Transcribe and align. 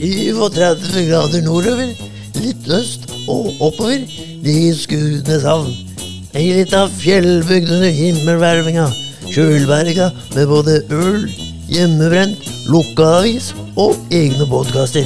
37 0.00 1.04
grader 1.10 1.42
nordover, 1.44 1.90
litt 2.40 2.68
øst 2.72 3.04
og 3.28 3.50
oppover, 3.60 4.00
de 4.40 4.54
Skudeneshavn. 4.72 5.74
Ei 6.32 6.46
lita 6.56 6.86
fjellbygd 6.94 7.72
under 7.74 7.92
himmelhvelvinga, 7.92 8.86
Kjølberga 9.30 10.08
med 10.34 10.46
både 10.48 10.78
øl, 10.94 11.26
hjemmebrent, 11.68 12.46
lukka 12.70 13.08
avis 13.18 13.50
og 13.76 13.98
egne 14.14 14.46
podkaster. 14.48 15.04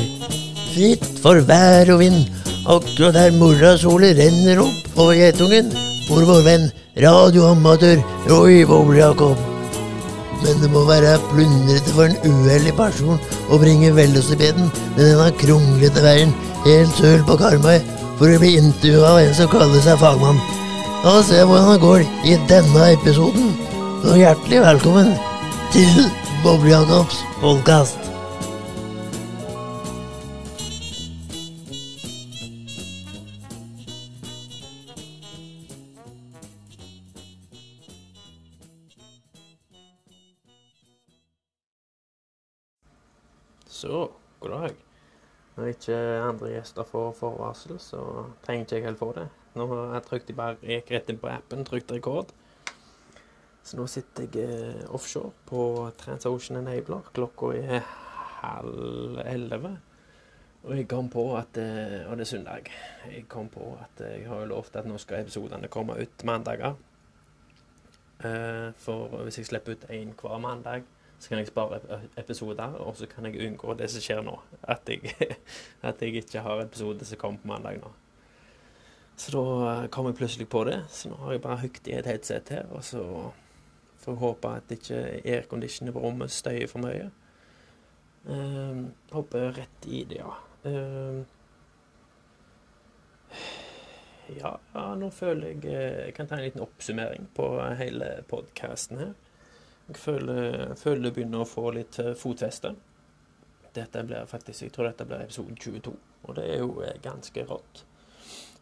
Fritt 0.74 1.08
for 1.24 1.42
vær 1.48 1.90
og 1.96 2.04
vind, 2.04 2.28
akkurat 2.64 3.18
der 3.18 3.34
morrasolet 3.40 4.20
renner 4.20 4.62
opp 4.62 5.00
over 5.00 5.18
Geitungen, 5.18 5.72
hvor 6.06 6.28
vår 6.28 6.46
venn 6.46 6.70
radioamatør 7.02 8.04
Roy 8.30 8.62
Boble-Jakob. 8.68 9.53
Men 10.42 10.60
det 10.62 10.70
må 10.72 10.84
være 10.88 11.16
plundrete 11.30 11.94
for 11.94 12.08
en 12.08 12.18
uheldig 12.44 12.74
person 12.78 13.20
å 13.48 13.60
bringe 13.60 13.94
velocipeden 13.96 14.70
med 14.96 15.02
denne 15.04 15.30
kronglete 15.40 16.04
veien 16.04 16.34
helt 16.66 16.98
søl 16.98 17.24
på 17.28 17.38
Karmøy 17.40 17.78
for 18.18 18.30
å 18.30 18.40
bli 18.42 18.54
intervjua 18.60 19.14
av 19.14 19.22
en 19.22 19.34
som 19.36 19.50
kaller 19.52 19.84
seg 19.84 20.00
fagmann. 20.02 20.40
La 21.04 21.18
oss 21.18 21.28
se 21.32 21.42
hvordan 21.42 21.74
det 21.74 21.82
går 21.84 22.06
i 22.30 22.38
denne 22.50 22.88
episoden. 22.94 23.52
Og 24.04 24.16
hjertelig 24.20 24.64
velkommen 24.64 25.12
til 25.74 26.08
Boble-Jacobs 26.44 27.22
podkast. 27.40 28.03
Så, 43.84 44.10
god 44.40 44.50
dag. 44.50 44.76
Når 45.56 45.66
ikke 45.74 45.96
andre 46.24 46.52
gjester 46.54 46.86
får 46.88 47.10
forvarsel, 47.18 47.74
så 47.76 47.98
trenger 48.46 48.64
ikke 48.64 48.78
jeg 48.78 48.84
helt 48.86 49.00
få 49.02 49.08
det. 49.18 49.24
Nå 49.58 49.66
har 49.68 49.90
jeg 49.92 50.04
trykt 50.06 50.30
jeg 50.32 50.38
bare 50.38 50.56
gikk 50.64 50.92
rett 50.94 51.10
inn 51.12 51.18
på 51.20 51.28
appen, 51.28 51.66
trykt 51.68 51.92
rekord. 51.92 52.32
Så 53.60 53.76
nå 53.76 53.84
sitter 53.92 54.24
jeg 54.24 54.46
eh, 54.48 54.86
offshore 54.88 55.34
på 55.50 55.66
TransOcean 56.00 56.62
Enabler. 56.62 57.04
Klokka 57.12 57.52
er 57.58 57.84
halv 58.38 59.20
elleve. 59.26 59.74
Og 60.64 60.72
jeg 60.78 60.88
kom 60.88 61.12
på 61.12 61.26
at 61.36 61.60
eh, 61.60 62.08
Og 62.08 62.16
det 62.16 62.24
er 62.24 62.32
søndag. 62.32 62.72
Jeg 63.12 63.28
kom 63.28 63.52
på 63.52 63.68
at 63.84 64.00
jeg 64.00 64.24
har 64.30 64.46
jo 64.46 64.50
lovt 64.56 64.80
at 64.80 64.88
nå 64.88 64.96
skal 65.02 65.26
episodene 65.26 65.68
komme 65.68 66.00
ut 66.00 66.24
mandager. 66.24 66.80
Eh, 68.24 68.72
For 68.80 69.20
hvis 69.28 69.42
jeg 69.42 69.52
slipper 69.52 69.76
ut 69.76 69.88
én 69.92 70.16
hver 70.16 70.40
mandag, 70.40 70.88
så 71.18 71.28
kan 71.30 71.40
jeg 71.40 71.48
spare 71.48 71.78
ep- 71.80 72.18
episoder, 72.20 72.76
og 72.84 72.96
så 72.96 73.06
kan 73.10 73.26
jeg 73.28 73.40
unngå 73.46 73.76
det 73.78 73.90
som 73.90 74.04
skjer 74.04 74.22
nå. 74.26 74.38
At 74.62 74.88
jeg, 74.88 75.14
at 75.88 76.02
jeg 76.02 76.20
ikke 76.22 76.44
har 76.44 76.64
episode 76.64 77.06
som 77.08 77.20
kommer 77.20 77.42
på 77.42 77.52
mandag 77.52 77.80
nå. 77.82 77.92
Så 79.16 79.30
da 79.34 79.44
eh, 79.70 79.88
kom 79.94 80.08
jeg 80.10 80.18
plutselig 80.18 80.48
på 80.50 80.64
det, 80.68 80.80
så 80.90 81.10
nå 81.12 81.18
har 81.22 81.36
jeg 81.36 81.44
bare 81.44 81.60
hooket 81.62 81.90
i 81.90 81.98
et 81.98 82.08
headset 82.10 82.50
her, 82.50 82.66
og 82.74 82.82
så 82.84 83.04
får 84.02 84.12
jeg 84.12 84.20
håpe 84.24 84.56
at 84.58 84.74
ikke 84.74 85.02
airconditionen 85.22 85.94
på 85.94 86.02
rommet 86.02 86.34
støyer 86.34 86.66
for 86.68 86.82
mye. 86.84 87.10
Um, 88.24 88.86
hopper 89.12 89.52
rett 89.52 89.86
i 89.86 90.02
det, 90.08 90.18
ja. 90.22 90.32
Ehm, 90.64 91.24
ja, 94.38 94.54
nå 94.96 95.10
føler 95.12 95.50
jeg 95.52 95.66
eh, 95.68 95.98
Jeg 96.06 96.14
kan 96.16 96.28
ta 96.28 96.38
en 96.38 96.46
liten 96.46 96.62
oppsummering 96.64 97.28
på 97.36 97.48
hele 97.78 98.08
podkasten 98.30 99.00
her. 99.02 99.12
Jeg 99.88 99.96
føler, 100.00 100.74
føler 100.80 101.02
det 101.04 101.14
begynner 101.14 101.44
å 101.44 101.48
få 101.48 101.68
litt 101.76 101.98
eh, 102.00 102.14
fotfeste. 102.16 102.74
Dette 103.74 104.04
blir 104.06 104.28
faktisk, 104.30 104.62
Jeg 104.62 104.72
tror 104.72 104.88
dette 104.88 105.06
blir 105.08 105.24
episode 105.26 105.56
22, 105.60 105.94
og 106.24 106.36
det 106.38 106.46
er 106.48 106.62
jo 106.62 106.80
eh, 106.82 106.96
ganske 107.02 107.44
rått. 107.48 107.84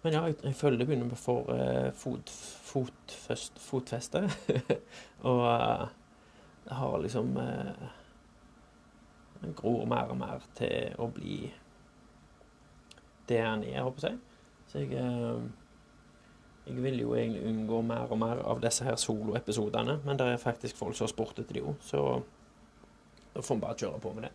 Men 0.03 0.17
ja, 0.17 0.25
jeg, 0.27 0.41
jeg 0.43 0.59
føler 0.59 0.81
det 0.81 0.87
begynner 0.89 1.15
å 1.15 1.21
få 1.21 1.37
fot, 1.95 2.31
fot, 2.67 3.13
først, 3.27 3.61
fotfeste. 3.63 4.25
og 5.31 5.43
jeg 6.67 6.75
har 6.79 6.99
liksom 7.03 7.37
eh, 7.37 7.89
gror 9.57 9.87
mer 9.87 10.11
og 10.13 10.19
mer 10.19 10.45
til 10.59 10.95
å 11.03 11.09
bli 11.11 11.39
det 13.29 13.41
han 13.43 13.65
er, 13.67 13.83
håper 13.83 14.09
jeg. 14.09 14.19
Så 14.71 14.83
jeg 14.83 14.99
eh, 14.99 15.43
jeg 16.67 16.83
vil 16.83 17.01
jo 17.03 17.15
egentlig 17.17 17.43
unngå 17.51 17.81
mer 17.87 18.13
og 18.13 18.21
mer 18.23 18.43
av 18.47 18.61
disse 18.63 18.85
her 18.87 18.97
soloepisodene, 19.01 19.99
men 20.05 20.19
det 20.19 20.29
er 20.31 20.43
faktisk 20.43 20.79
folk 20.79 20.95
som 20.97 21.09
har 21.09 21.13
spurt 21.13 21.41
etter 21.43 21.59
de 21.59 21.65
òg, 21.67 21.75
så 21.83 22.23
da 23.33 23.43
får 23.43 23.59
vi 23.59 23.65
bare 23.65 23.79
kjøre 23.81 24.01
på 24.03 24.13
med 24.15 24.29
det. 24.29 24.33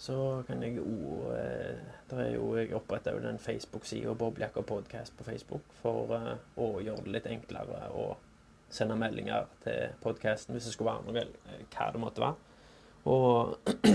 Så 0.00 0.16
kan 0.48 0.62
jeg 0.64 0.80
òg 0.80 1.26
eh, 1.36 1.80
er 2.16 2.30
Jeg 2.32 2.74
oppretta 2.74 3.12
jo 3.12 3.20
den 3.20 3.38
Facebook-sida 3.38 4.14
Boblejakker 4.16 4.64
podcast 4.64 5.12
på 5.16 5.24
Facebook 5.24 5.66
for 5.82 6.14
eh, 6.16 6.38
å 6.56 6.80
gjøre 6.80 7.04
det 7.04 7.12
litt 7.18 7.28
enklere 7.28 7.90
å 7.92 8.06
sende 8.72 8.96
meldinger 8.96 9.50
til 9.64 9.92
podkasten 10.00 10.54
hvis 10.54 10.70
det 10.70 10.72
skulle 10.72 10.94
være 10.94 11.04
noe, 11.04 11.20
eller 11.20 11.66
hva 11.74 11.90
det 11.92 12.00
måtte 12.00 12.24
være. 12.24 12.36
Og 13.12 13.58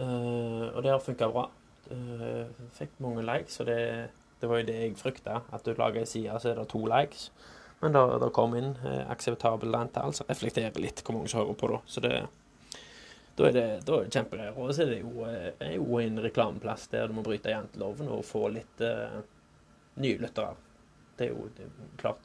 eh, 0.00 0.64
Og 0.72 0.80
det 0.82 0.92
har 0.94 1.04
funka 1.04 1.28
bra. 1.32 1.44
Eh, 1.92 2.48
fikk 2.76 2.96
mange 3.04 3.24
likes, 3.24 3.60
og 3.60 3.68
det 3.68 3.80
det 4.40 4.50
var 4.50 4.60
jo 4.60 4.68
det 4.68 4.76
jeg 4.80 4.98
frykta, 4.98 5.40
at 5.52 5.64
du 5.66 5.72
lager 5.78 6.02
ei 6.02 6.08
side, 6.08 6.40
så 6.40 6.52
er 6.52 6.60
det 6.60 6.68
to 6.70 6.84
likes. 6.86 7.30
Men 7.80 7.94
da, 7.94 8.04
da 8.18 8.28
kom 8.34 8.56
inn 8.58 8.72
eh, 8.86 9.04
akseptabelt 9.10 9.74
antall, 9.78 10.14
så 10.14 10.26
reflekterer 10.28 10.78
litt 10.82 11.02
hvor 11.04 11.18
mange 11.18 11.30
som 11.30 11.42
hører 11.42 11.58
på 11.58 11.70
da. 11.72 11.80
Så 11.86 12.02
det, 12.02 12.14
da 13.38 13.46
er 13.46 13.54
det, 13.54 13.66
da 13.86 13.98
er 13.98 14.06
det 14.06 14.14
kjempegreier. 14.16 14.56
Og 14.58 14.72
så 14.74 14.84
er 14.84 14.94
det 14.94 15.02
jo, 15.04 15.26
eh, 15.28 15.50
er 15.62 15.76
jo 15.76 16.00
en 16.02 16.22
reklameplass 16.24 16.88
der 16.90 17.06
du 17.06 17.14
må 17.18 17.26
bryte 17.26 17.52
janteloven 17.54 18.10
og 18.10 18.26
få 18.26 18.48
litt 18.54 18.82
eh, 18.82 19.20
nye 20.02 20.18
lyttere. 20.22 20.56
Det 21.18 21.28
er 21.28 21.36
jo 21.36 21.46
det 21.54 21.68
er 21.68 21.94
klart. 22.00 22.24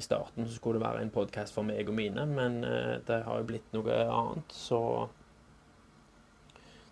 I 0.00 0.02
starten 0.02 0.46
så 0.48 0.56
skulle 0.56 0.78
det 0.78 0.86
være 0.86 1.02
en 1.04 1.12
podkast 1.12 1.54
for 1.54 1.66
meg 1.66 1.88
og 1.90 1.94
mine, 1.94 2.24
men 2.26 2.62
eh, 2.64 2.96
det 3.06 3.22
har 3.26 3.38
jo 3.38 3.48
blitt 3.52 3.74
noe 3.76 4.02
annet, 4.08 4.54
så 4.54 4.80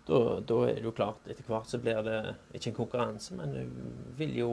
da, 0.09 0.39
da 0.41 0.57
er 0.65 0.79
det 0.79 0.87
jo 0.87 0.95
klart, 0.95 1.27
etter 1.29 1.45
hvert 1.47 1.69
så 1.69 1.79
blir 1.81 2.01
det 2.05 2.19
ikke 2.57 2.71
en 2.71 2.77
konkurranse, 2.81 3.35
men 3.37 3.53
du 3.53 3.79
vil 4.17 4.35
jo, 4.37 4.49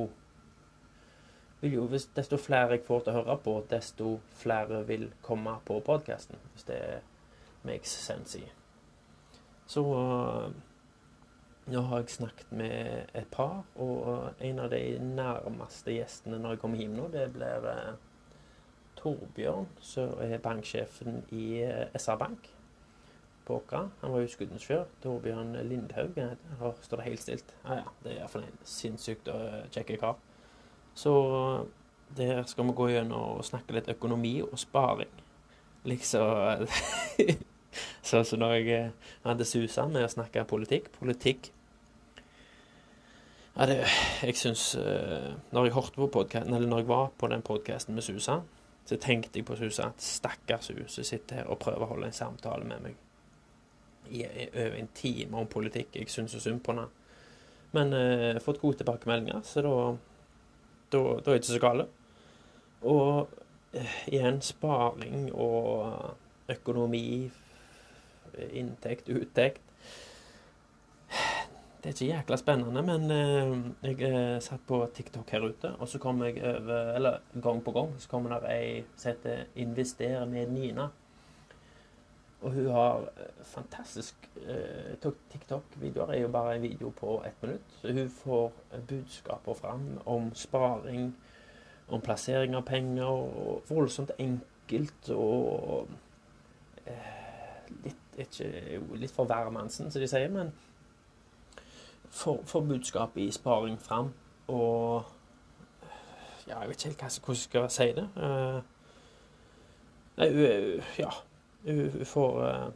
vil 1.60 1.78
jo 1.78 1.86
hvis 1.90 2.10
Desto 2.16 2.36
flere 2.40 2.76
jeg 2.76 2.84
får 2.86 3.06
til 3.06 3.14
å 3.14 3.22
høre 3.22 3.36
på, 3.44 3.56
desto 3.70 4.16
flere 4.36 4.84
vil 4.88 5.08
komme 5.24 5.56
på 5.64 5.80
podkasten. 5.86 6.40
Hvis 6.52 6.68
det 6.68 6.80
makes 7.66 7.90
sense. 7.90 8.40
Så 9.66 9.82
øh, 9.82 10.52
nå 11.66 11.80
har 11.80 11.96
jeg 11.98 12.10
snakket 12.14 12.52
med 12.52 13.06
et 13.14 13.26
par, 13.32 13.64
og 13.74 14.28
en 14.40 14.58
av 14.58 14.70
de 14.70 14.98
nærmeste 15.02 15.96
gjestene 15.96 16.38
når 16.38 16.54
jeg 16.54 16.62
kommer 16.62 16.78
hjem 16.78 16.94
nå, 16.94 17.08
det 17.10 17.24
blir 17.34 17.66
eh, 17.72 17.96
Torbjørn, 19.00 19.66
som 19.82 20.14
er 20.22 20.38
banksjefen 20.38 21.24
i 21.34 21.46
eh, 21.64 21.88
SR 21.98 22.20
Bank 22.22 22.52
på 23.46 23.60
Åkra. 23.60 23.86
Han 24.00 24.12
var 24.12 24.22
jo 24.22 24.30
skuddensfjør. 24.30 24.84
Torbjørn 25.02 25.54
Lindhaug 25.68 26.18
står 26.82 27.00
det 27.00 27.06
helt 27.06 27.22
stilt. 27.22 27.54
Ja, 27.64 27.80
ja, 27.80 27.92
det 28.02 28.12
er 28.12 28.20
iallfall 28.20 28.46
en 28.46 28.62
sinnssykt 28.66 29.30
uh, 29.30 29.62
kjekk 29.74 29.94
kar. 30.02 30.16
Så 30.96 31.12
der 32.16 32.42
skal 32.48 32.66
vi 32.66 32.76
gå 32.76 32.88
gjennom 32.90 33.36
og 33.38 33.44
snakke 33.46 33.76
litt 33.76 33.90
økonomi 33.92 34.38
og 34.46 34.58
sparing. 34.58 35.12
Liksom 35.86 36.66
Sånn 38.06 38.24
som 38.24 38.40
når 38.40 38.54
jeg 38.56 38.68
eh, 38.72 39.08
hadde 39.26 39.44
susa 39.44 39.84
med 39.90 40.06
å 40.06 40.10
snakke 40.10 40.46
politikk. 40.48 40.88
Politikk 40.96 41.50
ja, 43.56 43.66
det, 43.68 43.76
jeg 44.20 44.36
syns 44.36 44.74
uh, 44.76 45.32
Når 45.52 45.68
jeg 45.68 45.74
hørte 45.76 45.96
på 45.96 46.10
podkasten, 46.12 46.54
eller 46.54 46.68
når 46.68 46.82
jeg 46.82 46.88
var 46.90 47.08
på 47.18 47.30
den 47.32 47.44
podkasten 47.44 47.96
med 47.96 48.04
Susa, 48.04 48.40
så 48.84 48.98
tenkte 49.00 49.40
jeg 49.40 49.48
på 49.48 49.56
Susa 49.56 49.90
at 49.90 50.04
stakkars 50.04 50.68
hun 50.74 50.84
som 50.92 51.08
sitter 51.08 51.40
her 51.40 51.48
og 51.48 51.60
prøver 51.64 51.86
å 51.86 51.90
holde 51.94 52.10
en 52.10 52.16
samtale 52.16 52.68
med 52.68 52.84
meg 52.84 53.05
i 54.10 54.24
over 54.26 54.76
en 54.78 54.88
time 54.94 55.40
om 55.40 55.48
politikk. 55.50 55.94
Jeg 55.96 56.10
syns 56.12 56.34
så 56.36 56.40
synd 56.42 56.62
på 56.64 56.74
henne. 56.74 56.88
Men 57.76 57.92
eh, 57.92 58.38
fått 58.42 58.60
gode 58.60 58.80
tilbakemeldinger, 58.80 59.42
så 59.44 59.62
da, 59.64 59.74
da, 60.92 61.00
da 61.00 61.18
er 61.18 61.32
det 61.32 61.40
ikke 61.42 61.52
så 61.52 61.62
gale. 61.62 61.88
Og 62.86 63.34
eh, 63.76 63.98
igjen 64.12 64.40
sparing 64.44 65.28
og 65.34 66.14
økonomi, 66.52 67.30
inntekt, 68.52 69.08
uttekt. 69.08 69.62
Det 71.86 71.92
er 71.92 71.94
ikke 71.94 72.06
jækla 72.16 72.36
spennende, 72.40 72.82
men 72.82 73.10
eh, 73.14 73.52
jeg 73.86 74.08
eh, 74.08 74.38
satt 74.42 74.64
på 74.66 74.80
TikTok 74.94 75.28
her 75.30 75.44
ute, 75.46 75.70
og 75.78 75.86
så 75.86 76.00
kom 76.02 76.22
jeg 76.24 76.40
over 76.42 76.94
Eller 76.96 77.20
gang 77.42 77.60
på 77.62 77.74
gang 77.76 77.92
så 78.02 78.08
kommer 78.10 78.34
det 78.34 78.50
ei 78.50 78.84
som 78.96 79.12
heter 79.12 79.44
'Invester 79.54 80.24
med 80.26 80.50
Nina'. 80.50 80.88
Og 82.40 82.52
hun 82.52 82.66
har 82.70 82.96
eh, 83.16 83.44
fantastisk 83.44 84.30
eh, 84.46 85.10
TikTok-videoer. 85.32 86.10
er 86.10 86.20
jo 86.20 86.28
bare 86.28 86.56
en 86.56 86.62
video 86.62 86.90
på 86.90 87.22
ett 87.24 87.42
minutt. 87.42 87.62
Så 87.80 87.92
hun 87.92 88.10
får 88.10 88.52
eh, 88.72 88.80
budskaper 88.80 89.54
fram 89.54 90.00
om 90.04 90.34
sparing, 90.34 91.16
om 91.88 92.00
plassering 92.00 92.56
av 92.56 92.62
penger, 92.62 93.04
og 93.04 93.62
voldsomt 93.68 94.10
enkelt 94.18 95.10
og 95.10 95.88
litt, 97.84 98.18
ikke, 98.18 98.50
litt 98.94 99.14
for 99.14 99.26
hvermannsen, 99.26 99.90
som 99.90 100.02
de 100.02 100.08
sier. 100.08 100.28
Men 100.30 100.52
får, 102.10 102.60
budskapet 102.60 103.22
i 103.22 103.30
sparing 103.32 103.78
fram. 103.80 104.12
Og 104.48 105.04
ja, 106.46 106.60
jeg 106.60 106.68
vet 106.68 106.84
ikke 106.84 107.08
helt 107.08 107.24
hvordan 107.24 107.34
jeg 107.34 107.42
skal 107.42 107.70
si 107.70 107.88
det. 107.96 108.06
Nei, 110.16 110.28
ja, 110.98 111.10
hun 111.66 112.04
får 112.06 112.38
uh, 112.42 112.68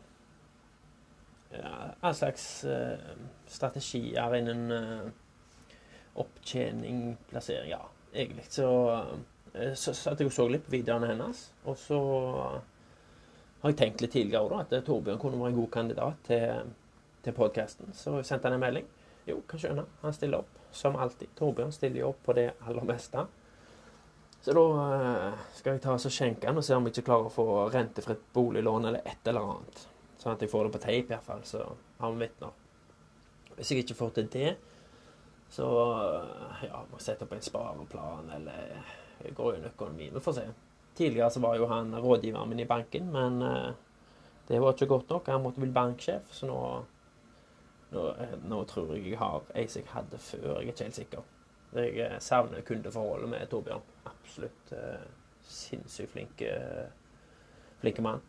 ja, 1.54 1.72
all 2.00 2.14
slags 2.14 2.46
uh, 2.64 2.98
strategier 3.46 4.37
innen 4.38 5.12
opptjening, 6.20 7.16
plassering, 7.31 7.70
ja, 7.70 7.84
egentlig. 8.12 8.44
Så, 8.50 8.66
så 9.78 9.94
satt 9.94 10.20
jeg 10.20 10.28
og 10.28 10.34
så 10.34 10.48
litt 10.50 10.66
på 10.66 10.75
videoene 10.75 11.12
hennes, 11.12 11.44
og 11.64 11.78
så 11.78 12.00
har 13.60 13.72
jeg 13.72 13.78
tenkt 13.78 14.02
litt 14.04 14.14
tidligere 14.14 14.48
da, 14.48 14.62
at 14.64 14.87
Torbjørn 14.87 15.20
kunne 15.20 15.40
være 15.40 15.52
en 15.52 15.58
god 15.58 15.70
kandidat 15.75 16.22
til, 16.26 16.70
til 17.25 17.37
podkasten. 17.37 17.92
Så 17.96 18.16
jeg 18.19 18.28
sendte 18.28 18.48
han 18.48 18.56
en 18.56 18.62
melding. 18.62 18.87
Jo, 19.28 19.42
kan 19.48 19.60
skjønne. 19.60 19.84
Han 20.00 20.16
stiller 20.16 20.40
opp, 20.40 20.60
som 20.72 20.96
alltid. 20.96 21.28
Torbjørn 21.37 21.75
stiller 21.76 22.02
jo 22.02 22.12
opp 22.14 22.22
på 22.25 22.37
det 22.38 22.46
aller 22.66 22.87
meste. 22.88 23.26
Så 24.40 24.54
da 24.56 24.62
uh, 24.62 25.40
skal 25.52 25.76
jeg 25.76 25.82
ta 25.84 25.94
og 25.96 26.12
skjenke 26.12 26.46
den 26.46 26.60
og 26.60 26.64
se 26.64 26.76
om 26.76 26.87
jeg 26.88 26.94
ikke 26.94 27.08
klarer 27.10 27.28
å 27.28 27.34
få 27.34 27.46
rentefritt 27.72 28.22
boliglån 28.32 28.88
eller 28.88 29.04
et 29.04 29.28
eller 29.28 29.52
annet. 29.52 29.82
Sånn 30.20 30.32
at 30.34 30.44
jeg 30.44 30.52
får 30.52 30.66
det 30.66 30.72
på 30.75 30.82
tape, 30.84 31.12
iallfall, 31.12 31.44
så 31.48 31.64
har 32.00 32.14
vi 32.14 32.25
vitner. 32.25 32.56
Hvis 33.58 33.72
jeg 33.72 33.84
ikke 33.84 33.98
får 33.98 34.14
til 34.16 34.31
det, 34.32 34.54
så 35.52 35.69
uh, 35.69 36.64
ja, 36.64 36.81
må 36.88 36.96
jeg 36.96 37.06
sette 37.10 37.26
opp 37.26 37.37
en 37.37 37.44
spareplan 37.44 38.32
eller 38.38 38.96
gå 39.37 39.52
inn 39.56 39.69
økonomi. 39.69 40.08
Vi 40.14 40.25
får 40.25 40.38
se. 40.38 40.46
Tidligere 40.96 41.31
så 41.32 41.42
var 41.44 41.58
jo 41.60 41.69
han 41.69 41.92
rådgiveren 41.96 42.48
min 42.48 42.62
i 42.64 42.69
banken, 42.69 43.12
men 43.12 43.40
det 44.50 44.58
var 44.60 44.72
ikke 44.75 44.87
godt 44.87 45.12
nok. 45.12 45.28
Han 45.31 45.44
måtte 45.44 45.62
bli 45.62 45.70
banksjef, 45.72 46.32
så 46.34 46.48
nå, 46.48 46.56
nå, 47.92 48.06
nå 48.50 48.62
tror 48.69 48.90
jeg 48.96 49.12
jeg 49.12 49.20
har 49.20 49.44
ei 49.54 49.69
som 49.70 49.84
jeg 49.84 49.92
hadde 49.92 50.19
før. 50.19 50.48
Jeg 50.48 50.56
er 50.56 50.72
ikke 50.72 50.88
helt 50.88 50.98
sikker. 50.98 51.28
Jeg 51.76 52.00
eh, 52.02 52.16
savner 52.19 52.64
kundeforholdet 52.66 53.31
med 53.31 53.46
Torbjørn. 53.52 53.84
Absolutt 54.20 54.72
uh, 54.76 55.06
sinnssykt 55.50 56.12
flink, 56.12 56.43
flinke 57.81 58.02
mann. 58.05 58.20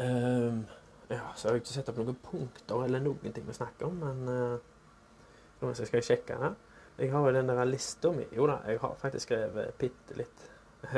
Um, 0.00 0.66
ja, 1.08 1.20
så 1.36 1.48
har 1.48 1.54
jeg 1.54 1.62
ikke 1.64 1.74
sett 1.74 1.88
opp 1.90 1.98
noen 2.00 2.18
punkter 2.24 2.84
eller 2.86 3.02
noen 3.04 3.34
ting 3.34 3.48
å 3.50 3.54
snakke 3.54 3.86
om, 3.88 3.98
men 4.00 4.30
uh, 4.30 5.74
skal 5.74 5.98
jeg 5.98 6.06
sjekke 6.06 6.38
her. 6.40 6.54
Jeg 7.00 7.12
har 7.12 7.26
jo 7.26 7.34
den 7.34 7.48
der 7.48 7.64
lista 7.64 8.10
mi 8.12 8.26
Jo 8.36 8.46
da, 8.48 8.58
jeg 8.68 8.80
har 8.82 8.96
faktisk 9.00 9.28
skrevet 9.28 9.74
bitte 9.80 10.16
litt. 10.18 10.46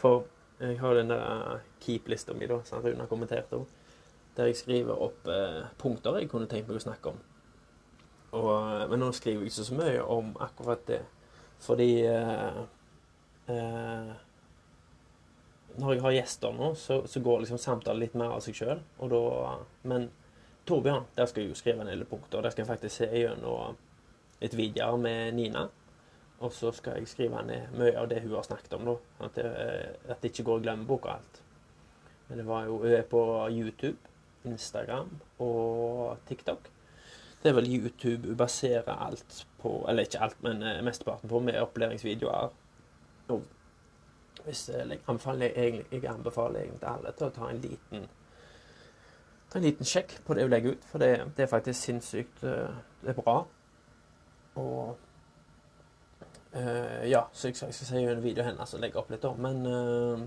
For 0.00 0.24
jeg 0.62 0.78
har 0.78 0.94
den 0.94 1.10
der 1.10 1.60
keep-lista 1.82 2.34
mi, 2.34 2.46
da, 2.50 2.60
som 2.66 2.82
Rune 2.82 3.02
har 3.02 3.10
kommentert 3.10 3.52
òg, 3.54 3.66
der 4.36 4.50
jeg 4.50 4.58
skriver 4.58 5.02
opp 5.06 5.28
punkter 5.78 6.18
jeg 6.18 6.30
kunne 6.30 6.50
tenkt 6.50 6.70
meg 6.70 6.78
å 6.78 6.84
snakke 6.86 7.12
om. 7.12 7.18
Og, 8.32 8.88
men 8.90 9.02
nå 9.02 9.10
skriver 9.12 9.44
jeg 9.44 9.52
ikke 9.52 9.66
så 9.66 9.78
mye 9.78 10.04
om 10.14 10.30
akkurat 10.40 10.86
det. 10.88 11.02
Fordi 11.62 11.90
eh, 12.06 12.62
eh, 13.46 14.12
Når 15.78 15.94
jeg 15.94 16.02
har 16.02 16.16
gjester 16.16 16.56
nå, 16.56 16.72
så, 16.76 17.02
så 17.06 17.22
går 17.24 17.44
liksom 17.44 17.60
samtalen 17.62 18.02
litt 18.02 18.16
mer 18.18 18.34
av 18.36 18.42
seg 18.44 18.58
sjøl. 18.58 18.82
Men 19.88 20.10
Torbjørn, 20.68 21.06
der 21.16 21.26
skal 21.26 21.42
jeg 21.42 21.54
jo 21.54 21.58
skrive 21.58 21.86
del 21.88 22.04
punkter. 22.06 22.42
Der 22.42 22.52
skal 22.52 22.62
jeg 22.62 22.72
faktisk 22.74 22.96
se 23.00 23.08
gjennom 23.08 23.78
et 24.42 24.56
videoer 24.58 25.00
med 25.00 25.32
Nina. 25.38 25.64
Og 26.42 26.52
så 26.52 26.72
skal 26.74 26.98
jeg 26.98 27.10
skrive 27.10 27.40
ned 27.46 27.72
mye 27.78 27.94
av 27.98 28.08
det 28.10 28.20
hun 28.24 28.34
har 28.34 28.46
snakket 28.46 28.76
om. 28.76 28.90
da, 28.90 28.96
At 29.26 29.38
det, 29.38 29.48
at 30.10 30.22
det 30.22 30.32
ikke 30.32 30.46
går 30.50 30.60
i 30.60 30.66
glemmeboka 30.66 31.16
alt. 31.16 31.42
Men 32.28 32.38
det 32.38 32.46
var 32.46 32.66
jo 32.66 32.78
Hun 32.82 32.92
er 32.92 33.02
på 33.02 33.22
YouTube, 33.50 33.98
Instagram 34.44 35.10
og 35.38 36.18
TikTok. 36.28 36.70
Det 37.42 37.50
er 37.50 37.54
vel 37.56 37.70
YouTube 37.74 38.36
baserer 38.38 39.06
alt 39.06 39.46
på 39.58 39.86
Eller 39.88 40.06
ikke 40.06 40.20
alt, 40.22 40.42
men 40.42 40.62
uh, 40.62 40.84
mesteparten 40.84 41.28
på 41.28 41.40
med 41.40 41.60
opplæringsvideoer. 41.60 42.52
Og 43.28 43.42
hvis 44.44 44.68
jeg 44.68 44.98
anbefaler, 45.08 45.46
jeg, 45.56 45.84
jeg 45.92 46.04
anbefaler 46.06 46.60
egentlig 46.60 46.88
alle 46.88 47.12
til 47.18 47.26
å 47.26 47.34
ta 47.34 47.48
en 47.50 47.62
liten 47.62 48.08
ta 49.52 49.58
en 49.58 49.66
liten 49.66 49.86
sjekk 49.86 50.14
på 50.26 50.34
det 50.34 50.46
hun 50.46 50.52
legger 50.54 50.76
ut, 50.76 50.84
for 50.88 51.02
det, 51.02 51.10
det 51.36 51.44
er 51.44 51.50
faktisk 51.50 51.80
sinnssykt 51.80 52.44
uh, 52.44 52.70
Det 53.02 53.12
er 53.12 53.18
bra. 53.18 53.36
Og 54.54 54.96
uh, 56.54 57.10
Ja, 57.10 57.26
så 57.32 57.48
jeg, 57.48 57.58
jeg 57.62 57.74
skal 57.74 57.90
si 57.90 58.04
en 58.04 58.22
video 58.22 58.46
hennes 58.46 58.74
og 58.74 58.80
legge 58.80 58.98
opp 59.02 59.10
litt, 59.10 59.22
da. 59.22 59.34
Men 59.34 59.66
uh, 59.66 60.22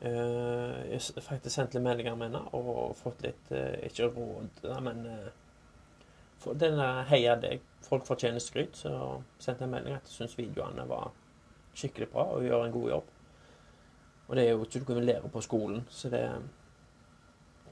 jeg 0.00 1.00
har 1.00 1.24
faktisk 1.26 1.54
sendt 1.54 1.74
litt 1.74 1.82
meldinger 1.82 2.14
med 2.14 2.28
henne 2.30 2.44
og 2.54 2.96
fått 3.00 3.24
litt 3.24 3.48
Ikke 3.82 4.06
råd, 4.14 4.68
men 4.86 5.00
den 6.58 6.80
heia 7.10 7.36
deg. 7.40 7.64
Folk 7.88 8.06
fortjener 8.06 8.42
skryt. 8.42 8.76
Så 8.76 8.90
sendte 9.38 9.64
jeg 9.64 9.72
melding 9.72 9.96
at 9.96 10.08
jeg 10.08 10.16
syns 10.20 10.38
videoene 10.38 10.86
var 10.88 11.10
skikkelig 11.78 12.10
bra 12.12 12.26
og 12.34 12.46
gjør 12.46 12.64
en 12.64 12.74
god 12.74 12.90
jobb. 12.90 13.12
Og 14.28 14.36
det 14.36 14.44
er 14.44 14.50
jo 14.50 14.64
ikke 14.64 14.84
noe 14.90 15.00
vi 15.00 15.06
lærer 15.06 15.32
på 15.32 15.40
skolen, 15.40 15.86
så 15.90 16.10
det, 16.12 16.22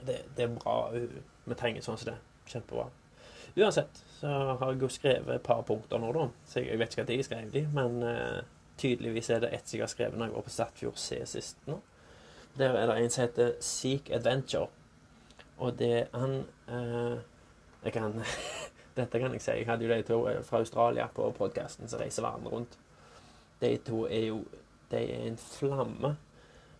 det, 0.06 0.22
det 0.36 0.46
er 0.46 0.54
bra. 0.56 0.76
Vi 1.44 1.58
trenger 1.58 1.84
sånn 1.84 1.98
som 2.00 2.14
det. 2.14 2.16
Kjempebra. 2.46 2.86
Uansett 3.56 4.00
så 4.18 4.30
har 4.30 4.70
jeg 4.70 4.80
jo 4.80 4.88
skrevet 4.92 5.34
et 5.34 5.44
par 5.44 5.62
punkter 5.68 6.00
nå, 6.00 6.12
da. 6.16 6.28
Så 6.48 6.62
jeg 6.64 6.78
vet 6.80 6.94
ikke 6.94 7.04
at 7.04 7.12
jeg 7.12 7.26
skrev 7.26 7.52
de, 7.52 7.62
men 7.76 7.98
uh, 8.04 8.40
tydeligvis 8.80 9.30
er 9.34 9.42
det 9.44 9.52
ett 9.52 9.68
som 9.68 9.78
jeg 9.78 9.84
har 9.84 9.92
skrevet 9.92 10.18
når 10.18 10.30
jeg 10.30 10.36
var 10.36 10.46
på 10.46 10.54
Statfjord 10.54 11.00
C 11.00 11.20
sist 11.28 11.68
nå. 11.68 11.80
Der 12.56 12.76
er 12.76 12.88
det 12.88 12.96
en 13.02 13.12
som 13.12 13.26
heter 13.26 13.54
Seek 13.60 14.08
Adventure. 14.14 14.70
Og 15.58 15.76
det 15.80 16.06
han 16.14 16.38
uh, 16.70 17.18
kan, 17.94 18.22
dette 18.98 19.20
kan 19.22 19.32
jeg 19.34 19.42
si. 19.42 19.58
Jeg 19.60 19.68
hadde 19.68 19.86
jo 19.86 19.92
de 19.92 20.02
to 20.06 20.20
eh, 20.30 20.42
fra 20.46 20.62
Australia 20.64 21.08
på 21.14 21.30
podkasten 21.36 21.88
som 21.88 22.00
reiser 22.00 22.26
verden 22.26 22.48
rundt. 22.52 22.78
De 23.60 23.76
to 23.84 24.06
er 24.06 24.30
jo 24.30 24.44
De 24.90 25.00
er 25.02 25.26
en 25.26 25.36
flamme. 25.36 26.16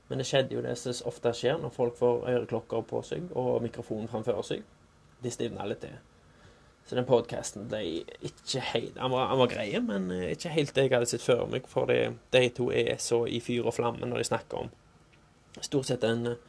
Men 0.08 0.19
det 0.19 0.26
skjedde 0.29 0.55
jo 0.55 0.61
det 0.62 0.76
som 0.79 1.08
ofte 1.11 1.32
skjer 1.35 1.56
når 1.58 1.73
folk 1.75 1.97
får 1.99 2.29
øreklokker 2.31 2.85
på 2.87 3.00
seg 3.03 3.32
og 3.35 3.56
mikrofonen 3.64 4.06
framfor 4.08 4.44
seg. 4.47 4.62
De 5.23 5.32
stivner 5.35 5.67
litt 5.67 5.82
til. 5.82 5.97
Så 6.87 6.94
den 6.94 7.06
podkasten 7.09 7.67
ble 7.67 7.81
ikke 8.23 8.61
helt 8.62 8.99
Han 9.02 9.11
var, 9.11 9.26
han 9.32 9.41
var 9.41 9.50
grei, 9.50 9.73
men 9.82 10.11
eh, 10.14 10.37
ikke 10.37 10.55
helt 10.55 10.75
det 10.76 10.87
jeg 10.87 10.94
hadde 10.94 11.09
sett 11.11 11.25
før 11.25 11.49
meg. 11.50 11.67
For 11.67 11.91
de, 11.91 12.12
de 12.31 12.44
to 12.55 12.69
er 12.70 12.94
så 13.02 13.25
i 13.26 13.41
fyr 13.43 13.67
og 13.67 13.75
flamme 13.75 14.06
når 14.06 14.23
de 14.23 14.29
snakker 14.31 14.67
om 14.67 14.75
Stort 15.64 15.88
sett 15.88 16.05
den 16.05 16.26
eh, 16.31 16.41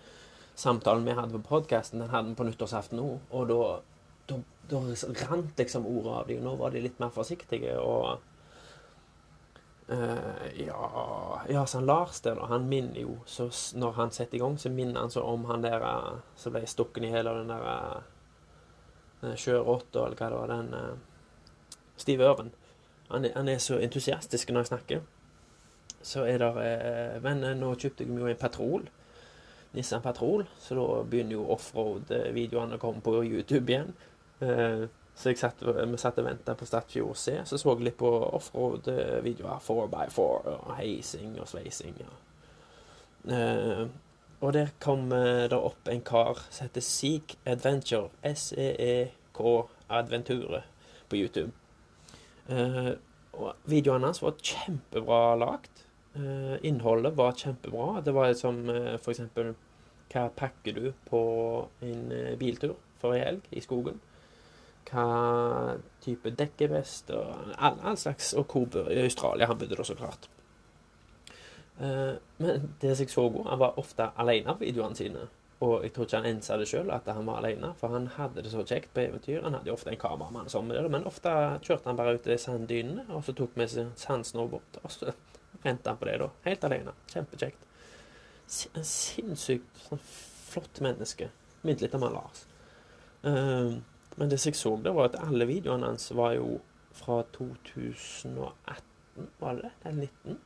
samtalen 0.60 1.06
vi 1.08 1.16
hadde 1.18 1.40
på 1.40 1.48
podkasten, 1.56 2.02
den 2.04 2.12
hadde 2.12 2.34
vi 2.34 2.38
på 2.38 2.46
nyttårsaften 2.46 3.02
òg. 3.02 3.18
Og 3.32 3.50
da 3.50 3.62
da, 4.70 4.82
rant 5.30 5.58
liksom 5.60 5.86
ordet 5.86 6.14
av 6.14 6.28
dem. 6.28 6.44
Nå 6.44 6.56
var 6.56 6.72
de 6.72 6.82
litt 6.84 7.00
mer 7.00 7.12
forsiktige. 7.14 7.78
og 7.80 8.20
uh, 9.90 10.46
ja, 10.56 11.42
ja, 11.50 11.66
så 11.66 11.82
Lars 11.82 12.22
der, 12.22 12.36
da, 12.36 12.46
han 12.52 12.68
minner 12.70 13.02
jo 13.02 13.18
så 13.26 13.50
Når 13.78 13.92
han 13.92 14.12
setter 14.12 14.38
i 14.38 14.42
gang, 14.44 14.58
så 14.60 14.70
minner 14.70 15.02
han 15.02 15.12
så 15.12 15.24
om 15.24 15.46
han 15.46 15.64
der 15.64 15.84
uh, 15.84 16.20
som 16.36 16.56
ble 16.56 16.66
stukket 16.68 17.08
i 17.08 17.12
hele 17.14 17.34
den 17.40 17.52
der 17.52 17.68
uh, 19.24 19.36
sjørotta, 19.36 20.06
eller 20.06 20.18
hva 20.18 20.32
det 20.32 20.42
var, 20.42 20.56
den 20.56 20.74
uh, 20.74 21.84
Stive 21.98 22.28
Ørven. 22.28 22.52
Han 23.10 23.26
han 23.36 23.48
er, 23.48 23.58
så 23.58 23.80
entusiastisk 23.80 24.50
når 24.52 24.66
jeg 24.66 24.68
snakker. 24.74 25.06
Så 26.04 26.26
er 26.28 26.38
det 26.38 27.22
Men 27.24 27.42
nå 27.58 27.72
kjøpte 27.76 28.04
jeg 28.04 28.20
jo 28.20 28.28
en 28.28 28.38
Patrol. 28.38 28.84
Nissan 29.74 30.02
Patrol, 30.02 30.46
så 30.60 30.76
da 30.76 30.86
begynner 31.04 31.38
jo 31.38 31.48
offroad-videoene 31.56 32.78
å 32.78 32.82
komme 32.82 33.02
på 33.04 33.24
YouTube 33.24 33.72
igjen. 33.72 33.96
Eh, 34.40 34.88
så 35.16 35.34
satt, 35.34 35.64
vi 35.66 35.98
satt 35.98 36.20
og 36.22 36.28
venta 36.28 36.54
på 36.54 36.66
Statfjord 36.70 37.18
C. 37.18 37.40
Så 37.46 37.58
så 37.58 37.74
jeg 37.74 37.88
litt 37.88 37.98
på 37.98 38.10
offroad-videoer. 38.38 39.62
4x4 39.66 40.52
og 40.54 40.76
heising 40.78 41.40
og 41.42 41.48
sveising. 41.50 41.96
Ja. 42.04 42.12
Eh, 43.34 43.88
og 44.38 44.54
der 44.54 44.70
kom 44.80 45.10
det 45.10 45.58
opp 45.58 45.90
en 45.90 46.04
kar 46.06 46.44
som 46.52 46.68
heter 46.68 46.86
Seek 46.86 47.34
Adventure. 47.50 48.12
S-e-e-k 48.22 49.42
Adventure 49.90 50.62
på 51.10 51.18
YouTube. 51.18 51.52
Eh, 52.50 52.94
og 53.34 53.56
videoene 53.66 54.12
hans 54.12 54.22
var 54.22 54.38
kjempebra 54.38 55.36
lagd. 55.42 55.84
innholdet 56.66 57.18
var 57.18 57.34
kjempebra. 57.38 58.02
Det 58.06 58.14
var 58.14 58.34
som 58.34 58.64
for 59.02 59.12
eksempel 59.12 59.56
Hva 60.10 60.30
pakker 60.34 60.74
du 60.74 60.94
på 61.10 61.20
en 61.82 62.38
biltur 62.40 62.78
for 63.02 63.14
ei 63.14 63.26
helg 63.26 63.50
i 63.52 63.62
skogen? 63.62 64.00
Hva 64.88 65.78
type 66.04 66.32
dekk 66.40 66.66
er 66.66 66.74
best, 66.78 67.12
og 67.12 67.54
all, 67.58 67.80
all 67.84 67.98
slags 68.00 68.34
Og 68.38 68.46
hvor 68.52 68.92
i 68.92 69.02
Australia 69.04 69.50
han 69.50 69.60
bodde 69.60 69.76
da, 69.76 69.84
så 69.84 69.96
klart. 69.98 70.30
Uh, 71.78 72.16
men 72.42 72.72
det 72.82 72.96
som 72.96 73.04
jeg 73.06 73.14
så 73.14 73.26
òg, 73.28 73.42
han 73.46 73.60
var 73.62 73.78
ofte 73.78 74.10
alene 74.18 74.56
på 74.58 74.66
videoene 74.66 74.98
sine. 74.98 75.28
Og 75.66 75.82
jeg 75.84 75.94
tror 75.94 76.06
ikke 76.06 76.20
han 76.22 76.30
ensa 76.30 76.58
det 76.62 76.68
sjøl, 76.70 76.90
at 76.94 77.08
han 77.10 77.26
var 77.26 77.40
alene, 77.42 77.72
for 77.80 77.94
han 77.94 78.12
hadde 78.14 78.44
det 78.46 78.52
så 78.54 78.62
kjekt 78.62 78.92
på 78.94 79.02
eventyr. 79.08 79.42
Han 79.42 79.58
hadde 79.58 79.72
jo 79.72 79.78
ofte 79.78 79.90
en 79.90 80.02
kameramann 80.02 80.50
som 80.54 80.70
det, 80.70 80.84
men 80.94 81.08
ofte 81.10 81.32
kjørte 81.66 81.90
han 81.90 81.98
bare 81.98 82.14
ut 82.18 82.26
til 82.26 82.38
sanddynene, 82.42 83.08
og 83.10 83.24
så 83.26 83.34
tok 83.38 83.58
med 83.58 83.72
seg 83.74 83.90
sandsnowboard, 83.98 84.78
og 84.84 84.94
så 84.94 85.16
rente 85.66 85.90
han 85.90 85.98
på 85.98 86.10
det, 86.10 86.20
da. 86.22 86.30
Helt 86.46 86.68
alene. 86.70 86.94
Kjempekjekt. 87.10 87.66
En 88.78 88.86
sinnssykt 88.86 89.82
sånn 89.88 90.04
flott 90.06 90.82
menneske. 90.86 91.32
Minnet 91.66 91.84
litt 91.84 91.98
om 91.98 92.06
han 92.06 92.16
Lars. 92.20 92.46
Uh, 93.26 93.82
Men 94.18 94.32
det 94.32 94.40
jeg 94.46 94.58
så, 94.58 94.74
det 94.82 94.94
var 94.96 95.12
at 95.12 95.20
alle 95.22 95.46
videoene 95.46 95.92
hans 95.92 96.10
var 96.18 96.34
jo 96.38 96.58
fra 96.98 97.22
2018, 97.38 99.28
var 99.40 99.60
det? 99.62 99.72
Eller 99.86 100.10
19? 100.26 100.40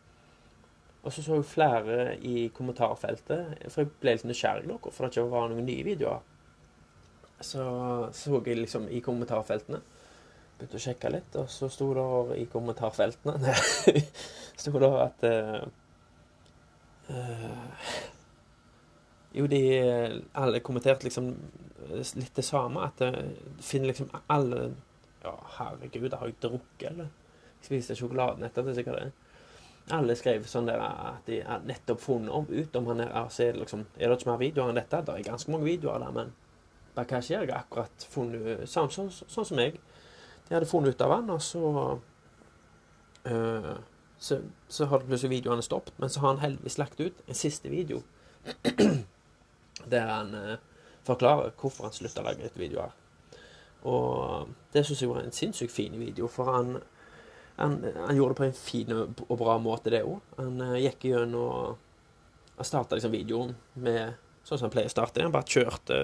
Og 1.01 1.13
så 1.13 1.23
så 1.23 1.39
jeg 1.39 1.45
flere 1.49 2.17
i 2.19 2.51
kommentarfeltet, 2.53 3.55
for 3.71 3.81
jeg 3.81 3.93
ble 4.01 4.13
litt 4.17 4.27
nysgjerrig 4.27 4.67
nå, 4.69 4.77
for 4.83 5.07
det 5.07 5.15
ikke 5.15 5.31
var 5.31 5.49
noen 5.49 5.65
nye 5.65 5.85
videoer. 5.87 6.21
Så 7.41 7.63
så 8.13 8.41
jeg 8.45 8.59
liksom 8.59 8.85
i 8.91 8.99
kommentarfeltene. 9.01 9.79
Begynte 10.59 10.77
å 10.77 10.83
sjekke 10.83 11.09
litt, 11.09 11.35
og 11.41 11.49
så 11.49 11.71
sto 11.73 11.87
det 11.97 12.37
i 12.37 12.45
kommentarfeltene 12.51 13.55
sto 14.61 14.73
det 14.77 14.91
at 15.01 15.23
uh, 15.31 15.63
Jo, 19.31 19.47
de 19.47 19.61
alle 20.33 20.59
kommenterte 20.59 21.07
liksom 21.07 21.31
litt 21.89 22.35
det 22.35 22.45
samme. 22.45 22.83
At 22.85 23.01
det 23.01 23.11
finner 23.63 23.91
liksom 23.91 24.11
alle 24.27 24.71
Ja, 25.21 25.35
herregud, 25.59 26.13
har 26.17 26.25
jeg 26.25 26.39
drukket, 26.41 26.88
eller? 26.89 27.09
Jeg 27.61 27.67
spiste 27.67 27.95
sjokoladen 27.95 28.41
etter 28.47 28.65
det, 28.65 28.73
sikkert 28.73 28.95
det. 28.97 29.11
Alle 29.93 30.15
skrev 30.17 30.47
sånn 30.50 30.65
der 30.65 30.81
at 30.81 31.27
de 31.27 31.43
har 31.45 31.61
nettopp 31.65 32.01
funnet 32.01 32.50
ut 32.50 32.77
om 32.79 32.88
han 32.89 33.03
er 33.03 33.11
altså, 33.19 33.43
er, 33.45 33.59
liksom, 33.61 33.83
er 34.00 34.09
det 34.09 34.17
ikke 34.17 34.31
mer 34.31 34.41
videoer 34.41 34.71
enn 34.71 34.79
dette. 34.79 35.03
Det 35.05 35.13
er 35.13 35.27
ganske 35.27 35.53
mange 35.53 35.69
videoer 35.69 36.01
der, 36.01 36.15
men? 36.15 36.33
Jeg 36.97 37.38
har 37.38 37.53
akkurat 37.55 38.07
funnet 38.09 38.65
Sånn, 38.69 38.89
sånn, 38.91 39.11
sånn 39.13 39.47
som 39.47 39.61
jeg. 39.61 39.77
De 40.47 40.55
hadde 40.57 40.69
funnet 40.69 40.95
ut 40.95 41.05
av 41.05 41.13
han, 41.13 41.29
og 41.29 41.45
så 41.45 41.69
øh, 43.29 43.71
så, 44.21 44.41
så 44.67 44.85
har 44.85 45.05
plutselig 45.05 45.38
videoene 45.38 45.61
stoppet. 45.65 45.93
Men 46.01 46.09
så 46.09 46.19
har 46.19 46.33
han 46.33 46.43
heldigvis 46.43 46.77
lagt 46.81 47.00
ut 47.00 47.21
en 47.27 47.38
siste 47.38 47.69
video 47.69 48.01
der 49.89 50.09
han 50.09 50.33
uh, 50.35 50.88
forklarer 51.07 51.53
hvorfor 51.57 51.88
han 51.88 51.95
slutta 51.95 52.23
å 52.23 52.27
lage 52.29 52.51
videoer. 52.55 52.93
Og 53.89 54.50
det 54.73 54.83
syns 54.85 55.01
jeg 55.01 55.09
var 55.09 55.23
en 55.23 55.33
sinnssykt 55.33 55.73
fin 55.73 55.95
video, 55.97 56.27
for 56.29 56.51
han, 56.53 56.75
han, 57.57 57.79
han, 57.81 58.15
gjorde 58.17 58.35
det 58.35 58.39
på 58.41 58.50
en 58.50 58.59
fin 58.59 58.91
og 58.93 59.38
bra 59.39 59.57
måte, 59.61 59.93
det 59.93 60.03
òg. 60.05 60.19
Han 60.38 60.61
uh, 60.61 60.77
gikk 60.81 61.09
gjennom 61.11 61.79
Han 62.57 62.67
starta 62.67 62.93
liksom 62.93 63.13
videoen 63.15 63.55
med 63.81 64.19
sånn 64.45 64.59
som 64.59 64.67
han 64.67 64.73
pleier 64.75 64.91
å 64.91 64.93
starte. 64.93 65.23
Han 65.23 65.33
bare 65.33 65.50
kjørte 65.50 65.97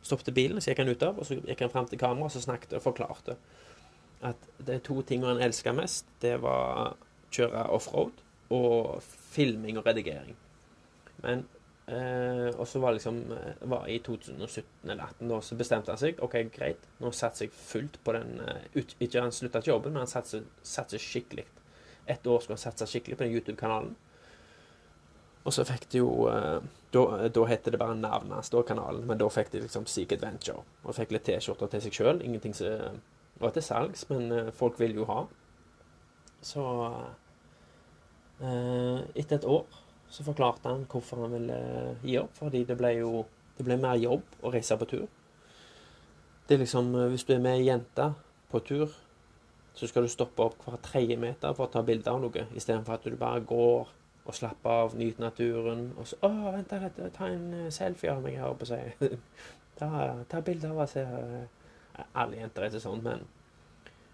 Stoppet 0.00 0.30
bilen, 0.32 0.60
så 0.62 0.70
gikk 0.70 0.78
han 0.80 0.88
ut 0.88 1.02
av, 1.04 1.18
og 1.18 1.26
så 1.28 1.36
gikk 1.36 1.60
han 1.60 1.72
fram 1.72 1.88
til 1.90 1.98
kameraet 2.00 2.30
og 2.30 2.32
så 2.32 2.40
snakket 2.40 2.78
og 2.78 2.84
forklarte 2.86 3.34
at 4.24 4.48
de 4.66 4.78
to 4.84 5.00
tingene 5.06 5.34
han 5.34 5.42
elska 5.44 5.72
mest, 5.76 6.08
det 6.20 6.36
var 6.42 6.96
kjøre 7.32 7.66
offroad 7.72 8.20
og 8.52 9.00
filming 9.32 9.78
og 9.80 9.86
redigering. 9.86 10.36
Men 11.24 11.46
Eh, 11.86 12.48
og 12.60 12.68
så 12.68 12.78
var 12.78 12.92
liksom 12.94 13.32
eh, 13.32 13.62
var 13.70 13.88
i 13.90 13.98
2017 13.98 14.90
eller 14.90 15.10
2018 15.10 15.30
da, 15.32 15.38
så 15.42 15.56
bestemte 15.58 15.90
han 15.90 15.98
seg. 15.98 16.20
OK, 16.22 16.36
greit, 16.54 16.84
nå 17.02 17.10
satser 17.16 17.48
jeg 17.48 17.56
fullt 17.56 17.98
på 18.04 18.14
den 18.14 18.36
uh, 18.44 18.60
ut, 18.76 18.94
Ikke 19.00 19.24
han 19.24 19.34
slutta 19.34 19.62
ikke 19.62 19.72
jobben, 19.72 19.96
men 19.96 20.04
han 20.04 20.10
satser, 20.10 20.44
satser 20.62 21.02
skikkelig. 21.02 21.48
Et 22.06 22.26
år 22.26 22.44
skulle 22.44 22.58
han 22.58 22.62
satse 22.62 22.86
skikkelig 22.90 23.18
på 23.18 23.26
den 23.26 23.34
YouTube-kanalen. 23.34 23.96
Og 25.40 25.56
så 25.56 25.64
fikk 25.64 25.88
de 25.90 26.02
jo 26.02 26.28
eh, 26.28 26.60
da, 26.92 27.02
da 27.32 27.44
het 27.48 27.64
det 27.64 27.80
bare 27.80 27.96
navnet 27.96 28.36
hans, 28.36 28.52
da, 28.52 28.60
kanalen, 28.66 29.06
men 29.08 29.18
da 29.18 29.28
fikk 29.32 29.54
de 29.54 29.64
liksom 29.64 29.86
Seek 29.88 30.12
Adventure. 30.12 30.62
Og 30.84 30.94
fikk 30.94 31.14
litt 31.16 31.24
T-skjorter 31.26 31.70
til 31.72 31.86
seg 31.86 31.96
sjøl. 31.96 32.20
Ingenting 32.26 32.54
som 32.54 33.00
var 33.40 33.54
til 33.56 33.64
salgs, 33.64 34.04
men 34.12 34.28
eh, 34.36 34.52
folk 34.54 34.78
ville 34.82 35.00
jo 35.00 35.08
ha. 35.10 35.24
Så 36.44 36.62
etter 38.40 39.36
et 39.36 39.44
år 39.44 39.66
så 40.10 40.24
forklarte 40.26 40.68
han 40.68 40.86
hvorfor 40.90 41.24
han 41.24 41.34
ville 41.38 41.56
eh, 41.56 42.02
gi 42.04 42.18
opp. 42.20 42.34
Fordi 42.38 42.64
det 42.68 42.76
ble 42.78 42.94
jo 42.98 43.12
det 43.60 43.66
ble 43.66 43.76
mer 43.76 43.98
jobb 44.00 44.40
å 44.42 44.50
reise 44.54 44.76
på 44.80 44.88
tur. 44.88 45.06
Det 46.48 46.56
er 46.56 46.62
liksom, 46.64 46.94
eh, 46.96 47.08
Hvis 47.12 47.24
du 47.24 47.34
er 47.34 47.38
med 47.44 47.58
ei 47.58 47.66
jente 47.66 48.14
på 48.50 48.60
tur, 48.64 48.88
så 49.74 49.86
skal 49.86 50.02
du 50.02 50.08
stoppe 50.08 50.42
opp 50.42 50.64
hver 50.64 50.80
tredje 50.82 51.16
meter 51.16 51.52
for 51.54 51.66
å 51.66 51.72
ta 51.72 51.82
bilde 51.82 52.10
av 52.10 52.20
noe, 52.20 52.46
istedenfor 52.56 52.94
at 52.94 53.04
du 53.04 53.16
bare 53.16 53.40
går 53.40 53.88
og 54.24 54.34
slapper 54.34 54.70
av, 54.70 54.94
nyter 54.96 55.20
naturen, 55.20 55.92
og 55.96 56.06
så 56.06 56.16
'Å, 56.22 56.52
vent 56.52 56.72
litt, 56.72 57.12
ta 57.14 57.26
en 57.26 57.54
eh, 57.54 57.70
selfie 57.70 58.10
av 58.10 58.22
meg 58.22 58.36
her 58.38 58.48
oppe', 58.48 58.66
sier 58.66 58.92
jeg. 59.00 59.18
ta, 59.78 60.24
ta 60.28 60.40
bilde 60.40 60.70
av 60.70 60.78
oss 60.78 60.94
her. 60.94 61.46
Alle 62.14 62.36
jenter 62.36 62.62
er 62.62 62.70
ikke 62.70 62.80
sånn, 62.80 63.02
men 63.02 63.26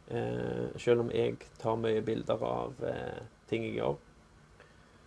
eh, 0.09 0.79
selv 0.79 1.01
om 1.01 1.11
jeg 1.11 1.37
tar 1.59 1.77
mye 1.77 2.03
bilder 2.03 2.43
av 2.43 2.85
eh, 2.85 3.23
ting 3.49 3.63
jeg 3.63 3.79
gjør, 3.79 3.97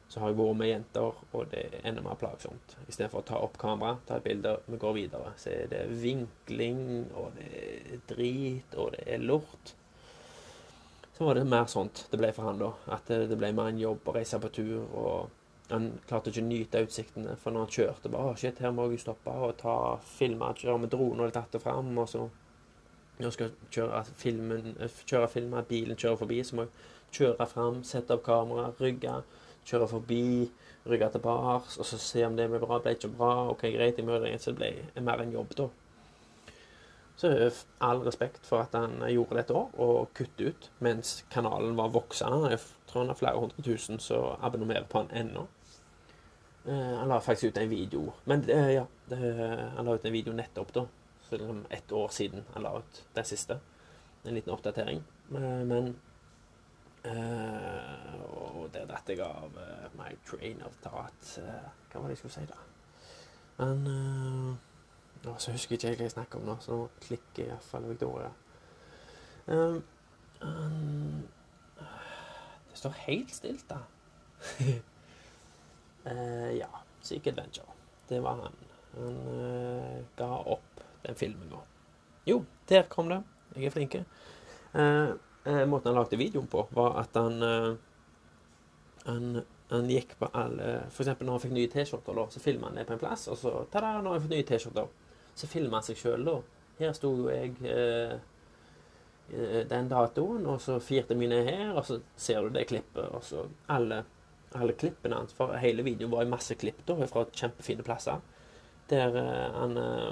så 0.09 0.19
har 0.19 0.31
jeg 0.31 0.39
vært 0.39 0.57
med 0.57 0.71
jenter, 0.71 1.17
og 1.37 1.51
det 1.51 1.65
er 1.67 1.83
enda 1.85 2.01
mer 2.01 2.17
plagsomt. 2.17 2.75
Istedenfor 2.87 3.21
å 3.21 3.27
ta 3.27 3.41
opp 3.45 3.59
kamera, 3.61 3.99
ta 4.07 4.17
et 4.17 4.25
bilde, 4.25 4.55
vi 4.65 4.79
går 4.81 4.95
videre. 4.95 5.33
Så 5.37 5.51
er 5.53 5.67
det 5.69 5.83
vinkling, 6.01 6.79
og 7.13 7.35
det 7.37 7.49
er 7.59 7.99
drit, 8.09 8.73
og 8.73 8.95
det 8.95 9.05
er 9.05 9.21
lort. 9.21 9.75
Så 11.13 11.27
var 11.27 11.37
det 11.37 11.45
mer 11.51 11.67
sånt 11.69 12.07
det 12.09 12.17
ble 12.17 12.31
for 12.33 12.49
han, 12.49 12.57
da. 12.57 12.71
At 12.95 13.11
det, 13.11 13.37
ble 13.37 13.51
mer 13.53 13.69
en 13.69 13.81
jobb 13.83 14.09
å 14.09 14.15
reise 14.17 14.39
på 14.41 14.49
tur. 14.55 14.79
og 14.89 15.35
han 15.69 15.91
klarte 16.09 16.31
ikke 16.31 16.41
å 16.41 16.47
nyte 16.47 16.81
utsiktene, 16.81 17.35
for 17.37 17.53
når 17.53 17.67
han 17.67 17.73
kjørte 17.75 18.09
bare, 18.09 18.31
å 18.33 18.37
shit, 18.41 18.61
her 18.63 18.71
må 18.73 18.87
jeg 18.89 19.03
stoppe 19.03 19.29
og 19.29 19.57
ta 19.59 19.75
filme, 20.01 20.47
kjøre 20.57 20.79
med 20.81 20.89
drone 20.89 21.27
og 21.27 21.35
tatt 21.35 21.53
det 21.53 21.61
fram, 21.61 21.91
og 21.93 22.09
så 22.09 22.23
når 23.19 23.27
jeg 23.27 23.35
skal 23.35 23.51
kjøre 23.75 23.99
filmen, 24.17 24.71
kjøre 25.05 25.29
filmen, 25.29 25.67
bilen 25.69 25.99
kjører 25.99 26.17
forbi, 26.23 26.39
så 26.41 26.57
må 26.57 26.65
jeg 26.65 26.73
kjøre 27.19 27.47
fram, 27.51 27.83
sette 27.85 28.15
opp 28.15 28.23
kamera, 28.25 28.71
rygge, 28.79 29.19
kjøre 29.69 29.89
forbi, 29.91 30.23
rygge 30.89 31.11
tilbake, 31.13 31.77
og 31.77 31.85
så 31.85 31.99
se 32.01 32.25
om 32.25 32.37
det 32.37 32.49
ble 32.49 32.61
bra. 32.63 32.79
Ble 32.83 32.95
ikke 32.97 33.11
bra, 33.13 33.33
OK, 33.51 33.67
greit, 33.75 33.99
jeg 33.99 34.07
møter 34.07 34.29
en 34.31 34.41
som 34.41 34.57
ble 34.57 34.73
mer 35.05 35.23
enn 35.23 35.35
jobb, 35.35 35.53
da. 35.59 35.69
Så 37.19 37.51
all 37.83 37.99
respekt 38.05 38.45
for 38.47 38.63
at 38.63 38.75
han 38.77 39.01
gjorde 39.11 39.35
det 39.35 39.41
et 39.43 39.49
år, 39.51 39.71
og 39.75 40.11
kutte 40.15 40.51
ut 40.53 40.69
mens 40.79 41.17
kanalen 41.31 41.75
var 41.75 41.91
voksende. 41.91 42.53
Jeg 42.53 42.61
tror 42.87 43.03
han 43.03 43.11
har 43.11 43.19
flere 43.19 43.41
hundre 43.41 43.63
tusen 43.65 43.99
som 43.99 44.39
abonnerer 44.39 44.87
på 44.87 45.01
han 45.01 45.11
ennå. 45.11 45.43
Uh, 46.63 46.95
han 46.99 47.11
la 47.11 47.19
faktisk 47.23 47.53
ut 47.53 47.57
en 47.57 47.69
video 47.69 48.13
Men 48.27 48.41
uh, 48.49 48.71
ja, 48.73 48.85
han 49.09 49.85
la 49.85 49.93
ut 49.95 50.05
en 50.05 50.13
video 50.13 50.33
nettopp, 50.35 50.71
da. 50.75 50.85
Så 51.27 51.35
er 51.35 51.75
ett 51.75 51.91
år 51.91 52.07
siden 52.11 52.47
han 52.53 52.63
la 52.63 52.77
ut 52.79 53.03
den 53.13 53.25
siste. 53.27 53.59
En 54.23 54.35
liten 54.35 54.53
oppdatering. 54.53 55.03
Uh, 55.31 55.63
men 55.67 55.95
og 57.05 58.69
der 58.73 58.87
datt 58.89 59.09
jeg 59.09 59.21
av 59.23 59.55
uh, 59.55 59.85
my 59.97 60.11
train 60.27 60.61
of 60.65 60.75
thought. 60.83 61.37
Uh, 61.39 61.69
hva 61.91 62.01
var 62.01 62.09
det 62.09 62.17
jeg 62.17 62.21
skulle 62.23 62.35
si, 62.35 62.45
da? 62.49 62.57
Men 63.59 63.87
uh, 63.87 65.37
Så 65.39 65.51
husker 65.51 65.75
jeg 65.75 65.93
ikke 65.93 66.03
hva 66.03 66.09
jeg 66.09 66.15
snakker 66.15 66.39
om 66.39 66.47
nå, 66.47 66.57
så 66.63 66.75
nå 66.75 66.87
klikker 67.03 67.45
iallfall 67.45 67.87
Victoria. 67.89 68.31
Um, 69.47 69.81
um, 70.43 71.23
det 72.69 72.77
står 72.81 72.95
helt 73.07 73.33
stilt, 73.35 73.65
da. 73.69 73.81
ja. 76.61 76.69
Seek 77.03 77.27
Adventure. 77.27 77.75
Det 78.09 78.19
var 78.23 78.39
han. 78.43 78.55
Han 78.95 80.05
ga 80.19 80.29
opp 80.51 80.83
den 81.03 81.15
filmen 81.15 81.51
nå. 81.51 81.59
Jo, 82.27 82.43
der 82.69 82.87
kom 82.91 83.09
det. 83.11 83.21
Jeg 83.55 83.65
er 83.65 83.75
flink. 83.75 83.95
Uh, 84.73 85.15
eh, 85.45 85.63
måten 85.69 85.91
han 85.91 85.99
lagde 86.01 86.19
videoen 86.19 86.49
på, 86.51 86.65
var 86.75 86.99
at 87.03 87.15
han, 87.19 87.41
eh, 87.43 87.71
han 89.05 89.41
han 89.69 89.89
gikk 89.89 90.15
på 90.17 90.29
alle 90.33 90.69
eksempel 90.87 91.27
når 91.27 91.35
han 91.35 91.41
fikk 91.43 91.53
nye 91.53 91.69
T-skjorter, 91.69 92.19
så 92.33 92.41
filma 92.41 92.69
han 92.69 92.79
det 92.79 92.87
på 92.89 92.95
en 92.95 93.01
plass. 93.01 93.27
Og 93.29 93.37
så 93.37 93.51
ta-da, 93.69 93.99
nå 94.01 94.09
har 94.09 94.17
jeg 94.17 94.23
fått 94.25 94.33
nye 94.33 94.47
T-skjorter. 94.49 94.87
Så 95.37 95.49
filma 95.49 95.77
han 95.77 95.85
seg 95.85 95.99
sjøl, 95.99 96.25
da. 96.25 96.37
Her 96.79 96.95
sto 96.97 97.11
jo 97.19 97.27
jeg 97.29 97.53
eh, 97.69 98.15
eh, 99.29 99.59
den 99.69 99.91
datoen, 99.91 100.47
og 100.49 100.57
så 100.63 100.79
firte 100.81 101.17
mine 101.19 101.43
her, 101.45 101.75
og 101.75 101.83
så 101.85 101.99
ser 102.17 102.47
du 102.47 102.57
det 102.57 102.65
klippet. 102.71 103.11
Og 103.13 103.21
så 103.27 103.45
alle, 103.69 104.01
alle 104.57 104.73
klippene 104.73 105.21
hans, 105.21 105.37
for 105.37 105.53
hele 105.61 105.85
videoen 105.85 106.15
var 106.15 106.25
i 106.25 106.33
masse 106.33 106.57
klipp 106.57 106.81
da, 106.89 106.97
fra 107.11 107.27
kjempefine 107.29 107.85
plasser. 107.85 108.25
Der 108.89 109.21
eh, 109.21 109.45
han 109.53 109.77
eh, 109.77 110.09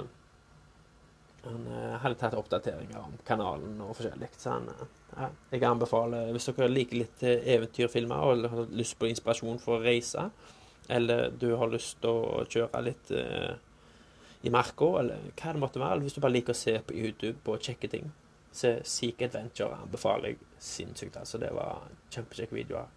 han 1.42 1.66
eh, 1.66 1.96
hadde 2.02 2.18
tatt 2.18 2.36
oppdateringer 2.38 2.98
om 3.00 3.16
kanalen 3.26 3.78
og 3.84 3.94
forskjellig. 3.98 4.30
Så 4.36 4.56
han, 4.56 4.68
eh, 4.72 4.86
ja, 5.14 5.30
jeg 5.54 5.64
anbefaler, 5.68 6.32
hvis 6.34 6.50
dere 6.50 6.70
liker 6.72 7.02
litt 7.02 7.24
eh, 7.26 7.46
eventyrfilmer 7.54 8.24
og 8.26 8.48
har 8.52 8.74
lyst 8.74 8.98
på 8.98 9.08
inspirasjon 9.10 9.60
for 9.62 9.78
å 9.78 9.84
reise, 9.84 10.28
eller 10.88 11.28
du 11.30 11.50
har 11.60 11.70
lyst 11.70 12.00
til 12.02 12.10
å 12.16 12.44
kjøre 12.48 12.80
litt 12.80 13.10
uh, 13.12 13.52
i 14.40 14.48
marka, 14.48 14.86
eller 15.02 15.26
hva 15.36 15.52
det 15.52 15.60
måtte 15.60 15.82
være, 15.82 15.98
eller 15.98 16.06
hvis 16.06 16.16
du 16.16 16.22
bare 16.24 16.32
liker 16.32 16.56
å 16.56 16.60
se 16.62 16.78
på 16.80 16.96
YouTube 16.96 17.52
og 17.52 17.60
sjekke 17.60 17.90
ting, 17.92 18.06
så 18.56 18.78
Seek 18.88 19.20
Adventure 19.26 19.82
anbefaler 19.82 20.32
jeg 20.32 20.38
sinnssykt. 20.64 21.18
altså 21.20 21.42
Det 21.42 21.50
var 21.52 21.84
kjempekjekke 22.14 22.56
videoer. 22.56 22.88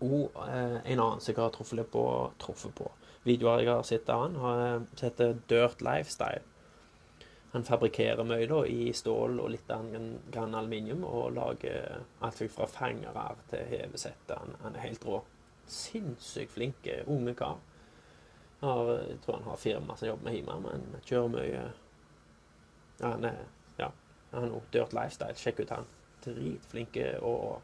Og 0.00 0.32
uh, 0.40 0.78
en 0.80 1.02
annen 1.04 1.20
som 1.20 1.34
jeg 1.34 1.42
har 1.42 1.52
truffet 1.52 1.92
på, 1.92 2.06
truffet 2.40 2.72
på 2.80 2.88
videoer 3.28 3.66
jeg 3.66 3.72
har 3.74 3.84
sett 3.84 4.08
av 4.08 4.24
han, 4.24 4.40
har, 4.40 4.88
heter 5.02 5.36
Dirt 5.52 5.84
Lifestyle. 5.84 6.40
Han 7.52 7.64
fabrikkerer 7.64 8.26
mye 8.28 8.58
i 8.68 8.92
stål 8.92 9.38
og 9.40 9.50
litt 9.54 9.70
grann 10.32 10.54
aluminium, 10.54 11.04
og 11.08 11.32
lager 11.32 12.02
alt 12.20 12.42
fra 12.52 12.66
fangere 12.68 13.24
til 13.48 13.64
hevesett. 13.70 14.34
Han, 14.34 14.56
han, 14.62 14.76
er 14.76 14.84
helt 14.84 15.06
rå. 15.08 15.22
Sinnssykt 15.68 16.52
flink 16.52 16.88
unge 17.06 17.34
kar. 17.38 17.56
Har, 18.60 18.92
jeg 19.06 19.20
tror 19.24 19.38
han 19.38 19.48
har 19.48 19.56
firma 19.56 19.96
som 19.96 20.08
jobber 20.08 20.28
med 20.28 20.36
hjemme, 20.36 20.58
men 20.64 21.04
kjører 21.06 21.28
mye 21.30 21.62
ja, 22.98 23.12
Han 23.12 23.24
er 23.24 23.44
Han 24.32 24.50
har 24.50 24.60
Dirt 24.72 24.92
Lifestyle. 24.92 25.38
Sjekk 25.38 25.62
ut 25.62 25.70
han. 25.72 25.86
Dritflink 26.24 26.98
og 27.22 27.62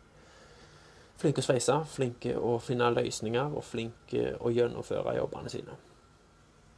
Flink 1.20 1.38
å 1.38 1.44
sveise, 1.46 1.76
flinke 1.86 2.32
å 2.34 2.56
finne 2.58 2.88
løsninger 2.90 3.52
og 3.54 3.62
flinke 3.62 4.32
å 4.42 4.50
gjennomføre 4.50 5.14
jobbene 5.14 5.52
sine. 5.52 5.76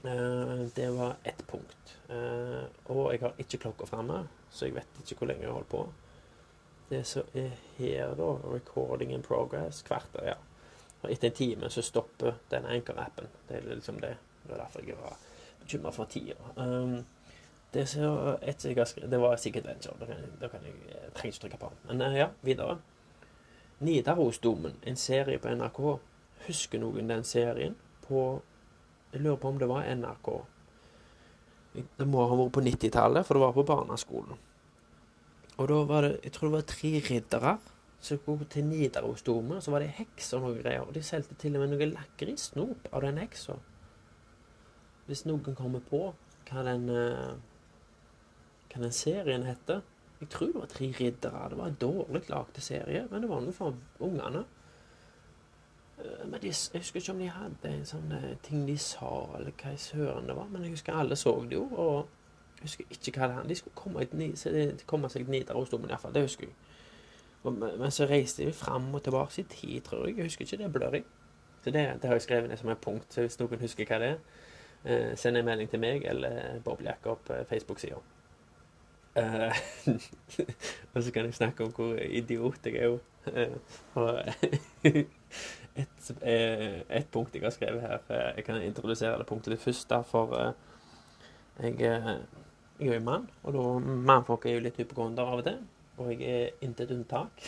Eh, 0.06 0.66
det 0.74 0.90
var 0.90 1.14
ett 1.24 1.46
punkt. 1.46 1.96
Eh, 2.08 2.64
og 2.84 3.12
jeg 3.12 3.20
har 3.20 3.32
ikke 3.38 3.58
klokka 3.58 3.86
framme, 3.86 4.26
så 4.50 4.68
jeg 4.68 4.76
vet 4.76 5.00
ikke 5.02 5.18
hvor 5.18 5.30
lenge 5.32 5.42
jeg 5.42 5.52
holder 5.52 5.70
på. 5.70 5.86
Det 6.90 7.02
som 7.06 7.34
er 7.34 7.50
her, 7.78 8.14
da, 8.14 8.28
recording 8.52 9.12
in 9.12 9.22
progress, 9.26 9.82
kvarter, 9.82 10.22
ja. 10.28 10.36
Og 11.02 11.10
etter 11.10 11.28
en 11.28 11.34
time 11.34 11.70
så 11.70 11.82
stopper 11.82 12.38
den 12.50 12.66
Anchor-appen. 12.66 13.26
Det 13.48 13.56
er 13.56 13.74
liksom 13.74 14.00
det. 14.00 14.14
Det 14.46 14.54
er 14.54 14.62
derfor 14.62 14.86
jeg 14.86 14.98
var 15.00 15.18
bekymra 15.60 15.90
for 15.90 16.04
tida. 16.10 16.38
Um, 16.56 17.04
det, 17.74 17.86
så, 17.90 18.38
et, 18.42 18.62
det 19.10 19.18
var 19.20 19.36
sikkert 19.36 19.66
Venture. 19.66 19.96
Da 20.00 20.06
kan 20.06 20.22
jeg, 20.22 20.28
da 20.40 20.48
kan 20.48 20.62
jeg, 20.64 20.74
jeg 20.88 21.12
trenger 21.14 21.34
ikke 21.34 21.40
trykke 21.40 21.58
på. 21.58 21.72
Men 21.88 22.14
ja, 22.14 22.28
videre. 22.42 22.78
Nidarosdomen, 23.78 24.78
en 24.86 24.96
serie 24.96 25.38
på 25.38 25.50
NRK. 25.50 25.80
Husker 26.46 26.80
noen 26.80 27.10
den 27.10 27.24
serien? 27.24 27.74
På 28.06 28.40
Jeg 29.16 29.24
lurer 29.24 29.38
på 29.40 29.48
om 29.48 29.56
det 29.56 29.68
var 29.70 29.86
NRK. 29.88 30.28
Det 31.96 32.06
må 32.08 32.26
ha 32.28 32.36
vært 32.36 32.52
på 32.52 32.64
90-tallet, 32.66 33.24
for 33.24 33.36
det 33.36 33.44
var 33.46 33.54
på 33.56 33.64
barneskolen. 33.68 34.42
Og 35.56 35.70
da 35.70 35.78
var 35.88 36.04
det 36.04 36.12
Jeg 36.24 36.34
tror 36.34 36.50
det 36.50 36.56
var 36.56 36.66
tre 36.68 36.90
riddere 37.08 37.54
som 38.04 38.20
gikk 38.20 38.44
til 38.52 38.68
Nidarosdomen. 38.68 39.62
Så 39.64 39.72
var 39.72 39.80
det 39.80 39.96
heks 39.96 40.34
og 40.36 40.44
noe 40.44 40.60
greier. 40.60 40.84
Og 40.84 40.92
de 40.92 41.02
solgte 41.02 41.34
til 41.40 41.56
og 41.56 41.64
med 41.64 41.72
noe 41.72 41.88
lakrissnop 41.94 42.90
av 42.92 43.06
den 43.06 43.22
heksa. 43.22 43.56
Hvis 45.08 45.24
noen 45.24 45.56
kommer 45.56 45.80
på 45.80 46.02
hva 46.50 46.64
den, 46.66 46.88
eh, 46.92 47.36
hva 48.68 48.84
den 48.84 48.92
serien 48.92 49.48
heter 49.48 49.80
jeg 50.20 50.28
tror 50.32 50.52
det 50.52 50.60
var 50.60 50.66
Tre 50.66 50.86
riddere. 51.00 51.48
Det 51.50 51.58
var 51.58 51.66
en 51.66 51.80
dårlig 51.80 52.22
lagd 52.28 52.60
serie, 52.60 53.06
men 53.10 53.22
det 53.22 53.28
var 53.30 53.40
noe 53.44 53.52
for 53.52 53.74
ungene. 54.00 54.44
Eh, 55.98 56.28
men 56.28 56.40
de, 56.40 56.46
jeg 56.46 56.80
husker 56.80 57.00
ikke 57.00 57.12
om 57.12 57.18
de 57.18 57.30
hadde 57.32 57.72
en 57.72 57.88
sånn 57.88 58.12
eh, 58.16 58.32
ting 58.44 58.66
de 58.68 58.76
sa, 58.80 59.10
eller 59.38 59.54
hva 59.56 59.72
i 59.72 59.80
søren 59.80 60.28
det 60.28 60.36
var. 60.36 60.48
Men 60.52 60.66
jeg 60.66 60.76
husker 60.76 60.96
alle 60.96 61.16
så 61.16 61.34
det 61.44 61.58
jo, 61.58 61.66
og 61.72 62.08
jeg 62.60 62.68
husker 62.68 62.96
ikke 62.96 63.20
hva 63.20 63.28
det 63.28 63.36
var. 63.38 63.50
De 63.50 63.58
skulle 63.60 63.82
komme, 63.82 64.06
et, 64.06 64.86
komme 64.86 65.12
seg 65.12 65.28
Nidarosdomen, 65.28 65.92
iallfall. 65.92 66.14
Det 66.16 66.26
husker 66.26 66.48
jeg. 66.48 66.56
Men 67.46 67.92
så 67.94 68.08
reiste 68.10 68.42
de 68.42 68.52
fram 68.52 68.88
og 68.94 69.04
tilbake 69.06 69.40
i 69.40 69.46
tid, 69.46 69.80
tror 69.86 70.06
jeg. 70.06 70.16
Jeg 70.16 70.30
husker 70.30 70.44
ikke 70.44 70.64
det 70.64 70.72
blurry. 70.74 71.02
Så 71.62 71.70
det, 71.70 71.84
det, 72.02 72.08
har 72.08 72.18
jeg 72.18 72.24
skrevet 72.24 72.50
ned 72.50 72.58
som 72.58 72.72
et 72.72 72.82
punkt. 72.82 73.06
Så 73.14 73.22
hvis 73.22 73.38
noen 73.38 73.62
husker 73.62 73.86
hva 73.86 74.00
det 74.02 74.08
er, 74.08 74.18
eh, 74.84 75.12
send 75.18 75.38
en 75.38 75.46
melding 75.46 75.70
til 75.70 75.82
meg 75.82 76.04
eller 76.10 76.58
Bob 76.64 76.82
Jakob 76.82 77.30
Facebook-sida. 77.48 78.02
Eh, 79.16 79.56
og 80.94 81.02
så 81.02 81.12
kan 81.12 81.24
jeg 81.24 81.34
snakke 81.34 81.64
om 81.64 81.72
hvor 81.72 81.94
idiot 81.96 82.66
jeg 82.66 82.76
er 82.76 82.84
jo. 82.84 82.98
Uh, 83.26 84.18
et, 85.76 86.08
uh, 86.22 86.80
et, 86.88 87.08
punkt 87.12 87.34
jeg 87.34 87.44
har 87.44 87.52
skrevet 87.54 87.82
her 87.84 88.32
Jeg 88.36 88.44
kan 88.46 88.62
introdusere 88.62 89.18
det 89.20 89.26
punktet 89.28 89.52
litt 89.52 89.62
først. 89.64 89.88
Da, 89.90 90.00
for 90.06 90.34
jeg, 91.60 91.76
jeg, 91.80 92.18
er 92.80 92.94
jo 92.94 93.00
mann, 93.04 93.28
og 93.42 93.54
da 93.56 93.68
mannfolk 93.80 94.46
er 94.46 94.58
jo 94.58 94.64
litt 94.66 94.80
hypokondere 94.80 95.32
av 95.32 95.42
og 95.42 95.46
til. 95.46 95.62
Og 95.96 96.10
jeg 96.12 96.32
er 96.32 96.66
intet 96.66 96.92
unntak. 96.92 97.46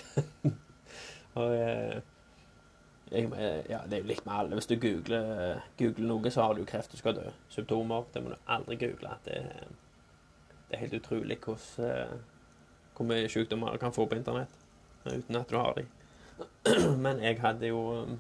og 1.40 1.50
jeg, 1.52 3.26
ja, 3.68 3.83
det 3.85 3.99
er 3.99 4.00
jo 4.00 4.09
likt 4.09 4.25
med 4.25 4.35
alle. 4.37 4.57
Hvis 4.57 4.71
du 4.71 4.78
googler, 4.80 5.61
googler 5.80 6.09
noe, 6.09 6.33
så 6.33 6.47
har 6.47 6.57
du 6.57 6.64
kreft 6.68 6.97
og 6.97 7.02
skal 7.02 7.16
dø. 7.16 7.28
Symptomer. 7.52 8.09
Det 8.14 8.25
må 8.25 8.33
du 8.33 8.40
aldri 8.57 8.80
google. 8.80 9.16
det 9.28 9.42
det 10.68 10.76
er 10.76 10.80
helt 10.80 10.95
utrolig 10.95 11.38
hvordan, 11.45 11.85
eh, 11.90 12.18
hvor 12.97 13.06
mye 13.08 13.28
sykdommer 13.28 13.73
du 13.73 13.78
kan 13.78 13.93
få 13.93 14.04
på 14.06 14.15
internett 14.15 14.58
eh, 15.06 15.19
uten 15.19 15.36
at 15.36 15.50
du 15.50 15.56
har 15.56 15.73
dem. 15.73 15.86
Men 17.05 17.23
jeg 17.23 17.41
hadde 17.41 17.71
jo 17.71 17.81
eh, 18.05 18.13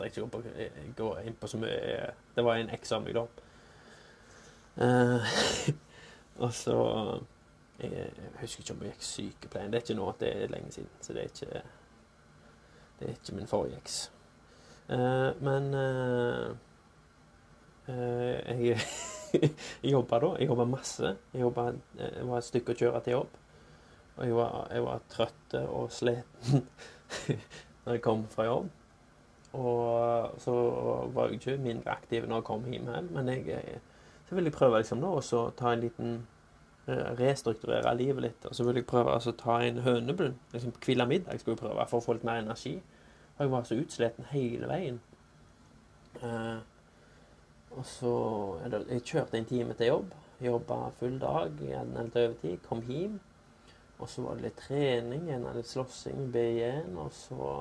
Jeg 0.00 0.12
trenger 0.14 0.38
ikke 0.38 1.02
å 1.02 1.02
gå 1.02 1.10
inn 1.26 1.38
på 1.40 1.50
så 1.50 1.60
mye 1.60 2.10
Det 2.36 2.44
var 2.44 2.60
en 2.60 2.70
eks 2.76 2.92
av 2.94 3.04
meg, 3.04 3.18
da. 3.18 3.26
og 6.44 6.52
så 6.54 6.76
jeg, 7.78 8.12
husker 8.40 8.62
ikke 8.62 8.74
om 8.74 8.84
jeg 8.84 8.92
gikk 8.92 9.04
sykepleien. 9.06 9.72
Det 9.72 9.78
er 9.78 9.84
ikke 9.86 9.96
nå, 9.98 10.06
det 10.20 10.30
er 10.30 10.52
lenge 10.52 10.70
siden. 10.74 10.90
Så 11.02 11.14
det 11.14 11.24
er 11.24 11.32
ikke, 11.32 11.62
det 12.98 13.08
er 13.08 13.12
ikke 13.16 13.34
min 13.38 13.50
forrige 13.50 13.78
eks. 13.78 13.98
Uh, 14.88 15.34
men 15.44 15.74
uh, 15.74 16.54
uh, 17.88 18.38
jeg 18.66 18.80
jeg 19.82 19.92
jobba 19.92 20.18
da. 20.22 20.32
Jeg 20.38 20.48
jobba 20.48 20.64
masse. 20.64 21.14
Jeg, 21.32 21.40
jobbet, 21.40 21.78
jeg 21.98 22.12
eh, 22.16 22.28
var 22.28 22.40
et 22.40 22.48
stykke 22.48 22.74
å 22.74 22.80
kjøre 22.82 23.02
til 23.04 23.16
jobb. 23.18 23.37
Og 24.18 24.26
jeg 24.26 24.34
var, 24.34 24.66
jeg 24.74 24.82
var 24.84 25.04
trøtt 25.12 25.54
og 25.60 25.92
sliten 25.94 26.64
når 27.84 27.92
jeg 27.94 28.02
kom 28.02 28.26
fra 28.32 28.48
jobb. 28.48 28.70
Og 29.58 30.34
så 30.42 30.54
var 31.14 31.28
jeg 31.28 31.38
ikke 31.38 31.56
mindre 31.62 31.94
aktiv 31.94 32.26
når 32.26 32.42
jeg 32.42 32.48
kom 32.50 32.66
hjem. 32.68 32.90
Men 33.14 33.28
jeg, 33.32 33.46
jeg, 33.48 33.78
så 34.28 34.34
vil 34.34 34.44
jeg 34.44 34.56
prøve 34.58 34.82
liksom 34.82 35.00
nå 35.00 35.14
å 35.18 35.42
ta 35.56 35.72
en 35.72 35.84
liten 35.84 36.16
eh, 36.86 37.12
Restrukturere 37.20 37.94
livet 37.96 38.26
litt. 38.26 38.48
Og 38.48 38.56
så 38.56 38.66
vil 38.66 38.80
jeg 38.80 38.88
prøve 38.90 39.14
å 39.16 39.36
ta 39.40 39.60
en 39.64 39.82
hønebunn. 39.86 40.36
Liksom 40.52 40.74
Hvile 40.84 41.06
middag 41.08 41.40
skulle 41.40 41.56
jeg 41.56 41.62
prøve 41.62 41.86
for 41.88 42.02
å 42.02 42.06
få 42.08 42.18
litt 42.18 42.26
mer 42.28 42.42
energi. 42.42 42.76
Og 43.36 43.44
jeg 43.44 43.54
var 43.54 43.64
så 43.64 43.78
utsliten 43.78 44.28
hele 44.32 44.68
veien. 44.68 45.00
Uh, 46.18 46.58
og 47.78 47.84
så 47.86 48.12
Jeg 48.90 49.04
kjørte 49.06 49.38
en 49.38 49.46
time 49.46 49.74
til 49.78 49.92
jobb. 49.94 50.12
Jobba 50.42 50.90
full 50.98 51.18
dag, 51.22 51.54
gjerne 51.62 52.04
litt 52.04 52.16
overtid. 52.18 52.58
Kom 52.66 52.82
hjem. 52.86 53.18
Og 53.98 54.08
så 54.08 54.22
var 54.22 54.38
det 54.38 54.46
litt 54.46 54.60
trening, 54.62 55.26
gjerne 55.26 55.54
litt 55.56 55.70
slåssing, 55.70 56.28
B1, 56.34 56.94
og 56.98 57.12
så 57.14 57.52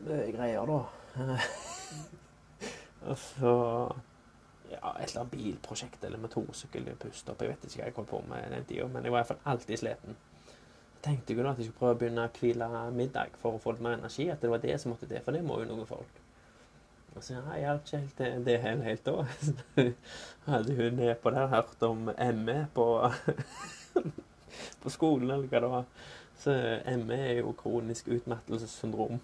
Mye 0.00 0.30
greier, 0.32 0.70
da. 0.70 0.76
og 3.10 3.16
så 3.18 3.54
ja, 4.70 4.92
et 5.00 5.10
eller 5.10 5.20
annet 5.24 5.32
bilprosjekt 5.34 6.04
eller 6.06 6.22
motorsykkel 6.22 6.86
pustet 7.00 7.42
Jeg 7.42 7.50
vet 7.50 7.66
ikke 7.66 7.80
hva 7.80 7.88
jeg 7.88 7.96
holdt 7.96 8.10
på 8.12 8.20
med 8.30 8.54
den 8.54 8.66
tida, 8.68 8.86
men 8.88 9.04
jeg 9.04 9.12
var 9.12 9.24
iallfall 9.24 9.42
alltid 9.52 9.82
sliten. 9.82 10.16
Jeg 10.94 11.04
tenkte 11.04 11.34
jo 11.34 11.44
da 11.44 11.52
at 11.52 11.60
jeg 11.60 11.68
skulle 11.68 11.80
prøve 11.80 11.96
å 11.96 12.00
begynne 12.00 12.26
å 12.28 12.32
hvile 12.38 12.70
middag 12.94 13.36
for 13.42 13.56
å 13.56 13.60
få 13.62 13.74
litt 13.74 13.84
mer 13.84 13.98
energi. 13.98 14.28
At 14.30 14.42
det 14.44 14.52
var 14.52 14.62
det 14.62 14.76
som 14.80 14.94
måtte 14.94 15.08
til, 15.10 15.22
for 15.24 15.36
det 15.36 15.42
må 15.44 15.58
jo 15.62 15.68
noen 15.72 15.88
folk. 15.88 16.20
Og 17.16 17.24
så 17.24 17.34
ja, 17.34 17.44
jeg 17.58 17.66
har 17.66 17.80
ikke 17.80 18.02
helt 18.04 18.18
det, 18.20 18.30
det 18.46 18.58
helt, 18.62 18.84
helt 18.86 19.08
da. 19.08 19.84
hadde 20.52 20.76
hun 20.78 21.00
nedpå 21.00 21.32
der 21.34 21.50
hørt 21.50 21.86
om 21.88 22.10
ME 22.44 22.58
på, 22.76 22.86
på 24.82 24.92
skolen, 24.92 25.30
eller 25.30 25.46
hva 25.50 25.60
det 25.60 25.70
var. 25.70 25.84
Så 26.40 26.54
ME 27.04 27.18
er 27.18 27.38
jo 27.40 27.52
kronisk 27.52 28.08
utmattelsessyndrom. 28.08 29.20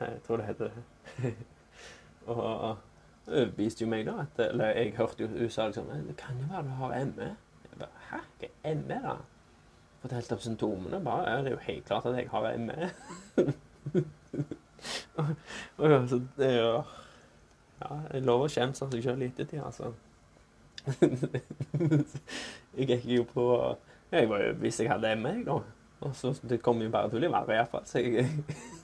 Jeg 0.00 0.22
tror 0.26 0.36
det 0.36 0.46
heter 0.46 0.70
det. 0.72 1.34
og 2.32 2.78
overbeviste 3.26 3.84
jo 3.84 3.90
meg, 3.90 4.06
da. 4.06 4.24
At, 4.26 4.40
eller 4.50 4.74
jeg 4.76 4.94
hørte 4.96 5.24
jo 5.24 5.28
hun 5.28 5.50
sa 5.50 5.66
liksom 5.66 5.90
Det 6.08 6.16
kan 6.16 6.40
jo 6.40 6.48
være 6.50 6.62
du 6.62 6.74
har 6.80 6.96
ME. 7.04 7.28
Jeg 7.70 7.78
bare 7.78 7.88
Hæ? 8.10 8.16
Hva 8.40 8.48
er 8.64 8.74
ME, 8.74 8.98
da? 9.06 9.16
Fortalte 10.02 10.32
om 10.34 10.40
symptomene. 10.40 11.04
Bare 11.04 11.30
ja, 11.30 11.38
det 11.38 11.46
er 11.46 11.50
jo 11.50 11.58
helt 11.68 11.84
klart 11.84 12.06
at 12.06 12.16
jeg 12.16 12.28
har 12.30 12.56
ME. 12.58 12.90
og, 15.16 15.26
og, 15.78 16.08
så 16.08 16.20
det 16.36 16.46
er 16.46 16.58
jo 16.58 16.82
ja, 17.82 17.96
jeg 18.12 18.22
lover 18.22 18.46
å 18.46 18.52
skjemmes 18.52 18.82
av 18.82 18.92
seg 18.92 19.02
sjøl 19.02 19.22
i 19.24 19.28
ettertid, 19.30 19.62
altså. 19.62 19.92
jeg 22.76 22.88
gikk 22.88 23.06
jo 23.10 23.24
på 23.30 23.46
Jeg 24.12 24.28
var 24.28 24.52
hvis 24.60 24.80
jeg 24.80 24.90
hadde 24.90 25.16
ME, 25.16 25.38
da. 25.46 25.60
Og 26.02 26.16
så 26.16 26.40
Det 26.48 26.62
kom 26.62 26.82
jo 26.82 26.90
bare 26.90 27.10
til 27.10 27.24
å 27.24 27.30
bli 27.46 27.56
iallfall. 27.56 27.84
Så 27.86 28.02
jeg, 28.02 28.26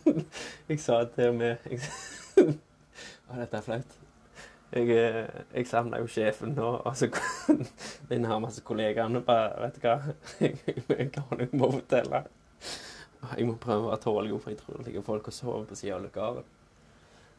jeg, 0.06 0.24
jeg 0.68 0.80
sa 0.80 1.02
til 1.04 1.32
og 1.32 1.40
med 1.40 1.56
Å, 3.28 3.36
dette 3.36 3.58
er 3.58 3.64
flaut. 3.64 3.96
Jeg, 4.72 4.90
eh, 4.92 5.26
jeg 5.54 5.66
savna 5.68 5.98
jo 6.00 6.08
sjefen 6.12 6.52
og, 6.60 6.82
og 6.86 6.96
så 6.96 7.08
de 8.10 8.18
nærmeste 8.20 8.64
kollegaene. 8.64 9.20
Bare, 9.24 9.50
vet 9.64 9.76
du 9.76 9.84
hva, 9.84 9.96
jeg, 10.44 10.56
jeg 10.88 11.10
har 11.16 11.42
noe 11.42 11.66
å 11.66 11.72
fortelle. 11.76 12.22
Jeg 13.34 13.48
må 13.48 13.58
prøve 13.60 13.88
å 13.88 13.90
være 13.90 14.02
tålelig, 14.04 14.40
for 14.44 14.54
jeg 14.54 14.60
tror 14.62 14.78
det 14.78 14.88
ligger 14.88 15.06
folk 15.08 15.28
og 15.28 15.34
sover 15.36 15.68
på 15.68 15.78
sida 15.80 15.98
av. 16.24 16.42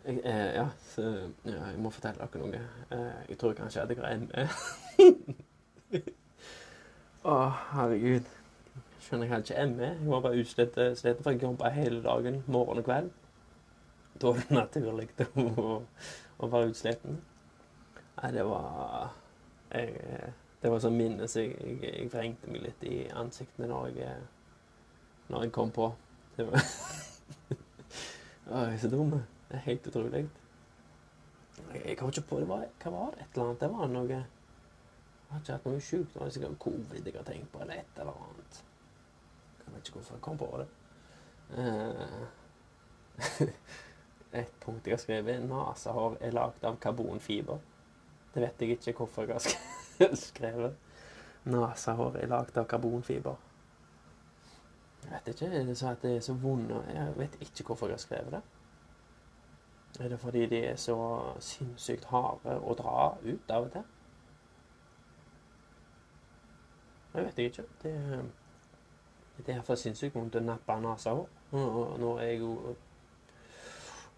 Jeg, 0.06 0.22
eh, 0.24 0.48
ja, 0.60 0.68
så 0.92 1.08
ja, 1.48 1.60
jeg 1.72 1.82
må 1.82 1.94
fortelle 1.94 2.30
dere 2.30 2.46
noe. 2.46 2.64
Eh, 2.94 3.20
jeg 3.32 3.42
tror 3.42 3.58
kanskje 3.58 3.80
jeg 3.80 3.88
hadde 3.88 4.00
greie 4.04 4.18
med 4.28 6.16
Å, 7.28 7.34
herregud. 7.74 8.28
Skjønner 9.04 9.28
jeg 9.28 9.34
hadde 9.34 9.48
ikke 9.50 9.64
ME. 9.74 9.88
Jeg 9.92 10.08
var 10.08 10.22
bare 10.24 10.40
utslitt 10.40 10.78
sliten, 10.96 11.24
for 11.24 11.36
jeg 11.36 11.42
jobba 11.44 11.72
hele 11.76 12.00
dagen, 12.04 12.38
morgen 12.48 12.80
og 12.80 12.86
kveld. 12.88 13.10
Da 14.20 14.32
er 14.32 14.40
det 14.40 14.56
naturlig 14.56 15.10
å, 15.60 15.74
å 16.40 16.50
være 16.54 16.70
utsliten. 16.72 17.20
Nei, 18.22 18.32
det 18.36 18.46
var 18.48 19.12
jeg, 19.74 20.32
Det 20.64 20.72
var 20.72 20.82
sånn 20.84 20.96
minne 20.96 21.28
så 21.32 21.44
jeg, 21.44 21.60
jeg, 21.60 21.92
jeg 21.92 22.08
vrengte 22.16 22.52
meg 22.52 22.64
litt 22.70 22.88
i 22.88 22.96
ansiktene 23.12 23.68
når 23.68 23.92
jeg, 24.00 24.26
når 25.28 25.48
jeg 25.48 25.56
kom 25.60 25.76
på. 25.76 25.92
Det 26.40 26.48
var 26.48 26.64
jeg 28.48 28.64
er 28.64 28.80
så 28.80 28.96
dum. 28.96 29.16
Det 29.50 29.60
er 29.60 29.68
helt 29.68 29.92
utrolig. 29.92 30.28
Jeg 31.76 32.00
kom 32.00 32.16
ikke 32.16 32.30
på 32.32 32.40
det 32.40 32.48
var, 32.48 32.68
Hva 32.80 32.96
var 32.96 33.16
det? 33.16 33.28
Et 33.28 33.34
eller 33.36 33.50
annet? 33.50 33.64
Det 33.64 33.74
var 33.76 33.92
noe 33.92 34.26
Jeg 35.30 35.36
har 35.36 35.42
ikke 35.44 35.54
hatt 35.54 35.66
noe 35.70 35.82
sjukt. 35.86 36.14
Det 36.16 36.22
er 36.26 36.30
sikkert 36.34 36.60
covid 36.60 37.06
jeg 37.06 37.16
har 37.16 37.26
tenkt 37.28 37.52
på, 37.54 37.60
eller 37.62 37.74
et 37.84 38.00
eller 38.02 38.16
annet. 38.18 38.62
Jeg 39.60 39.74
vet 39.76 39.88
ikke 39.92 40.00
hvorfor 40.00 40.16
jeg 40.18 40.24
kom 40.26 40.38
på 40.42 40.48
det. 40.58 40.68
Eh, 41.60 43.50
et 44.42 44.54
punkt 44.62 44.88
jeg 44.88 44.94
har 44.96 45.02
skrevet 45.02 45.44
Nesehår 45.46 46.18
er 46.22 46.34
lagd 46.34 46.66
av 46.66 46.80
karbonfiber. 46.82 47.62
Det 48.34 48.42
vet 48.44 48.62
jeg 48.66 48.78
ikke 48.80 48.96
hvorfor 49.04 49.28
jeg 49.30 49.38
har 49.38 49.46
sk- 49.46 50.18
skrevet. 50.30 50.74
Nesehår 51.50 52.18
er 52.24 52.32
lagd 52.34 52.58
av 52.58 52.66
karbonfiber. 52.70 53.38
Jeg 55.04 55.12
vet 55.14 55.28
ikke. 55.36 55.52
Er 55.62 55.70
det 55.70 55.78
så 55.78 55.94
at 55.94 56.02
det 56.02 56.16
er 56.18 56.26
så 56.26 56.34
vonde 56.42 56.82
Jeg 56.94 57.14
vet 57.18 57.38
ikke 57.46 57.64
hvorfor 57.70 57.88
jeg 57.88 58.00
har 58.00 58.04
skrevet 58.08 58.32
det. 58.40 58.42
Er 60.00 60.10
det 60.10 60.20
fordi 60.20 60.46
de 60.46 60.60
er 60.66 60.76
så 60.78 60.98
sinnssykt 61.42 62.06
harde 62.12 62.58
å 62.62 62.76
dra 62.78 62.98
ut 63.24 63.52
av 63.52 63.70
og 63.70 63.72
til? 63.78 63.88
Jeg 67.14 67.26
vet 67.26 67.38
ikke. 67.38 67.64
Det, 67.84 67.94
det 69.38 69.48
er 69.48 69.56
iallfall 69.56 69.78
sinnssykt 69.80 70.16
vondt 70.16 70.38
å 70.38 70.44
nappe 70.44 70.76
nesehår. 70.84 71.26
Nå 71.52 72.12
er 72.20 72.28
jeg 72.28 72.44
jo 72.44 72.76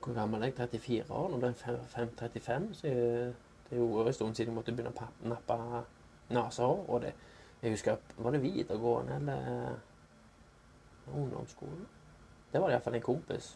Hvor 0.01 0.15
gammel 0.17 0.41
er 0.41 0.49
jeg? 0.49 0.56
34 0.58 1.13
år? 1.13 1.30
Når 1.30 1.45
jeg 1.45 1.56
blir 1.62 1.80
5-35, 1.93 2.73
så 2.73 2.88
er 2.88 3.34
det 3.69 3.77
jo 3.77 4.01
en 4.01 4.13
stund 4.13 4.36
siden 4.36 4.51
jeg 4.51 4.56
måtte 4.58 4.73
begynne 4.75 4.91
å 4.91 5.30
nappe 5.30 5.58
nesehår. 6.34 6.84
Og 6.88 7.01
det, 7.06 7.13
jeg 7.62 7.77
husker 7.77 7.97
Var 8.17 8.32
det 8.32 8.41
videregående 8.41 9.15
eller 9.15 9.75
ungdomsskolen? 11.13 11.88
Det 12.51 12.62
var 12.62 12.73
iallfall 12.73 12.95
en 12.95 13.06
kompis. 13.06 13.54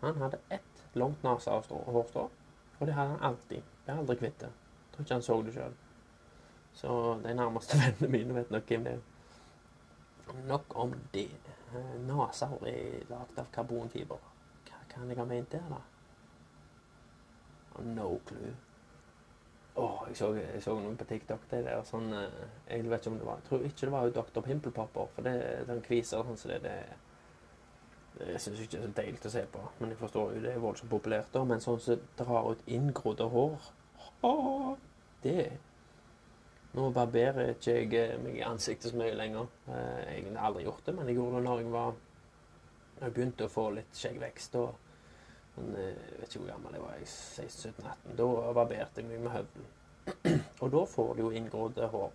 Han 0.00 0.20
hadde 0.20 0.42
ett 0.52 0.84
langt 0.94 1.22
nesehårstrå, 1.24 2.28
og 2.78 2.86
det 2.86 2.94
hadde 2.94 3.14
han 3.14 3.22
alltid. 3.30 3.62
Er 3.86 3.96
aldri 3.96 4.16
kvitt 4.16 4.40
det. 4.40 4.50
Tror 4.92 5.04
ikke 5.06 5.14
han 5.14 5.22
så 5.22 5.42
det 5.42 5.54
sjøl. 5.54 5.72
Så 6.74 7.20
de 7.24 7.34
nærmeste 7.34 7.78
vennene 7.82 8.10
mine 8.10 8.34
vet 8.34 8.50
nok 8.50 8.68
hvem 8.68 8.84
det 8.84 8.92
er. 8.98 9.00
Nok 10.48 10.76
om 10.80 10.94
det. 11.14 11.28
Eh, 11.74 11.96
Nesehår 12.08 12.68
er 12.70 13.08
lagd 13.10 13.38
av 13.38 13.50
karbonfiber. 13.54 14.22
Hva 14.68 14.84
kan 14.90 15.10
jeg 15.10 15.18
ha 15.20 15.26
ment 15.28 15.52
der, 15.52 15.66
da? 15.70 15.82
No 17.84 18.20
clue. 18.26 18.54
Åh, 19.76 20.04
jeg 20.08 20.16
så, 20.16 20.28
jeg 20.38 20.62
så 20.62 20.76
noen 20.78 20.96
på 20.96 21.06
TikTok. 21.10 21.48
Det 21.50 21.64
der 21.66 21.80
sånn 21.86 22.12
eh, 22.14 22.44
Jeg 22.70 22.86
vet 22.90 23.00
ikke 23.00 23.10
om 23.10 23.16
det 23.18 23.26
var 23.26 23.40
Jeg 23.40 23.48
tror 23.48 23.64
ikke 23.66 23.86
det 23.86 23.94
var 23.96 24.04
jo 24.06 24.14
Dr. 24.20 24.44
Pimpelpopper, 24.46 25.10
for 25.16 25.26
det, 25.26 25.34
den 25.70 25.82
kviser 25.82 26.22
sånn 26.22 26.38
sånn 26.38 26.42
så 26.44 26.52
det, 26.54 26.62
det 26.68 26.78
det 28.14 28.38
syns 28.38 28.60
jeg 28.60 28.68
ikke 28.68 28.78
er 28.78 28.82
så 28.84 28.94
deilig 28.94 29.26
å 29.26 29.30
se 29.32 29.40
på, 29.50 29.60
men 29.80 29.90
jeg 29.90 29.98
forstår 29.98 30.36
jo 30.36 30.42
det 30.44 30.52
er 30.52 30.60
voldsomt 30.62 30.90
populært. 30.92 31.32
da, 31.34 31.40
Men 31.44 31.62
sånn 31.62 31.80
som 31.82 32.02
drar 32.14 32.52
ut 32.52 32.68
inngrodde 32.70 33.26
hår 33.32 33.70
Åh, 34.22 34.76
Det 35.24 35.58
Nå 36.74 36.88
barberer 36.90 37.52
ikke 37.52 37.76
jeg 37.76 37.92
eh, 38.00 38.16
meg 38.18 38.40
i 38.40 38.46
ansiktet 38.46 38.90
så 38.90 38.98
mye 38.98 39.14
lenger. 39.14 39.46
Eh, 39.68 40.16
Jeg 40.16 40.32
har 40.34 40.48
aldri 40.48 40.64
gjort 40.66 40.86
det, 40.86 40.94
men 40.96 41.08
jeg 41.08 41.20
gjorde 41.20 41.38
det 41.38 41.46
når 41.46 41.62
jeg 41.62 41.72
var 41.74 41.94
jeg 43.00 43.12
begynte 43.14 43.46
å 43.46 43.52
få 43.52 43.68
litt 43.74 43.96
skjeggvekst. 43.98 44.56
og 44.56 44.74
men, 45.56 45.74
eh, 45.76 45.94
Jeg 46.10 46.20
vet 46.20 46.28
ikke 46.28 46.40
hvor 46.40 46.52
gammel 46.52 46.74
jeg 46.74 46.82
var, 46.82 46.98
16-17-18. 47.04 48.16
Da 48.16 48.52
barberte 48.52 49.00
jeg 49.00 49.08
meg 49.08 49.20
med 49.20 49.30
høvelen. 49.30 50.44
Og 50.62 50.70
da 50.72 50.84
får 50.84 51.14
du 51.14 51.22
jo 51.22 51.30
inngrodde 51.30 51.88
hår. 51.88 52.12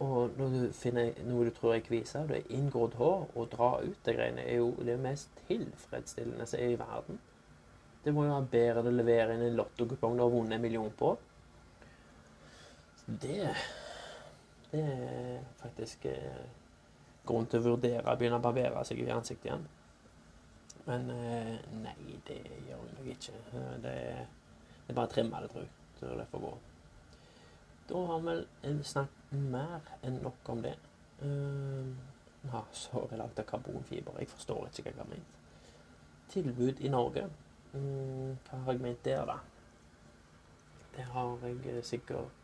Og 0.00 0.30
når 0.38 0.48
du 0.48 0.72
finner 0.72 1.10
noe 1.28 1.44
du 1.44 1.50
tror 1.50 1.74
er 1.74 1.82
kvise, 1.84 2.22
det 2.28 2.38
er 2.38 2.54
inngrodd 2.56 2.94
hår, 2.96 3.26
og 3.34 3.50
dra 3.52 3.82
ut 3.82 3.98
de 4.06 4.14
greiene, 4.16 4.46
er 4.48 4.56
jo 4.56 4.70
det 4.80 4.96
mest 4.98 5.28
tilfredsstillende 5.48 6.46
som 6.46 6.60
er 6.60 6.72
i 6.72 6.78
verden. 6.80 7.18
Det 8.04 8.14
må 8.14 8.24
jo 8.24 8.32
være 8.32 8.48
bedre 8.54 8.86
å 8.88 8.94
levere 8.94 9.34
inn 9.34 9.44
en 9.44 9.58
lottokupong 9.58 10.16
du 10.16 10.22
har 10.22 10.32
vunnet 10.32 10.56
en 10.56 10.62
million 10.64 10.90
på. 10.96 11.18
Det 13.10 13.54
Det 14.70 14.80
er 14.80 15.40
faktisk 15.58 16.04
eh, 16.06 16.42
grunn 17.26 17.46
til 17.50 17.58
å 17.58 17.72
vurdere 17.72 18.06
å 18.06 18.18
begynne 18.18 18.38
å 18.38 18.44
barbere 18.44 18.84
seg 18.86 19.00
i 19.02 19.08
ansiktet 19.10 19.48
igjen. 19.48 19.64
Men 20.86 21.10
eh, 21.10 21.56
nei, 21.82 22.20
det 22.28 22.38
gjør 22.68 22.84
jeg 22.84 22.94
nok 22.94 23.08
ikke. 23.16 23.40
Det 23.82 23.96
det 24.90 24.94
er 24.94 24.96
bare 24.98 25.06
å 25.06 25.10
trimme 25.14 25.38
det, 25.38 25.48
tror 25.52 25.62
jeg. 25.62 25.74
Så 26.00 26.08
det 26.18 26.24
får 26.32 26.40
gå. 26.42 26.48
Da 27.90 28.00
har 28.08 28.22
vi 28.24 28.32
vel 28.64 28.80
snakket 28.82 29.44
mer 29.52 29.92
enn 30.02 30.16
nok 30.24 30.48
om 30.50 30.62
det. 30.64 30.72
Uh, 31.20 31.92
ja, 32.50 32.62
så 32.74 33.04
er 33.04 33.20
lagd 33.20 33.38
av 33.38 33.46
karbonfiber. 33.46 34.18
Jeg 34.18 34.32
forstår 34.32 34.66
ikke 34.66 34.88
hva 34.88 34.90
jeg 34.90 34.98
har 34.98 35.12
ment. 35.12 35.36
Tilbud 36.34 36.82
i 36.82 36.90
Norge. 36.90 37.22
Mm, 37.70 38.34
hva 38.48 38.58
har 38.64 38.74
jeg 38.74 38.82
ment 38.82 39.06
der, 39.06 39.22
da? 39.30 39.38
Det 40.96 41.06
har 41.12 41.46
jeg 41.46 41.62
eh, 41.70 41.80
sikkert 41.86 42.39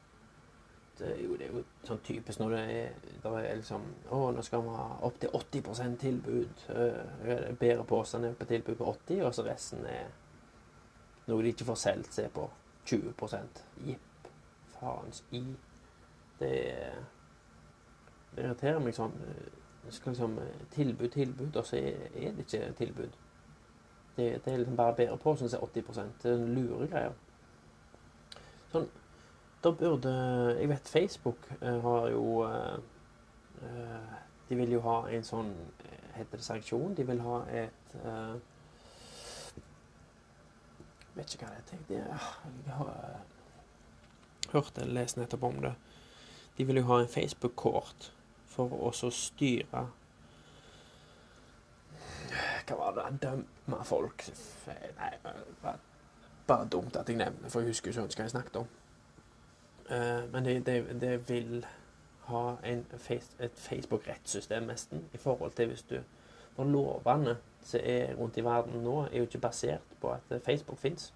er 1.05 1.19
jo, 1.21 1.37
det 1.37 1.49
er 1.49 1.53
jo 1.53 1.63
sånn 1.85 2.01
typisk 2.07 2.41
når 2.41 2.55
det 2.55 2.61
er, 2.73 2.95
det 3.23 3.33
er 3.43 3.59
liksom 3.59 3.83
Å, 4.15 4.21
nå 4.33 4.45
skal 4.47 4.63
vi 4.65 4.77
ha 4.77 4.87
opp 5.05 5.19
til 5.21 5.35
80 5.37 5.97
tilbud. 6.01 6.63
Uh, 6.71 7.51
bedre 7.61 7.85
påstand 7.85 8.25
er 8.25 8.39
på 8.39 8.49
tilbud 8.49 8.79
på 8.81 8.89
80 8.93 9.27
og 9.27 9.35
så 9.37 9.45
resten 9.45 9.85
er 9.91 10.09
noe 11.27 11.43
de 11.43 11.53
ikke 11.53 11.67
får 11.67 11.81
solgt, 11.83 12.15
se 12.15 12.29
på 12.33 12.47
20% 12.87 13.63
Jipp 13.85 14.31
faens 14.77 15.25
i. 15.35 15.43
Det, 16.39 16.55
det 18.37 18.45
irriterer 18.45 18.83
meg 18.83 18.97
sånn. 18.97 19.15
Det 19.87 19.95
skal 19.95 20.13
liksom 20.13 20.39
tilbud, 20.75 21.09
tilbud, 21.15 21.57
og 21.57 21.67
så 21.67 21.79
er, 21.79 22.09
er 22.15 22.35
det 22.35 22.47
ikke 22.47 22.73
tilbud. 22.79 23.23
Det, 24.17 24.27
det 24.45 24.53
er 24.53 24.63
liksom 24.63 24.77
bare 24.79 24.97
bedre 24.99 25.19
på, 25.21 25.35
sånn 25.37 25.51
som 25.53 25.65
80% 25.67 26.23
Det 26.23 26.33
er 26.33 26.47
lure 26.57 26.89
greier. 26.91 27.17
Sånn, 28.73 28.89
da 29.67 29.73
burde 29.73 30.13
Jeg 30.61 30.69
vet 30.69 30.89
Facebook 30.89 31.39
eh, 31.63 31.83
har 31.83 32.09
jo 32.09 32.45
eh, 32.45 32.79
eh, 33.63 34.13
De 34.49 34.57
vil 34.57 34.73
jo 34.77 34.81
ha 34.87 34.99
en 35.11 35.25
sånn 35.27 35.55
Heter 36.15 36.39
det 36.39 36.47
sanksjon? 36.47 36.95
De 36.97 37.07
vil 37.07 37.21
ha 37.25 37.41
et 37.51 37.97
Jeg 37.97 38.41
Vet 41.17 41.33
ikke 41.33 41.47
hva 41.47 41.55
det 41.55 41.63
heter. 41.63 41.95
Jeg 41.97 42.73
har 42.77 42.91
hørt 44.53 44.79
eller 44.79 44.99
lest 44.99 45.17
nettopp 45.17 45.47
om 45.49 45.63
det. 45.65 45.73
De 46.59 46.67
vil 46.69 46.77
jo 46.77 46.85
ha 46.91 46.99
en 47.01 47.09
Facebook-kort 47.09 48.11
for 48.53 48.69
å 48.69 48.93
styre 48.93 49.87
Hva 52.69 52.77
var 52.83 52.99
det? 52.99 53.07
Dømme 53.25 53.81
folk 53.89 54.27
Nei, 55.01 55.11
bare 56.47 56.69
dumt 56.69 57.01
at 57.01 57.09
jeg 57.09 57.17
nevner 57.17 57.49
for 57.49 57.65
jeg 57.65 57.73
husker 57.73 57.97
jo 57.97 58.05
ikke 58.05 58.21
hva 58.21 58.29
jeg 58.29 58.37
snakket 58.37 58.61
om. 58.61 58.69
Eh, 59.91 60.33
men 60.33 60.45
det, 60.45 60.67
de, 60.67 61.01
de, 61.01 61.29
vil 61.29 61.67
ha 62.27 62.57
face, 62.99 63.37
et 63.41 63.53
Facebook-rettssystem 63.55 64.63
nesten, 64.63 65.05
i 65.15 65.17
forhold 65.17 65.53
til 65.53 65.67
hvis 65.67 65.83
du 65.83 65.99
For 66.57 66.65
lovene 66.65 67.37
som 67.63 67.81
er 67.85 68.15
rundt 68.17 68.37
i 68.37 68.45
verden 68.45 68.81
nå, 68.81 69.03
er 69.03 69.19
jo 69.19 69.27
ikke 69.27 69.39
basert 69.39 69.83
på 70.01 70.09
at 70.09 70.43
Facebook 70.45 70.79
fins. 70.79 71.13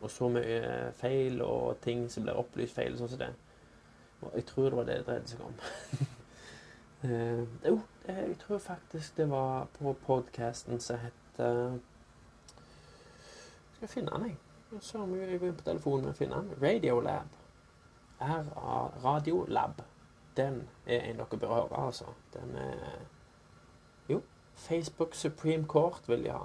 Og 0.00 0.10
så 0.10 0.28
mye 0.28 0.92
feil 0.94 1.42
og 1.42 1.80
ting 1.82 2.04
som 2.10 2.22
blir 2.22 2.38
opplyst 2.38 2.74
feil 2.74 2.92
og 2.92 3.00
sånn 3.00 3.10
som 3.10 3.18
det. 3.24 3.32
Og 4.20 4.36
jeg 4.36 4.46
tror 4.46 4.68
det 4.68 4.76
var 4.76 4.86
det 4.86 4.98
det 5.00 5.06
dreide 5.08 5.32
seg 5.32 5.42
om. 5.48 5.58
Eh, 7.04 7.42
jo, 7.68 7.74
uh, 8.08 8.14
jeg 8.16 8.38
tror 8.40 8.58
faktisk 8.58 9.16
det 9.16 9.26
var 9.30 9.66
på 9.78 9.92
podkasten 10.06 10.80
som 10.80 10.96
het 10.98 11.40
uh, 11.44 11.76
Skal 13.76 13.88
finne 13.88 14.10
den, 14.10 14.24
jeg. 14.30 14.80
Ser 14.82 15.04
om 15.04 15.12
jeg 15.14 15.38
går 15.38 15.50
inn 15.50 15.58
på 15.60 15.66
telefonen 15.68 16.08
og 16.08 16.16
finner 16.16 16.40
den. 16.40 16.56
Radiolab. 16.62 17.36
RA 18.20 18.86
Radiolab. 19.04 19.82
Den 20.36 20.68
er 20.86 21.00
en 21.00 21.16
dere 21.16 21.38
bør 21.38 21.54
høre, 21.54 21.86
altså. 21.86 22.04
Den 22.32 22.56
er 22.56 22.98
Jo. 24.08 24.22
Facebook 24.54 25.14
Supreme 25.14 25.66
Court 25.66 26.08
vil 26.08 26.24
de 26.24 26.30
ha. 26.30 26.44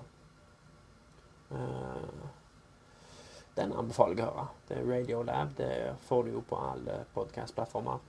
Eh, 1.51 2.29
den 3.57 3.73
anbefaler 3.73 4.15
jeg 4.15 4.27
å 4.27 4.31
høre. 4.31 4.47
Det 4.67 4.77
er 4.77 4.87
Radiolab. 4.87 5.57
Det 5.57 5.95
får 6.07 6.23
du 6.23 6.31
jo 6.31 6.43
på 6.47 6.59
alle 6.71 7.05
podkastplattformer. 7.13 7.99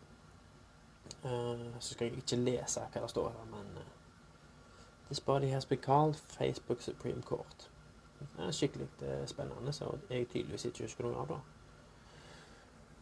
Uh, 1.25 1.79
så 1.79 1.95
skal 1.95 2.07
jeg 2.07 2.23
ikke 2.23 2.37
lese 2.37 2.83
hva 2.83 3.01
det 3.03 3.11
står 3.11 3.29
her, 3.31 3.51
men 3.51 3.83
This 5.07 5.21
body 5.21 5.51
has 5.51 5.67
been 5.67 5.79
called 5.79 6.17
Facebook 6.17 6.81
Supreme 6.81 7.23
Court. 7.23 7.71
Det 8.19 8.47
er 8.47 8.51
skikkelig 8.51 8.89
uh, 9.03 9.27
spennende, 9.27 9.73
så 9.73 9.91
jeg 10.11 10.29
tydeligvis 10.29 10.65
ikke 10.65 10.87
husker 10.87 11.05
noe 11.05 11.21
av 11.21 11.29
det. 11.35 11.41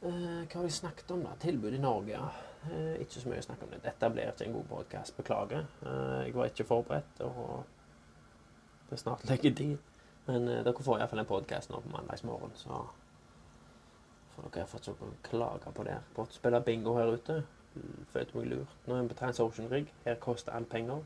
Uh, 0.00 0.46
hva 0.46 0.54
har 0.54 0.64
vi 0.64 0.72
snakket 0.72 1.10
om, 1.12 1.24
da? 1.26 1.34
Tilbud 1.42 1.74
i 1.76 1.82
Norge? 1.82 2.14
ja. 2.14 2.30
Uh, 2.60 2.96
ikke 3.00 3.20
så 3.20 3.28
mye 3.28 3.40
å 3.40 3.44
snakke 3.44 3.66
om 3.66 3.74
det. 3.74 3.82
Dette 3.84 4.10
blir 4.12 4.32
ikke 4.32 4.46
en 4.48 4.56
god 4.58 4.66
podkast. 4.68 5.16
Beklager. 5.16 5.68
Uh, 5.84 6.22
jeg 6.26 6.34
var 6.36 6.50
ikke 6.50 6.68
forberedt, 6.68 7.22
og 7.24 7.62
det 8.88 8.96
er 8.96 9.04
snart 9.04 9.24
leggetid. 9.28 9.78
Men 10.26 10.46
dere 10.48 10.74
får 10.76 11.00
iallfall 11.00 11.22
en 11.22 11.28
podkast 11.28 11.72
nå 11.72 11.80
på 11.82 11.92
mandagsmorgen, 11.92 12.52
så 12.60 12.82
får 14.34 14.52
dere 14.54 14.68
fortsatt 14.70 15.00
klage 15.26 15.72
på 15.74 15.86
det. 15.88 15.96
Bort 16.16 16.36
spille 16.36 16.60
bingo 16.64 16.94
her 16.98 17.14
ute. 17.16 17.40
Følte 18.12 18.36
meg 18.36 18.50
lurt. 18.50 18.76
Nå 18.86 18.96
er 18.96 19.02
vi 19.04 19.12
på 19.12 19.18
Transocean 19.20 19.70
Rig. 19.70 19.90
Her 20.04 20.18
koster 20.22 20.52
alt 20.56 20.68
penger. 20.70 21.02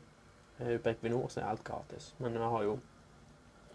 Eh, 0.59 0.77
På 0.81 0.89
Equinor 0.89 1.27
så 1.29 1.41
er 1.41 1.49
alt 1.49 1.63
gratis. 1.63 2.13
Men 2.19 2.33
vi 2.33 2.39
har 2.39 2.63
jo, 2.63 2.79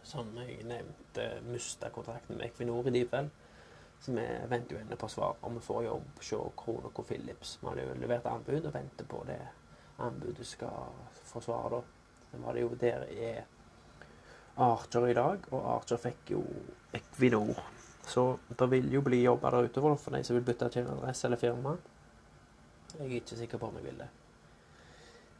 som 0.02 0.26
jeg 0.38 0.64
nevnte, 0.64 1.28
mista 1.46 1.90
kontrakten 1.94 2.36
med 2.36 2.46
Equinor 2.46 2.88
i 2.88 2.90
Divel. 2.90 3.30
Så 4.00 4.12
vi 4.16 4.26
venter 4.48 4.76
jo 4.76 4.80
ennå 4.80 4.96
på 4.96 5.08
svar 5.12 5.36
om 5.40 5.54
vi 5.54 5.60
får 5.60 5.84
jobb 5.84 6.20
hos 6.20 6.32
og 6.32 7.06
Philips. 7.06 7.58
Vi 7.60 7.68
har 7.68 7.80
jo 7.82 7.96
levert 8.00 8.26
anbud 8.26 8.64
og 8.64 8.74
venter 8.74 9.04
på 9.04 9.24
det 9.28 9.40
anbudet 10.00 10.46
skal 10.46 10.92
få 11.12 11.40
svar, 11.40 11.70
da. 11.70 11.82
Så 12.30 12.38
var 12.38 12.54
det 12.54 12.60
jo 12.60 12.68
der 12.80 13.04
er 13.10 13.44
Archer 14.56 15.06
i 15.08 15.14
dag, 15.14 15.44
og 15.52 15.66
Archer 15.74 16.00
fikk 16.00 16.32
jo 16.34 16.42
Equinor. 16.96 17.60
Så 18.06 18.38
det 18.48 18.70
vil 18.70 18.92
jo 18.92 19.02
bli 19.04 19.22
jobber 19.22 19.50
der 19.50 19.68
ute 19.68 19.80
for 19.80 20.16
de 20.16 20.22
som 20.24 20.36
vil 20.36 20.44
bytte 20.44 20.68
til 20.68 20.88
adresse 20.88 21.26
eller 21.26 21.40
firma. 21.40 21.76
Jeg 22.98 23.06
er 23.06 23.20
ikke 23.20 23.36
sikker 23.36 23.58
på 23.58 23.68
om 23.68 23.76
jeg 23.78 23.84
vil 23.84 24.00
det. 24.02 24.08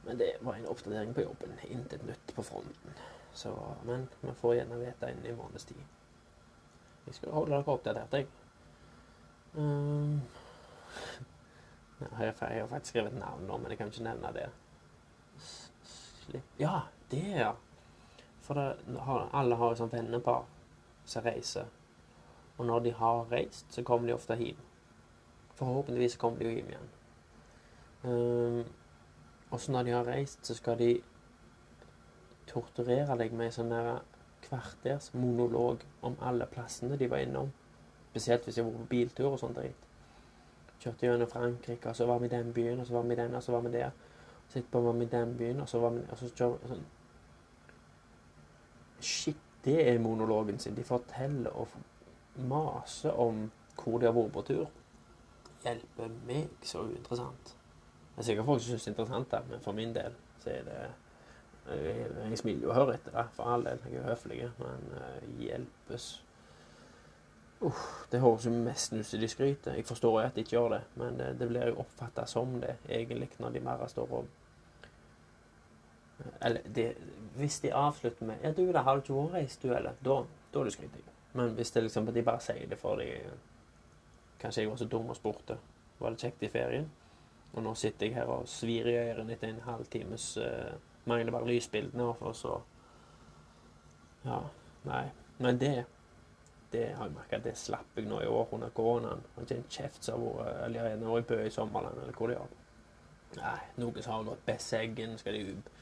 Men 0.05 0.19
det 0.19 0.31
var 0.41 0.55
en 0.55 0.69
oppdatering 0.69 1.15
på 1.15 1.25
jobben. 1.25 1.57
Intet 1.69 2.05
nytt 2.07 2.35
på 2.35 2.43
fronten. 2.43 3.01
Så, 3.33 3.55
men 3.85 4.09
vi 4.21 4.35
får 4.41 4.55
gjerne 4.55 4.79
vite 4.81 5.11
innen 5.11 5.27
en 5.33 5.37
måneds 5.37 5.65
tid. 5.65 5.83
Jeg 7.07 7.15
skal 7.15 7.35
holde 7.35 7.57
dere 7.57 7.75
oppdatert, 7.75 8.15
jeg. 8.15 8.29
Um, 9.55 10.21
jeg, 12.01 12.09
har, 12.39 12.67
faktisk 12.71 12.95
skrevet 12.95 13.19
navn 13.19 13.45
nå, 13.47 13.59
men 13.59 13.73
jeg 13.73 13.81
kan 13.81 13.91
ikke 13.91 14.07
nevne 14.07 14.33
det. 14.37 14.47
Slipp 15.43 16.61
Ja, 16.61 16.81
det, 17.11 17.27
ja. 17.43 17.53
For 18.41 18.55
det, 18.55 18.99
alle 19.33 19.59
har 19.59 19.73
jo 19.73 19.81
sånn 19.83 19.93
vennepar 19.93 20.47
som 21.05 21.25
reiser. 21.27 21.69
Og 22.59 22.67
når 22.67 22.85
de 22.85 22.95
har 22.97 23.27
reist, 23.33 23.67
så 23.73 23.83
kommer 23.87 24.09
de 24.09 24.15
ofte 24.15 24.37
hjem. 24.39 24.59
Forhåpentligvis 25.59 26.17
kommer 26.21 26.41
de 26.41 26.49
jo 26.49 26.57
hjem 26.57 26.73
igjen. 26.73 26.91
Um, 28.03 28.65
og 29.51 29.61
så 29.61 29.73
når 29.73 29.87
de 29.87 29.95
har 29.97 30.07
reist, 30.09 30.45
så 30.47 30.55
skal 30.55 30.79
de 30.79 30.93
torturere 32.51 33.17
deg 33.19 33.35
med 33.35 33.51
en 33.51 33.57
sånn 33.57 33.75
kvarters 34.45 35.11
monolog 35.15 35.85
om 36.07 36.17
alle 36.25 36.47
plassene 36.51 36.99
de 36.99 37.09
var 37.11 37.25
innom. 37.25 37.51
Spesielt 38.11 38.45
hvis 38.45 38.59
jeg 38.59 38.67
var 38.67 38.79
på 38.79 38.89
biltur 38.91 39.31
og 39.33 39.39
sånn 39.41 39.55
dritt. 39.55 39.89
Kjørte 40.81 41.07
gjennom 41.07 41.29
Frankrike, 41.31 41.91
og 41.91 41.97
så 41.97 42.07
var 42.09 42.23
vi 42.23 42.31
i 42.31 42.33
den 42.33 42.55
byen, 42.57 42.81
og 42.81 42.89
så 42.89 42.97
var 42.97 43.05
vi 43.09 43.19
den, 43.19 43.35
og 43.37 43.43
så 43.45 43.53
var 43.53 43.67
vi 43.67 43.75
der. 43.75 43.91
Så 44.49 44.59
etterpå 44.59 44.81
var 44.81 44.97
vi 44.99 45.05
i 45.05 45.13
den 45.13 45.37
byen, 45.39 45.61
og 45.61 45.69
så 45.69 45.79
var 45.79 45.95
vi 45.95 46.03
og 46.07 46.19
så 46.19 46.31
kjører 46.35 46.59
vi 46.63 46.73
sånn 46.73 46.89
Shit, 49.01 49.37
det 49.65 49.79
er 49.89 49.99
monologen 49.99 50.59
sin. 50.61 50.75
De 50.77 50.85
forteller 50.85 51.55
og 51.57 51.69
maser 52.49 53.17
om 53.17 53.47
hvor 53.81 54.01
de 54.01 54.09
har 54.09 54.17
vært 54.17 54.33
på 54.35 54.43
tur. 54.49 54.67
Hjelper 55.65 56.11
meg 56.29 56.65
så 56.65 56.83
uinteressant. 56.85 57.55
Det 58.15 58.25
er 58.25 58.29
sikkert 58.29 58.49
folk 58.49 58.63
som 58.65 58.75
syns 58.75 58.85
det 58.85 58.91
er 58.91 58.95
interessant, 58.97 59.37
men 59.49 59.63
for 59.65 59.77
min 59.77 59.95
del 59.97 60.19
så 60.43 60.53
er 60.57 60.67
det 60.69 60.81
Jeg, 61.71 62.07
jeg 62.31 62.39
smiler 62.39 62.63
jo 62.65 62.71
og 62.71 62.75
hører 62.75 62.95
etter, 62.97 63.13
da, 63.15 63.23
for 63.37 63.47
all 63.53 63.65
del. 63.65 63.83
Jeg 63.93 64.01
er 64.01 64.07
høflig, 64.09 64.39
men 64.59 64.87
uh, 64.97 65.27
hjelpes 65.39 66.07
Uff, 67.61 68.07
Det 68.11 68.21
høres 68.21 68.47
jo 68.47 68.51
mest 68.51 68.93
ut 68.93 69.07
som 69.07 69.21
de 69.21 69.29
skryter. 69.29 69.75
Jeg 69.77 69.85
forstår 69.87 70.21
jo 70.21 70.27
at 70.27 70.35
de 70.35 70.41
ikke 70.41 70.57
gjør 70.57 70.69
det, 70.69 70.81
men 70.97 71.19
det, 71.19 71.35
det 71.41 71.49
blir 71.49 71.67
jo 71.69 71.83
oppfatta 71.83 72.25
som 72.27 72.61
det, 72.61 72.77
egentlig, 72.89 73.29
når 73.39 73.51
de 73.51 73.61
mer 73.61 73.87
står 73.87 74.13
og 74.19 74.29
Eller 76.43 76.61
det, 76.75 76.97
hvis 77.37 77.61
de 77.61 77.75
avslutter 77.75 78.27
med 78.27 78.37
'Ja, 78.43 78.53
du, 78.53 78.73
da 78.73 78.83
har 78.83 78.95
du 78.95 79.01
ikke 79.01 79.15
vært 79.15 79.35
reist, 79.35 79.63
du, 79.63 79.73
eller?' 79.75 79.95
Da, 80.05 80.25
da 80.55 80.61
er 80.61 80.65
det 80.65 80.73
skryting. 80.73 81.05
Men 81.33 81.55
hvis 81.55 81.71
det 81.71 81.83
liksom, 81.83 82.07
de 82.07 82.23
bare 82.23 82.41
sier 82.41 82.69
det 82.69 82.79
fordi 82.79 83.21
Kanskje 84.41 84.63
jeg 84.63 84.71
var 84.71 84.77
så 84.77 84.85
dum 84.85 85.09
og 85.09 85.17
spurte. 85.17 85.59
Var 85.99 86.11
det 86.11 86.19
kjekt 86.19 86.43
i 86.43 86.49
ferien? 86.49 86.91
Og 87.53 87.63
nå 87.63 87.75
sitter 87.75 88.07
jeg 88.07 88.15
her 88.15 88.25
og 88.25 88.49
svir 88.49 88.87
i 88.87 88.97
ørene 88.97 89.33
etter 89.33 89.49
en 89.49 89.61
halvtimes 89.61 90.37
uh, 90.37 90.79
Mangler 91.05 91.33
bare 91.33 91.47
lysbildene, 91.47 92.05
og 92.05 92.37
så 92.37 92.61
Ja, 94.25 94.39
nei. 94.85 95.11
Men 95.39 95.61
det 95.61 95.85
det 96.73 96.85
har 96.97 97.09
jeg 97.09 97.15
merka 97.17 97.39
det 97.43 97.57
slapp 97.59 97.97
jeg 97.99 98.07
nå 98.07 98.21
i 98.23 98.29
år 98.31 98.53
under 98.55 98.71
koronaen. 98.75 99.23
Det 99.35 99.43
er 99.43 99.47
ikke 99.47 99.57
en 99.59 99.71
kjeft 99.77 100.05
som 100.07 100.23
har 100.23 100.37
vært 100.39 100.61
eller 100.67 100.85
jeg 100.87 100.97
er 100.97 101.01
nå 101.03 101.17
i 101.19 101.25
Bø 101.31 101.39
i 101.47 101.51
sommerland, 101.55 101.99
eller 102.05 102.17
hvor 102.19 102.31
de 102.31 102.37
har. 102.39 102.53
Nei, 103.41 103.57
noen 103.83 104.03
som 104.03 104.13
har 104.17 104.29
gått 104.31 104.45
Besseggen, 104.47 105.17
skal 105.19 105.35
de 105.39 105.55
u- 105.55 105.73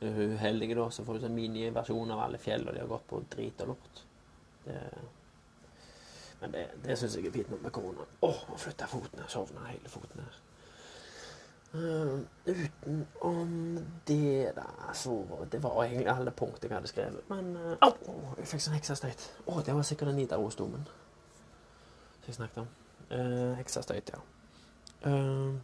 er 0.00 0.20
uheldige 0.34 0.76
da, 0.78 0.86
så 0.92 1.04
får 1.04 1.18
du 1.18 1.24
sånn 1.26 1.34
miniversjon 1.36 2.12
av 2.14 2.22
alle 2.26 2.38
fjell, 2.40 2.64
og 2.68 2.74
de 2.76 2.80
har 2.80 2.88
gått 2.88 3.08
på 3.10 3.22
drit 3.34 3.64
og 3.64 3.74
lort. 3.74 4.02
Det, 4.64 4.76
men 6.40 6.54
det, 6.54 6.62
det 6.84 6.96
syns 6.96 7.16
jeg 7.18 7.28
er 7.28 7.34
fint 7.34 7.50
nok 7.52 7.64
med 7.66 7.74
koronaen. 7.76 8.14
Å 8.24 8.30
flytte 8.60 8.88
foten 8.88 9.20
her, 9.20 9.28
sovna 9.32 9.66
hele 9.68 9.92
foten 9.92 10.22
her. 10.24 10.38
Uh, 11.70 12.20
utenom 12.46 13.78
det, 14.04 14.52
da, 14.56 14.64
så 14.94 15.22
Det 15.52 15.60
var 15.62 15.84
egentlig 15.84 16.08
alle 16.10 16.32
punkt 16.34 16.64
jeg 16.64 16.72
hadde 16.74 16.90
skrevet. 16.90 17.22
Men 17.30 17.52
uh, 17.54 17.86
oh, 17.86 18.32
jeg 18.40 18.50
fikk 18.50 18.64
sånn 18.64 18.74
heksastøyt. 18.74 19.26
Å, 19.46 19.60
det 19.62 19.76
var 19.76 19.86
sikkert 19.86 20.10
den 20.10 20.18
Nidarosdomen 20.24 20.88
som 22.20 22.26
jeg 22.26 22.38
snakket 22.40 22.62
om. 22.64 22.68
Uh, 23.10 23.54
heksastøyt, 23.60 24.10
ja. 24.14 24.20
Uh, 25.06 25.54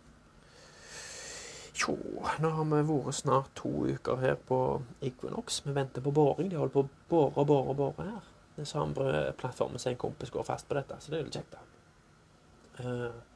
jo, 1.76 1.96
nå 2.40 2.50
har 2.56 2.70
vi 2.70 2.80
vært 2.88 3.18
snart 3.18 3.50
to 3.58 3.70
uker 3.90 4.22
her 4.22 4.38
på 4.48 4.60
Equinox. 5.04 5.60
Vi 5.66 5.74
venter 5.76 6.04
på 6.04 6.14
boring. 6.14 6.48
De 6.50 6.56
holder 6.56 6.72
på 6.78 6.86
å 6.86 6.90
bore 7.10 7.42
og 7.42 7.50
bore 7.50 7.74
og 7.74 7.80
bore 7.82 8.06
her. 8.06 8.34
Det 8.56 8.64
er 8.64 8.70
samme 8.70 9.12
plattformen 9.36 9.82
som 9.82 9.92
en 9.92 10.00
kompis 10.00 10.32
går 10.32 10.46
fast 10.46 10.68
på 10.68 10.78
dette, 10.78 10.96
så 11.02 11.12
det 11.12 11.18
er 11.18 11.26
litt 11.26 11.36
kjekt, 11.36 11.52
da. 11.52 11.64
Uh, 12.80 13.35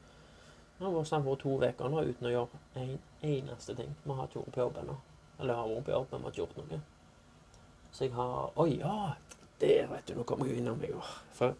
nå 0.81 0.87
har 0.89 0.95
vært 0.95 1.07
snart 1.11 1.25
for 1.27 1.37
to 1.37 1.57
uker 1.61 1.89
nå 1.93 2.03
uten 2.09 2.27
å 2.27 2.31
gjøre 2.33 2.59
en 2.81 2.95
eneste 3.21 3.75
ting. 3.77 3.91
Vi 4.03 4.13
har 4.17 4.29
ikke 4.29 4.41
vært 4.41 4.55
på 4.55 4.63
jobb 4.63 4.79
ennå. 4.81 4.95
Eller 5.37 5.53
jeg 5.53 5.59
har 5.59 5.75
vært 5.75 5.85
på 5.85 5.93
jobb, 5.93 6.07
men 6.11 6.19
vi 6.19 6.25
har 6.25 6.31
ikke 6.31 6.41
gjort 6.41 6.57
noe. 6.57 6.79
Så 7.91 8.07
jeg 8.07 8.13
har 8.15 8.57
Oi, 8.63 8.71
ja! 8.79 8.95
Der, 9.61 9.85
vet 9.91 10.07
du. 10.07 10.15
Nå 10.17 10.23
kommer 10.25 10.49
jeg 10.49 10.57
innom 10.57 10.79
meg. 10.81 10.95
For 11.37 11.53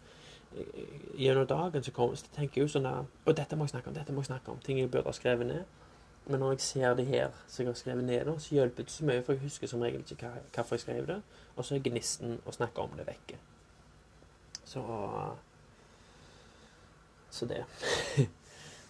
eh, 0.58 0.82
gjennom 1.22 1.46
dagen 1.46 1.86
så, 1.86 1.94
kommer, 1.94 2.18
så 2.18 2.26
tenker 2.34 2.60
jeg 2.60 2.66
jo 2.66 2.72
sånn 2.74 2.88
der 2.88 3.06
Å, 3.06 3.36
dette 3.36 3.56
må 3.56 3.68
jeg 3.68 3.76
snakke 3.76 3.92
om. 3.92 3.96
Dette 4.00 4.16
må 4.16 4.24
jeg 4.24 4.32
snakke 4.32 4.50
om. 4.50 4.58
Ting 4.66 4.82
jeg 4.82 4.90
burde 4.90 5.06
ha 5.06 5.14
skrevet 5.14 5.46
ned. 5.46 5.78
Men 6.26 6.42
når 6.42 6.56
jeg 6.56 6.66
ser 6.66 6.98
det 6.98 7.06
her 7.06 7.30
som 7.46 7.62
jeg 7.62 7.70
har 7.70 7.78
skrevet 7.78 8.04
ned 8.04 8.26
da, 8.26 8.36
så 8.42 8.54
hjelper 8.54 8.86
det 8.86 8.94
så 8.94 9.06
mye, 9.06 9.22
for 9.22 9.34
jeg 9.34 9.42
husker 9.42 9.70
som 9.70 9.82
regel 9.82 10.02
ikke 10.02 10.18
hva, 10.26 10.42
hvorfor 10.54 10.78
jeg 10.78 10.84
skrev 10.84 11.06
det. 11.06 11.22
Og 11.56 11.66
så 11.66 11.78
er 11.78 11.86
gnisten 11.86 12.36
å 12.46 12.54
snakke 12.54 12.82
om 12.82 12.98
det 12.98 13.06
vekke. 13.06 13.38
Så 14.66 14.82
Så 17.30 17.46
det. 17.46 17.64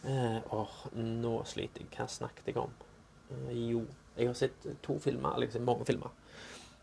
Eh, 0.03 0.39
åh, 0.51 0.79
nå 0.99 1.35
sliter 1.47 1.85
jeg. 1.85 1.91
Hva 1.95 2.09
snakket 2.11 2.51
jeg 2.51 2.59
om? 2.59 2.73
Eh, 3.31 3.53
jo, 3.71 3.85
jeg 4.17 4.27
har 4.29 4.39
sett 4.39 4.67
to 4.83 4.99
filmer, 5.03 5.39
liksom 5.39 5.65
mange 5.67 5.87
filmer. 5.87 6.11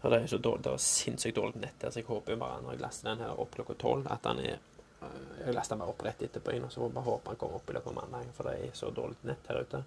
Og 0.01 0.11
det 0.13 0.21
er 0.21 0.27
så 0.31 0.39
dårlig, 0.39 0.63
det 0.63 0.71
er 0.71 0.83
sinnssykt 0.83 1.35
dårlig 1.35 1.59
nett 1.59 1.83
her, 1.83 1.91
så 1.91 1.99
jeg 1.99 2.07
håper 2.07 2.39
bare 2.39 2.61
når 2.63 2.77
jeg 2.77 2.83
laster 2.85 3.09
den 3.09 3.23
her 3.25 3.41
opp 3.43 3.57
klokka 3.57 3.75
tolv, 3.81 4.07
at 4.07 4.23
den 4.23 4.39
er 4.45 4.53
eh, 4.55 5.17
Jeg 5.45 5.55
laster 5.57 5.75
den 5.75 5.83
bare 5.83 5.91
opp 5.91 6.05
rett 6.07 6.23
etterpå, 6.23 6.55
og 6.63 6.71
så 6.71 6.87
bare 6.87 7.07
håper 7.09 7.33
den 7.33 7.41
kommer 7.41 7.59
opp 7.59 7.69
i 7.71 7.75
løpet 7.75 7.91
av 7.91 7.97
mandagen, 7.97 8.31
for 8.37 8.47
det 8.47 8.55
er 8.69 8.77
så 8.79 8.93
dårlig 8.95 9.19
nett 9.27 9.51
her 9.51 9.59
ute. 9.65 9.83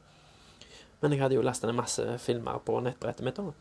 Men 1.01 1.16
jeg 1.16 1.23
hadde 1.23 1.38
jo 1.38 1.47
lasta 1.47 1.66
ned 1.66 1.79
masse 1.81 2.05
filmer 2.23 2.61
på 2.66 2.77
nettbrettet 2.85 3.25
mitt, 3.27 3.40
da. 3.40 3.55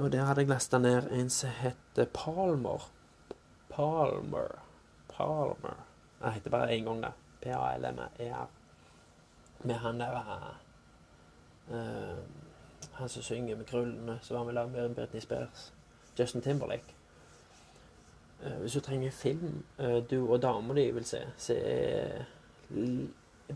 Og 0.00 0.08
der 0.10 0.24
hadde 0.24 0.46
jeg 0.46 0.48
lasta 0.48 0.80
ned 0.80 1.12
en 1.12 1.28
som 1.30 1.52
heter 1.60 2.08
Palmer. 2.16 2.88
Palmer. 3.68 4.56
Palmer. 5.12 5.84
Jeg 6.22 6.38
heter 6.38 6.56
bare 6.56 6.72
én 6.72 6.88
gang, 6.88 7.04
da. 7.04 7.12
P-a-l-m-e-r. 7.44 8.61
Med 9.64 9.74
han 9.74 10.00
der 10.00 10.58
uh, 11.70 11.76
Han 12.92 13.08
som 13.08 13.22
synger 13.22 13.56
med 13.56 13.66
krullene, 13.66 14.18
som 14.22 14.36
var 14.36 14.44
med 14.44 14.54
lag 14.54 14.70
med 14.70 14.94
Britney 14.94 15.20
Spears. 15.20 15.72
Justin 16.18 16.42
Timberlake. 16.42 16.94
Uh, 18.46 18.60
hvis 18.60 18.72
du 18.72 18.80
trenger 18.80 19.10
film 19.10 19.64
uh, 19.78 20.10
du 20.10 20.32
og 20.32 20.42
dama 20.42 20.74
di 20.74 20.90
vil 20.90 21.04
se, 21.04 21.20
så 21.36 21.54
er 21.54 22.24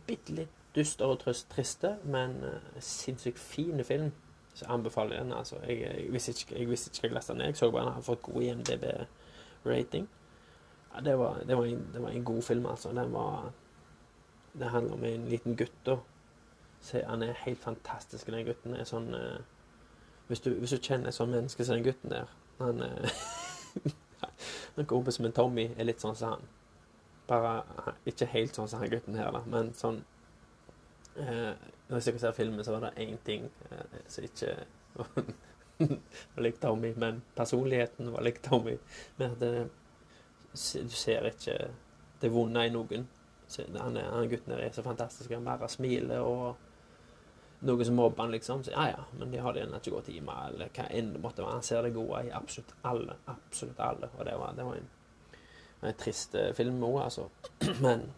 bitte 0.06 0.32
litt 0.32 0.52
dyster 0.76 1.06
og 1.08 1.22
triste, 1.24 1.96
men 2.04 2.34
sinnssykt 2.80 3.38
fin 3.38 3.84
film. 3.84 4.12
Så 4.56 4.64
anbefaler 4.68 5.16
jeg 5.16 5.24
den. 5.24 5.32
altså. 5.32 5.56
Jeg, 5.68 5.80
jeg, 5.80 6.12
visste 6.12 6.30
ikke, 6.30 6.58
jeg 6.58 6.68
visste 6.70 6.90
ikke 6.94 7.06
jeg 7.06 7.14
leste 7.14 7.32
den 7.32 7.38
ned. 7.38 7.46
Jeg 7.46 7.56
så 7.56 7.70
bare 7.70 7.84
den 7.84 7.92
hadde 7.92 8.04
fått 8.06 8.22
god 8.22 8.42
IMDb-rating. 8.42 10.08
Ja, 10.94 11.00
det, 11.00 11.18
var, 11.18 11.40
det, 11.48 11.56
en, 11.56 11.88
det 11.92 12.02
var 12.02 12.08
en 12.08 12.24
god 12.24 12.42
film, 12.42 12.66
altså. 12.66 12.92
Den 12.92 13.12
var 13.12 13.52
Det 14.58 14.70
handler 14.72 14.94
om 14.94 15.04
en 15.04 15.28
liten 15.28 15.56
gutt, 15.56 15.78
da. 15.86 15.98
Så 16.80 17.02
han 17.06 17.22
er 17.22 17.32
helt 17.44 17.60
fantastisk, 17.60 18.26
den 18.26 18.46
gutten. 18.46 18.74
er 18.74 18.84
sånn 18.88 19.14
eh, 19.14 19.38
hvis, 20.28 20.40
du, 20.40 20.50
hvis 20.58 20.74
du 20.74 20.82
kjenner 20.82 21.10
et 21.10 21.14
sånt 21.14 21.32
menneske 21.32 21.64
som 21.64 21.76
den 21.76 21.86
gutten 21.86 22.10
der 22.10 22.30
Han 22.58 22.82
eh, 22.82 23.22
Han 24.76 25.12
som 25.12 25.24
en 25.24 25.32
Tommy 25.32 25.70
er 25.76 25.86
litt 25.88 26.02
sånn 26.02 26.16
som 26.16 26.34
han. 26.34 26.42
Bare 27.26 27.62
ikke 28.06 28.28
helt 28.32 28.54
sånn 28.54 28.68
som 28.68 28.82
han 28.82 28.92
gutten 28.92 29.16
her, 29.16 29.32
da, 29.32 29.40
men 29.48 29.72
sånn 29.74 30.02
eh, 31.16 31.54
Når 31.88 32.02
jeg 32.02 32.20
ser 32.20 32.36
filmen, 32.36 32.64
så 32.64 32.76
var 32.76 32.86
det 32.86 33.06
én 33.06 33.16
ting 33.24 33.48
eh, 33.70 33.98
som 34.08 34.26
ikke 34.26 34.56
var 36.34 36.44
lik 36.44 36.60
Tommy, 36.60 36.92
men 36.96 37.22
personligheten 37.36 38.12
var 38.12 38.24
lik 38.24 38.42
Tommy. 38.44 38.76
Men 39.16 39.34
at 39.36 39.42
du 39.42 40.94
ser 40.96 41.28
ikke 41.28 41.56
det 42.20 42.30
vonde 42.32 42.64
i 42.64 42.72
noen. 42.72 43.04
Han, 43.78 43.96
han 43.96 44.28
gutten 44.28 44.52
der 44.52 44.64
er 44.66 44.72
så 44.74 44.82
fantastisk. 44.82 45.30
Han 45.30 45.44
bare 45.46 45.68
smiler 45.70 46.20
og 46.20 46.56
noen 47.60 47.84
som 47.84 47.94
mobber 47.94 48.22
han, 48.22 48.34
liksom. 48.34 48.64
Så 48.64 48.70
ja, 48.70 48.88
ja, 48.88 49.04
men 49.18 49.30
de 49.30 49.38
har 49.38 49.54
det 49.54 49.64
ikke 49.66 49.94
gått 49.96 50.10
i 50.12 50.20
meg, 50.20 50.52
eller 50.52 50.70
hva 50.76 50.86
enn 50.90 51.12
det 51.14 51.22
måtte 51.22 51.44
være. 51.44 51.58
Han 51.58 51.66
ser 51.66 51.86
det 51.86 51.94
gode 51.96 52.26
i 52.26 52.32
absolutt 52.34 52.74
alle. 52.82 53.16
Absolutt 53.32 53.80
alle. 53.80 54.10
Og 54.18 54.24
det 54.28 54.36
var, 54.38 54.54
det 54.56 54.68
var 54.68 54.82
en 54.82 54.92
En 55.84 55.92
trist 55.94 56.34
eh, 56.34 56.54
film 56.56 56.80
òg, 56.84 57.02
altså. 57.04 57.28
Men 57.84 58.08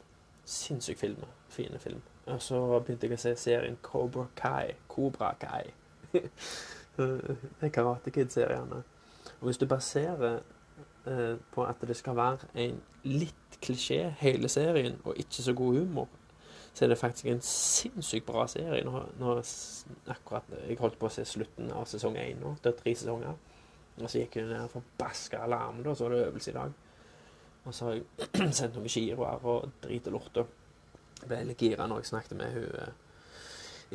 sinnssyk 0.45 0.99
film. 0.99 1.25
Fine 1.49 1.79
film. 1.79 2.03
Og 2.27 2.43
så 2.43 2.61
begynte 2.79 3.09
jeg 3.09 3.19
å 3.19 3.21
se 3.21 3.35
serien 3.37 3.79
Cobra 3.83 4.29
Kai. 4.37 4.77
Cobra 4.89 5.33
Kai. 5.41 5.73
det 6.97 7.67
er 7.67 7.73
Karate 7.75 8.13
Kid-seriene. 8.15 8.83
Og 9.41 9.49
hvis 9.49 9.59
du 9.59 9.67
baserer 9.67 10.41
eh, 11.09 11.35
på 11.55 11.65
at 11.65 11.83
det 11.89 11.97
skal 11.97 12.17
være 12.17 12.49
en 12.55 12.81
litt 13.09 13.59
klisjé 13.63 14.03
hele 14.21 14.49
serien, 14.49 14.99
og 15.05 15.19
ikke 15.19 15.43
så 15.43 15.55
god 15.57 15.79
humor, 15.81 16.09
så 16.75 16.85
er 16.85 16.93
det 16.93 16.99
faktisk 16.99 17.27
en 17.27 17.41
sinnssykt 17.43 18.27
bra 18.27 18.47
serie. 18.47 18.85
Nå, 18.87 19.01
nå, 19.19 19.37
akkurat, 20.07 20.53
Jeg 20.69 20.79
holdt 20.79 20.99
på 20.99 21.09
å 21.09 21.11
se 21.11 21.25
slutten 21.27 21.73
av 21.75 21.89
sesong 21.91 22.17
én 22.21 22.39
nå. 22.39 22.55
Det 22.63 22.71
er 22.71 22.77
tre 22.79 22.95
sesonger. 22.95 23.35
Og 23.99 24.07
så 24.07 24.21
gikk 24.21 24.37
jeg 24.39 24.47
ned 24.47 24.71
forbaska 24.71 25.41
alarm, 25.43 25.83
da, 25.83 25.95
så 25.95 26.07
var 26.07 26.15
det 26.15 26.27
øvelse 26.29 26.51
i 26.51 26.55
dag. 26.55 26.77
Og 27.65 27.75
så 27.75 27.89
har 27.89 27.97
jeg 27.99 28.53
sendt 28.61 28.79
noen 28.79 28.93
giroer 28.93 29.45
og 29.45 29.73
drit 29.83 30.07
og 30.07 30.19
lort. 30.21 30.39
Og 30.45 31.27
ble 31.27 31.41
litt 31.49 31.63
gira 31.67 31.89
når 31.91 32.05
jeg 32.05 32.13
snakket 32.13 32.39
med 32.39 32.55
hun 32.55 32.69
eh, 32.79 32.93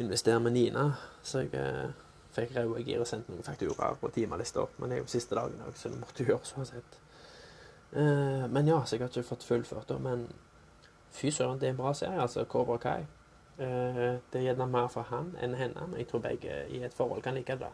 investerer 0.03 0.43
med 0.43 0.57
Nina. 0.57 0.89
Så 1.23 1.45
jeg 1.45 1.55
eh, 1.55 1.95
fikk 2.35 2.57
røde 2.57 2.83
gir 2.83 2.99
og 2.99 3.07
sendt 3.07 3.31
noen 3.31 3.45
fakturaer 3.45 3.95
på 4.01 4.11
timelister. 4.11 4.75
Men 4.77 4.91
det 4.91 4.99
er 4.99 5.05
jo 5.05 5.13
siste 5.13 5.39
dagen 5.39 5.63
så 5.79 5.93
det 5.93 6.01
måtte 6.01 6.27
gjøres 6.27 6.55
uansett. 6.57 6.99
Eh, 7.95 8.47
men 8.49 8.67
ja, 8.67 8.79
så 8.85 8.95
jeg 8.95 9.03
har 9.03 9.11
ikke 9.11 9.27
fått 9.27 9.45
fullført 9.45 9.89
det. 9.91 9.99
Men 10.01 10.27
fy 11.13 11.31
søren, 11.31 11.59
det 11.61 11.69
er 11.69 11.75
en 11.75 11.81
bra 11.81 11.93
serie, 11.93 12.21
altså. 12.21 12.45
Cobra 12.49 12.77
Kai. 12.81 13.03
Uh, 13.53 14.17
det 14.33 14.39
er 14.39 14.47
gjerne 14.47 14.65
mer 14.65 14.87
for 14.89 15.05
han 15.11 15.27
enn 15.37 15.53
henne, 15.53 15.83
men 15.85 15.99
jeg 16.01 16.07
tror 16.09 16.23
begge 16.23 16.55
i 16.73 16.79
et 16.81 16.93
forhold 16.93 17.21
kan 17.21 17.35
like 17.37 17.53
det. 17.61 17.69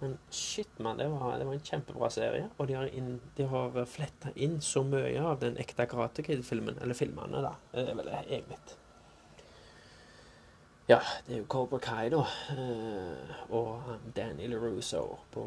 Men 0.00 0.16
shit, 0.34 0.72
mann, 0.82 0.98
det, 0.98 1.06
det, 1.06 1.46
var 1.46 1.54
en 1.54 1.60
kjempebra 1.62 2.08
serie. 2.10 2.48
Og 2.58 2.66
de 2.68 2.74
har, 2.74 2.88
inn, 2.90 3.20
har 3.38 3.78
fletta 3.86 4.32
inn 4.34 4.58
så 4.60 4.82
mye 4.82 5.22
av 5.22 5.38
den 5.44 5.54
ekte 5.62 5.86
Karate 5.86 6.24
Kid-filmen, 6.26 6.80
eller 6.82 6.98
filmene, 6.98 7.44
da. 7.46 7.54
Det 7.70 7.86
er 7.92 8.00
vel 8.00 8.10
egentlig. 8.10 8.58
Ja, 10.90 10.98
det 11.28 11.36
er 11.36 11.44
jo 11.44 11.48
Cobra 11.54 11.78
Kai, 11.78 12.10
da. 12.12 12.26
Uh, 12.50 13.38
og 13.54 13.94
Danny 14.18 14.50
LaRusso 14.50 15.06
på 15.32 15.46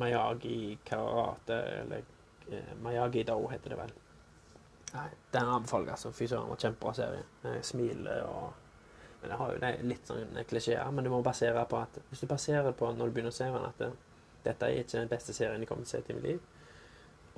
Mayagi 0.00 0.78
Karate, 0.88 1.60
eller 1.84 2.08
eh, 2.50 2.74
Mayagi 2.82 3.24
Do, 3.28 3.38
heter 3.52 3.74
det 3.74 3.78
vel. 3.78 3.94
Nei, 4.94 5.08
Den 5.32 5.48
anbefaler 5.48 5.90
jeg, 5.90 5.96
altså. 5.98 6.12
Fy 6.14 6.28
søren, 6.30 6.50
var 6.52 6.60
kjempebra 6.60 6.94
serie. 6.94 7.62
Smiler 7.66 8.28
og 8.28 8.52
men 9.24 9.30
det 9.30 9.36
har 9.38 9.52
jo 9.52 9.60
det 9.60 9.68
litt 9.88 10.10
sånn 10.10 10.34
klisjeer. 10.44 10.88
Men 10.92 11.06
du 11.06 11.08
må 11.08 11.22
basere 11.24 11.62
på 11.64 11.78
at 11.80 11.94
hvis 12.10 12.20
du 12.20 12.26
baserer 12.28 12.74
på 12.76 12.90
når 12.92 13.08
du 13.08 13.14
begynner 13.16 13.32
å 13.32 13.36
se 13.38 13.46
den, 13.48 13.62
at 13.64 13.78
det, 13.80 13.86
dette 14.44 14.68
er 14.68 14.82
ikke 14.82 14.98
den 14.98 15.08
beste 15.08 15.32
serien 15.32 15.64
jeg 15.64 15.70
kommer 15.70 15.88
til 15.88 15.96
å 15.96 16.02
se 16.02 16.12
i 16.12 16.16
mitt 16.18 16.26
liv, 16.26 16.42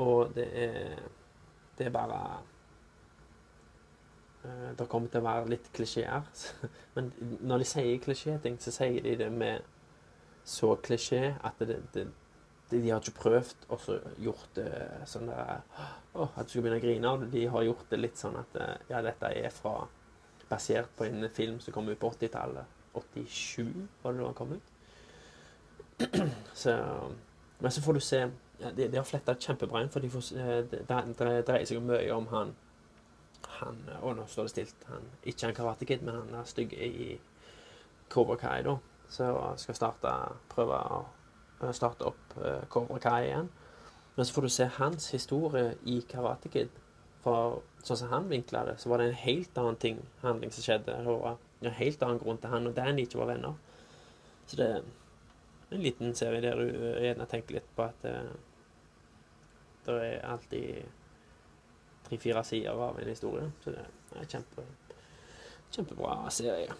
og 0.02 0.32
det 0.34 0.46
er, 0.64 1.04
det 1.78 1.86
er 1.86 1.92
bare 1.94 2.18
uh, 4.42 4.72
Det 4.80 4.88
kommer 4.90 5.14
til 5.14 5.22
å 5.22 5.28
være 5.28 5.52
litt 5.54 5.70
klisjeer. 5.78 6.26
Men 6.98 7.12
når 7.46 7.62
de 7.62 7.70
sier 7.70 8.02
klisjéting, 8.02 8.58
så 8.58 8.74
sier 8.74 9.06
de 9.06 9.14
det 9.22 9.30
med 9.30 9.70
så 10.42 10.74
klisjé 10.82 11.36
at 11.38 11.62
det, 11.70 11.78
det, 11.94 12.08
de, 12.70 12.80
de 12.82 12.90
har 12.90 13.02
ikke 13.02 13.20
prøvd 13.20 13.68
og 13.68 13.82
så 13.82 13.98
gjort 14.22 14.56
det 14.58 14.70
sånn 15.06 15.28
der 15.30 15.60
Å, 16.16 16.24
at 16.26 16.46
du 16.48 16.54
skal 16.54 16.64
begynne 16.64 16.80
å 16.80 16.82
grine. 16.82 17.12
De 17.30 17.44
har 17.52 17.66
gjort 17.66 17.90
det 17.92 18.00
litt 18.00 18.18
sånn 18.18 18.38
at 18.40 18.56
Ja, 18.90 19.02
dette 19.04 19.30
er 19.30 19.52
fra 19.54 19.84
basert 20.48 20.90
på 20.96 21.04
en 21.06 21.28
film 21.34 21.60
som 21.60 21.74
kom 21.74 21.88
ut 21.90 22.00
på 22.00 22.10
80-tallet. 22.14 22.74
87 22.94 23.88
var 24.02 24.12
det 24.12 24.20
da 24.20 24.26
han 24.26 24.34
kom 24.34 24.52
ut. 24.56 24.72
så, 26.62 26.74
men 27.58 27.72
så 27.72 27.82
får 27.82 27.96
du 27.96 28.00
se 28.04 28.20
ja, 28.60 28.70
De, 28.70 28.88
de 28.88 28.96
har 28.96 29.04
fletta 29.04 29.34
kjempebra 29.34 29.82
inn, 29.82 29.90
for 29.92 30.04
de 30.04 30.10
får, 30.12 30.30
det, 30.70 30.82
det, 30.88 31.34
dreier 31.48 31.66
seg 31.68 31.82
mye 31.84 32.12
om 32.14 32.28
han 32.32 32.54
han, 33.60 33.78
Å, 34.00 34.12
nå 34.16 34.26
står 34.28 34.48
det 34.48 34.52
stilt. 34.52 34.86
Han, 34.90 35.04
ikke 35.24 35.48
han 35.48 35.56
Karate 35.56 35.88
Kid, 35.88 36.02
men 36.04 36.18
han 36.18 36.34
er 36.40 36.48
stygg 36.48 36.74
i 36.76 37.14
Cobra 38.12 38.36
Kai, 38.40 38.62
da. 38.66 38.76
Så 39.12 39.28
skal 39.60 39.78
starte, 39.78 40.12
prøve 40.50 40.80
å 40.92 41.04
starte 41.76 42.08
opp 42.08 42.36
uh, 42.40 42.64
Cobra 42.72 42.98
Kai 43.02 43.28
igjen. 43.28 43.48
Men 44.16 44.26
så 44.26 44.34
får 44.34 44.42
du 44.42 44.48
se 44.48 44.66
hans 44.78 45.10
historie 45.12 45.74
i 45.84 46.00
Karate 46.08 46.48
Kid. 46.52 46.72
For 47.24 47.60
sånn 47.84 48.00
som 48.00 48.12
han 48.12 48.28
vinkla 48.30 48.64
det, 48.68 48.76
så 48.80 48.90
var 48.90 49.02
det 49.02 49.10
en 49.10 49.20
helt 49.20 49.58
annen 49.60 49.78
ting, 49.82 49.98
handling 50.22 50.52
som 50.54 50.64
skjedde. 50.64 50.94
Det 51.04 51.16
var 51.20 51.36
en 51.60 51.78
helt 51.80 52.04
annen 52.06 52.20
grunn 52.22 52.40
til 52.40 52.52
han 52.52 52.68
og 52.70 52.76
Danny 52.76 53.04
ikke 53.06 53.20
var 53.20 53.32
venner. 53.34 53.56
Så 54.46 54.58
det 54.60 54.68
er 54.70 54.84
en 55.74 55.82
liten 55.82 56.14
serie 56.14 56.40
der 56.44 56.60
du 56.60 56.68
gjerne 57.02 57.26
tenker 57.28 57.58
litt 57.58 57.68
på 57.76 57.88
at 57.88 58.06
uh, 58.08 58.30
det 59.86 59.96
er 60.02 60.26
alltid 60.26 60.84
tre-fire 62.08 62.44
sider 62.46 62.84
av 62.88 62.98
en 63.00 63.10
historie. 63.10 63.50
Så 63.62 63.74
det 63.74 63.86
er 64.16 64.30
kjempe, 64.30 64.66
kjempebra 65.74 66.18
serie. 66.30 66.74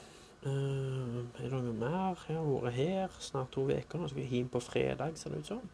Uh, 0.46 1.24
er 1.42 1.48
det 1.50 1.58
noe 1.58 1.74
mer? 1.74 2.20
Jeg 2.28 2.38
har 2.38 2.46
vært 2.46 2.76
her 2.76 3.16
snart 3.18 3.50
to 3.54 3.64
uker. 3.66 3.98
Nå 3.98 4.10
skal 4.12 4.22
jeg 4.22 4.30
hjem 4.30 4.52
på 4.52 4.62
fredag, 4.62 5.16
ser 5.18 5.34
det 5.34 5.42
ut 5.42 5.50
som. 5.54 5.64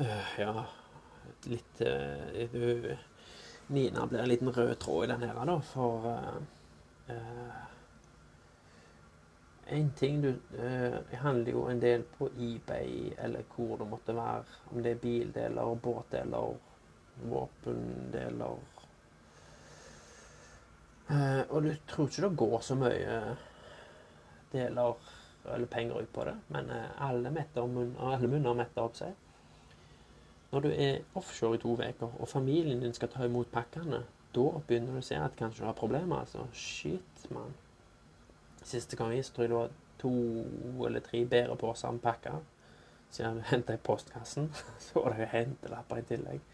Uh, 0.00 0.30
ja 0.40 0.54
litt 1.50 1.80
uh, 1.80 2.98
Nina 3.72 4.06
blir 4.06 4.20
en 4.20 4.28
liten 4.28 4.52
rød 4.52 4.78
tråd 4.78 5.04
i 5.04 5.10
den 5.12 5.22
her, 5.26 5.44
da, 5.46 5.58
for 5.64 6.06
uh, 6.06 7.60
En 9.72 9.90
ting 9.96 10.18
du 10.20 10.34
handler 11.22 11.52
jo 11.52 11.62
en 11.70 11.80
del 11.80 12.02
på 12.18 12.26
eBay, 12.36 13.12
eller 13.18 13.46
hvor 13.54 13.78
det 13.80 13.86
måtte 13.88 14.12
være. 14.16 14.42
Om 14.68 14.82
det 14.82 14.90
er 14.90 14.98
bildeler, 15.00 15.74
båtdeler, 15.80 16.58
våpendeler 17.30 18.58
uh, 21.12 21.42
Og 21.48 21.66
du 21.66 21.72
tror 21.88 22.08
ikke 22.08 22.24
det 22.26 22.36
går 22.42 22.60
så 22.66 22.76
mye 22.78 23.18
deler 24.52 25.10
eller 25.42 25.66
penger 25.66 26.02
ut 26.02 26.12
på 26.14 26.24
det, 26.24 26.36
men 26.54 26.68
alle, 27.02 27.30
munner, 27.30 27.66
munn, 27.66 27.94
alle 27.98 28.28
munner 28.30 28.54
metter 28.54 28.84
opp 28.84 28.94
seg. 28.94 29.16
Når 30.52 30.60
du 30.60 30.68
er 30.70 31.00
offshore 31.18 31.56
i 31.56 31.60
to 31.62 31.72
uker, 31.74 32.12
og 32.20 32.28
familien 32.28 32.80
din 32.80 32.94
skal 32.94 33.08
ta 33.10 33.24
imot 33.24 33.50
pakkene, 33.50 34.02
da 34.36 34.44
begynner 34.68 34.96
du 34.96 35.00
å 35.00 35.04
se 35.04 35.16
at 35.16 35.36
kanskje 35.38 35.64
du 35.64 35.68
har 35.68 35.76
problemer. 35.76 36.20
altså. 36.20 36.44
Shit, 36.52 37.24
mann. 37.32 37.54
Siste 38.64 38.96
gang 38.96 39.14
jeg 39.16 39.24
tror 39.24 39.44
jeg 39.44 39.50
det 39.50 39.58
var 39.58 39.72
to 40.02 40.12
eller 40.86 41.00
tre 41.00 41.24
bedre 41.24 41.56
poser 41.56 41.90
med 41.90 42.04
pakker. 42.04 42.40
Så 43.10 43.22
jeg 43.22 43.44
henta 43.50 43.74
i 43.74 43.80
postkassen. 43.82 44.50
Så 44.84 45.00
var 45.00 45.12
det 45.12 45.24
jo 45.24 45.32
hentelapper 45.32 46.00
i 46.00 46.06
tillegg. 46.08 46.51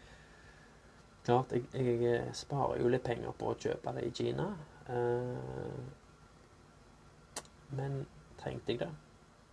Klart, 1.29 1.51
jeg, 1.53 1.99
jeg, 2.01 2.29
sparer 2.33 2.79
jo 2.81 2.89
litt 2.89 3.03
penger 3.05 3.35
på 3.37 3.51
å 3.51 3.57
kjøpe 3.61 3.91
det 3.93 4.07
i 4.07 4.13
Kina. 4.17 4.47
Eh, 4.89 5.83
men 7.77 7.99
trengte 8.39 8.73
jeg 8.73 8.81
det? 8.81 8.89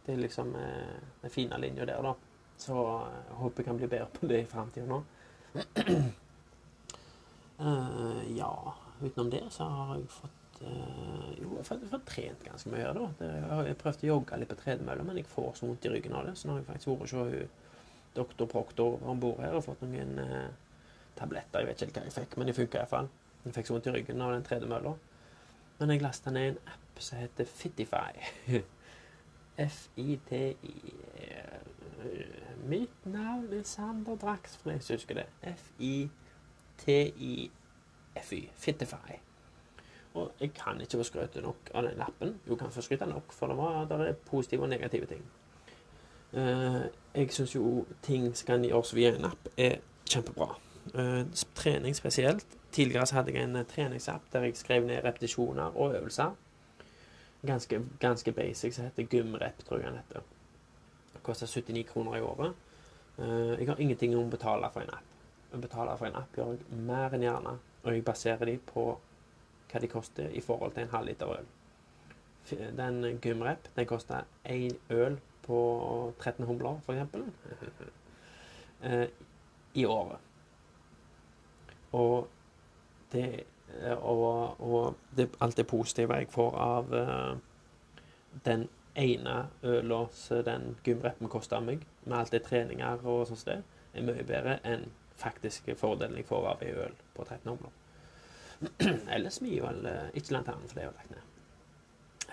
Det 0.06 0.14
er 0.14 0.22
liksom 0.22 0.54
eh, 0.56 0.96
den 1.20 1.34
fine 1.34 1.58
linja 1.60 1.84
der, 1.84 2.00
da. 2.06 2.14
Så 2.56 2.78
jeg 2.78 3.36
håper 3.42 3.60
jeg 3.60 3.68
kan 3.68 3.82
bli 3.82 3.90
bedre 3.92 4.08
på 4.14 4.30
det 4.30 4.40
i 4.40 4.48
framtida 4.48 4.88
nå. 4.88 5.02
uh, 7.60 8.22
ja, 8.40 8.52
utenom 9.02 9.28
det 9.32 9.44
så 9.52 9.68
har 9.68 9.94
jeg 9.98 10.08
fått 10.12 10.60
uh, 10.62 11.28
Jo, 11.36 11.50
jeg 11.50 11.60
har 11.60 11.68
fått, 11.68 12.08
trent 12.08 12.44
ganske 12.48 12.72
mye, 12.72 12.88
da. 12.96 13.10
Det, 13.20 13.32
jeg 13.68 13.80
prøvd 13.84 14.04
å 14.06 14.14
jogge 14.14 14.40
litt 14.40 14.52
på 14.54 14.62
tredemølla, 14.64 15.04
men 15.04 15.20
jeg 15.20 15.28
får 15.28 15.58
så 15.60 15.68
vondt 15.68 15.84
i 15.84 15.92
ryggen 15.92 16.16
av 16.16 16.30
det. 16.30 16.38
Så 16.40 16.48
nå 16.48 16.56
har 16.56 16.64
jeg 16.64 16.70
faktisk 16.72 16.94
vært 16.94 17.16
hos 17.20 17.74
doktor 18.16 18.48
Proktor 18.48 19.02
om 19.04 19.20
bord 19.20 19.44
her 19.44 19.58
og 19.58 19.66
fått 19.66 19.84
noen 19.84 20.16
uh, 20.16 20.46
tabletter. 21.18 21.62
Jeg 21.62 21.68
vet 21.68 21.82
ikke 21.86 22.00
hva 22.00 22.08
jeg 22.08 22.16
fikk, 22.16 22.36
men 22.36 22.48
de 22.48 22.56
funka 22.56 22.80
iallfall. 22.80 23.08
Jeg 23.44 23.54
fikk 23.56 23.68
så 23.68 23.76
vondt 23.76 23.90
i 23.90 23.94
ryggen 23.94 24.22
av 24.24 24.32
den 24.34 24.46
tredemølla. 24.46 24.92
Men 25.78 25.92
jeg 25.92 26.02
lasta 26.02 26.32
ned 26.32 26.48
en 26.52 26.58
app 26.72 27.02
som 27.04 27.20
heter 27.20 27.44
Fitify. 27.48 28.12
F-I-T-I 29.66 30.74
Mitt 32.66 33.06
navn 33.06 33.52
er 33.52 33.62
Sander 33.62 34.16
Draxfri. 34.16 34.70
Jeg 34.72 34.80
husker 34.90 35.14
det. 35.14 35.26
F-I-T-I-F-Y. 35.42 36.10
Fitify. 38.54 39.12
Og 40.14 40.32
jeg 40.40 40.52
kan 40.54 40.80
ikke 40.80 40.96
få 40.96 41.02
skryte 41.02 41.40
nok 41.40 41.70
av 41.74 41.82
den 41.84 41.98
lappen. 41.98 42.40
Jo, 42.48 42.56
kan 42.56 42.70
få 42.72 42.80
skryte 42.82 43.06
nok, 43.06 43.32
for 43.32 43.46
det, 43.46 43.56
var, 43.56 43.84
det 43.84 44.08
er 44.08 44.12
positive 44.12 44.62
og 44.62 44.68
negative 44.68 45.06
ting. 45.06 45.24
Uh, 46.32 46.84
jeg 47.14 47.32
syns 47.32 47.54
jo 47.54 47.86
ting 48.02 48.36
som 48.36 48.46
kan 48.46 48.64
gjøres 48.64 48.94
via 48.94 49.14
en 49.14 49.24
app, 49.24 49.48
er 49.56 49.76
kjempebra. 50.08 50.56
Uh, 50.94 51.24
trening 51.54 51.96
spesielt. 51.96 52.46
Tidligere 52.72 53.06
så 53.06 53.18
hadde 53.18 53.32
jeg 53.32 53.48
en 53.48 53.64
treningsapp 53.64 54.30
der 54.32 54.46
jeg 54.46 54.56
skrev 54.56 54.86
ned 54.86 55.04
repetisjoner 55.04 55.76
og 55.76 55.96
øvelser. 55.96 56.34
Ganske, 57.46 57.80
ganske 58.00 58.32
basic, 58.32 58.74
som 58.74 58.84
heter 58.84 59.06
Gymrep, 59.10 59.64
tror 59.64 59.78
jeg 59.78 59.86
den 59.86 60.00
heter 60.02 60.24
koster 61.26 61.46
79 61.46 61.86
kroner 61.88 62.16
i 62.16 62.20
året. 62.20 62.52
Uh, 63.18 63.60
jeg 63.60 63.68
har 63.68 63.80
ingenting 63.80 64.16
om 64.16 64.28
å 64.28 64.32
betale 64.32 64.70
for 64.72 64.84
en 64.84 64.94
app. 64.94 65.12
Å 65.54 65.60
betale 65.62 65.96
for 65.98 66.08
en 66.08 66.18
app 66.20 66.36
gjør 66.36 66.54
jeg 66.54 66.80
mer 66.88 67.14
enn 67.16 67.24
gjerne, 67.24 67.54
og 67.82 67.92
jeg 67.92 68.04
baserer 68.06 68.50
de 68.50 68.56
på 68.72 68.88
hva 69.70 69.82
de 69.82 69.90
koster 69.90 70.34
i 70.36 70.42
forhold 70.44 70.76
til 70.76 70.86
en 70.86 70.92
halvliter 70.92 71.32
øl. 71.38 71.48
Den 72.78 73.00
Gymrep 73.22 73.66
den 73.74 73.88
koster 73.90 74.28
én 74.44 74.76
øl 74.94 75.18
på 75.46 75.58
13 76.20 76.46
humler, 76.46 76.78
f.eks. 76.86 77.80
Uh, 78.84 79.06
i 79.80 79.84
året. 79.84 80.25
Og 81.96 82.28
det 83.12 83.28
og, 83.96 84.60
og 84.60 84.94
det, 85.16 85.28
alt 85.40 85.56
det 85.56 85.66
positive 85.66 86.14
jeg 86.16 86.28
får 86.32 86.54
av 86.58 86.92
uh, 86.92 87.36
den 88.44 88.68
ene 88.96 89.34
øla 89.62 90.06
som 90.12 90.44
den 90.44 90.76
gymreppen 90.84 91.28
koster 91.28 91.60
meg, 91.60 91.84
med 92.04 92.18
alt 92.18 92.32
det 92.32 92.44
treninger 92.46 93.04
og 93.04 93.26
sånt, 93.28 93.44
det, 93.46 93.62
er 93.96 94.04
mye 94.04 94.24
bedre 94.28 94.58
enn 94.68 94.86
faktiske 95.16 95.76
fordelen 95.80 96.18
jeg 96.20 96.28
får 96.28 96.48
av 96.50 96.64
ei 96.64 96.72
øl 96.76 96.96
på 97.16 97.24
13 97.24 97.52
omløp. 97.52 97.82
eller 99.14 99.32
eller 99.70 100.10
ikke 100.14 100.32
Lanternen, 100.32 100.68
for 100.68 100.74
det 100.74 100.82
er 100.82 100.86
jo 100.86 100.96
lagt 100.96 101.10
ned. 101.10 101.32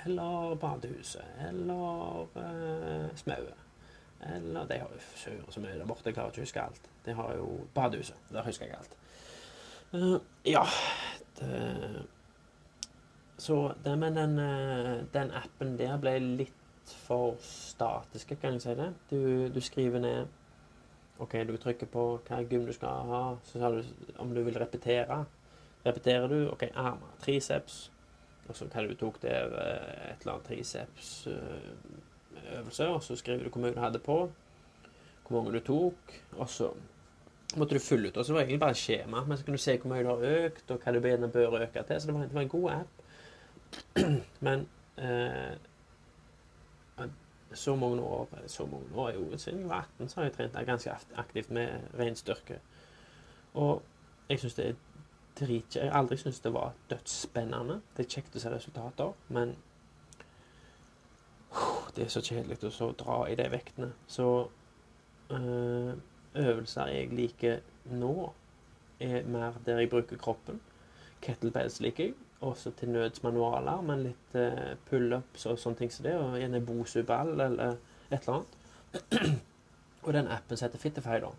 Eller 0.05 0.55
Badehuset, 0.55 1.23
eller 1.49 2.27
uh, 2.35 3.15
Smauet. 3.15 3.59
Eller 4.23 4.65
De 4.65 4.79
har 4.79 4.89
jo 5.27 5.51
så 5.51 5.59
mye 5.59 5.77
der 5.77 5.85
borte, 5.85 6.05
jeg 6.05 6.15
klarer 6.15 6.31
ikke 6.31 6.43
å 6.43 6.47
huske 6.47 6.61
alt. 6.63 6.89
De 7.05 7.13
har 7.13 7.35
jo 7.35 7.47
Badehuset, 7.75 8.19
der 8.31 8.43
husker 8.43 8.65
jeg 8.65 8.77
alt. 8.79 8.97
Uh, 9.93 10.17
ja 10.43 10.65
det, 11.39 12.03
Så 13.37 13.73
det, 13.83 13.99
med 13.99 14.15
den, 14.15 14.39
uh, 14.39 15.03
den, 15.13 15.31
appen 15.31 15.77
der 15.77 15.97
ble 16.01 16.19
litt 16.19 16.53
for 17.05 17.35
statisk, 17.45 18.27
kan 18.41 18.53
jeg 18.57 18.61
si 18.63 18.73
det. 18.79 18.93
Du, 19.11 19.49
du 19.53 19.61
skriver 19.61 19.99
ned 20.01 20.25
OK, 21.21 21.33
du 21.47 21.57
trykker 21.61 21.87
på 21.93 22.19
hva 22.25 22.37
gym 22.49 22.65
du 22.65 22.73
skal 22.73 22.89
ha, 23.11 23.37
så 23.45 23.53
sa 23.61 23.67
du 23.71 23.79
om 24.19 24.33
du 24.33 24.43
vil 24.43 24.59
repetere. 24.59 25.25
Repeterer 25.85 26.27
du 26.27 26.49
OK, 26.49 26.63
armer, 26.73 27.07
triceps, 27.21 27.91
og 28.47 28.55
så 28.57 28.65
hva 28.73 28.81
du 28.89 28.95
tok 28.99 29.21
der, 29.21 29.45
et 30.09 30.21
eller 30.23 30.33
annet 30.33 30.47
triceps-øvelse, 30.49 32.85
og 32.89 33.03
så 33.03 33.15
skriver 33.19 33.43
du 33.45 33.49
hvor 33.53 33.61
mye 33.63 33.75
du 33.77 33.83
hadde 33.83 34.01
på, 34.03 34.17
hvor 35.27 35.35
mange 35.37 35.53
du 35.53 35.61
tok, 35.69 36.01
og 36.39 36.47
så 36.49 36.67
måtte 37.59 37.77
du 37.77 37.83
fylle 37.83 38.09
ut. 38.09 38.17
Og 38.17 38.25
så 38.25 38.33
var 38.33 38.41
det 38.41 38.47
egentlig 38.47 38.63
bare 38.63 38.75
et 38.77 38.81
skjema, 38.81 39.23
men 39.25 39.37
så 39.37 39.45
kunne 39.45 39.59
du 39.59 39.63
se 39.63 39.77
hvor 39.77 39.91
mye 39.91 40.05
du 40.05 40.09
har 40.11 40.45
økt, 40.45 40.71
og 40.71 40.79
hva 40.83 40.93
du 40.93 41.07
gjerne 41.07 41.31
bør 41.33 41.59
øke 41.61 41.83
til. 41.87 42.01
Så 42.01 42.09
det 42.09 42.15
var, 42.15 42.25
det 42.27 42.37
var 42.37 42.41
en 42.41 42.55
god 42.55 42.71
app. 42.71 42.89
men 44.47 44.67
eh, 44.97 45.53
så 47.53 47.75
mange 47.75 48.01
år 48.01 48.27
så 48.47 48.65
mange 48.65 48.95
år 48.95 49.11
jo, 49.11 49.37
Siden 49.37 49.59
jeg 49.59 49.69
var 49.69 49.87
18, 49.97 50.09
så 50.09 50.19
har 50.19 50.23
jeg 50.23 50.33
trent 50.33 50.65
ganske 50.65 50.91
aktivt 51.15 51.51
med 51.51 51.69
ren 51.99 52.15
styrke. 52.15 52.59
Og 53.53 53.81
jeg 54.29 54.39
syns 54.39 54.53
det 54.53 54.67
er 54.67 54.73
dritkjekt. 55.39 55.75
Jeg 55.75 55.91
har 55.91 55.99
aldri 55.99 56.17
syntes 56.17 56.39
det 56.39 56.53
var 56.53 56.73
dødsspennende. 56.89 57.81
Det 57.97 58.05
er 58.05 58.09
kjekt 58.09 58.35
å 58.35 58.41
se 58.41 58.49
resultater, 58.53 59.13
men 59.27 59.55
det 61.95 62.05
er 62.05 62.09
så 62.09 62.21
kjedelig 62.25 62.57
å 62.81 62.91
dra 62.97 63.19
i 63.29 63.35
de 63.37 63.45
vektene. 63.51 63.91
Så 64.07 64.47
øh, 65.29 65.93
øvelser 66.35 66.91
jeg 66.93 67.13
liker 67.13 67.61
nå, 67.91 68.31
er 68.99 69.23
mer 69.27 69.57
der 69.65 69.79
jeg 69.83 69.91
bruker 69.91 70.17
kroppen. 70.17 70.61
Kettlebells 71.21 71.79
liker 71.83 72.09
jeg. 72.09 72.19
Også 72.43 72.73
til 72.75 72.89
nøds 72.91 73.23
manualer, 73.23 73.79
men 73.81 74.01
litt 74.03 74.33
uh, 74.35 74.73
pullups 74.89 75.45
og 75.47 75.59
sånne 75.59 75.79
ting 75.79 75.91
som 75.93 76.03
det. 76.03 76.17
Og 76.19 76.35
gjerne 76.35 76.59
Bosu-ball 76.65 77.31
eller 77.37 77.77
et 78.11 78.17
eller 78.17 78.33
annet. 78.33 79.39
og 80.03 80.13
den 80.13 80.27
appen 80.27 80.59
som 80.59 80.67
heter 80.67 80.81
Fittify, 80.81 81.21
da 81.23 81.31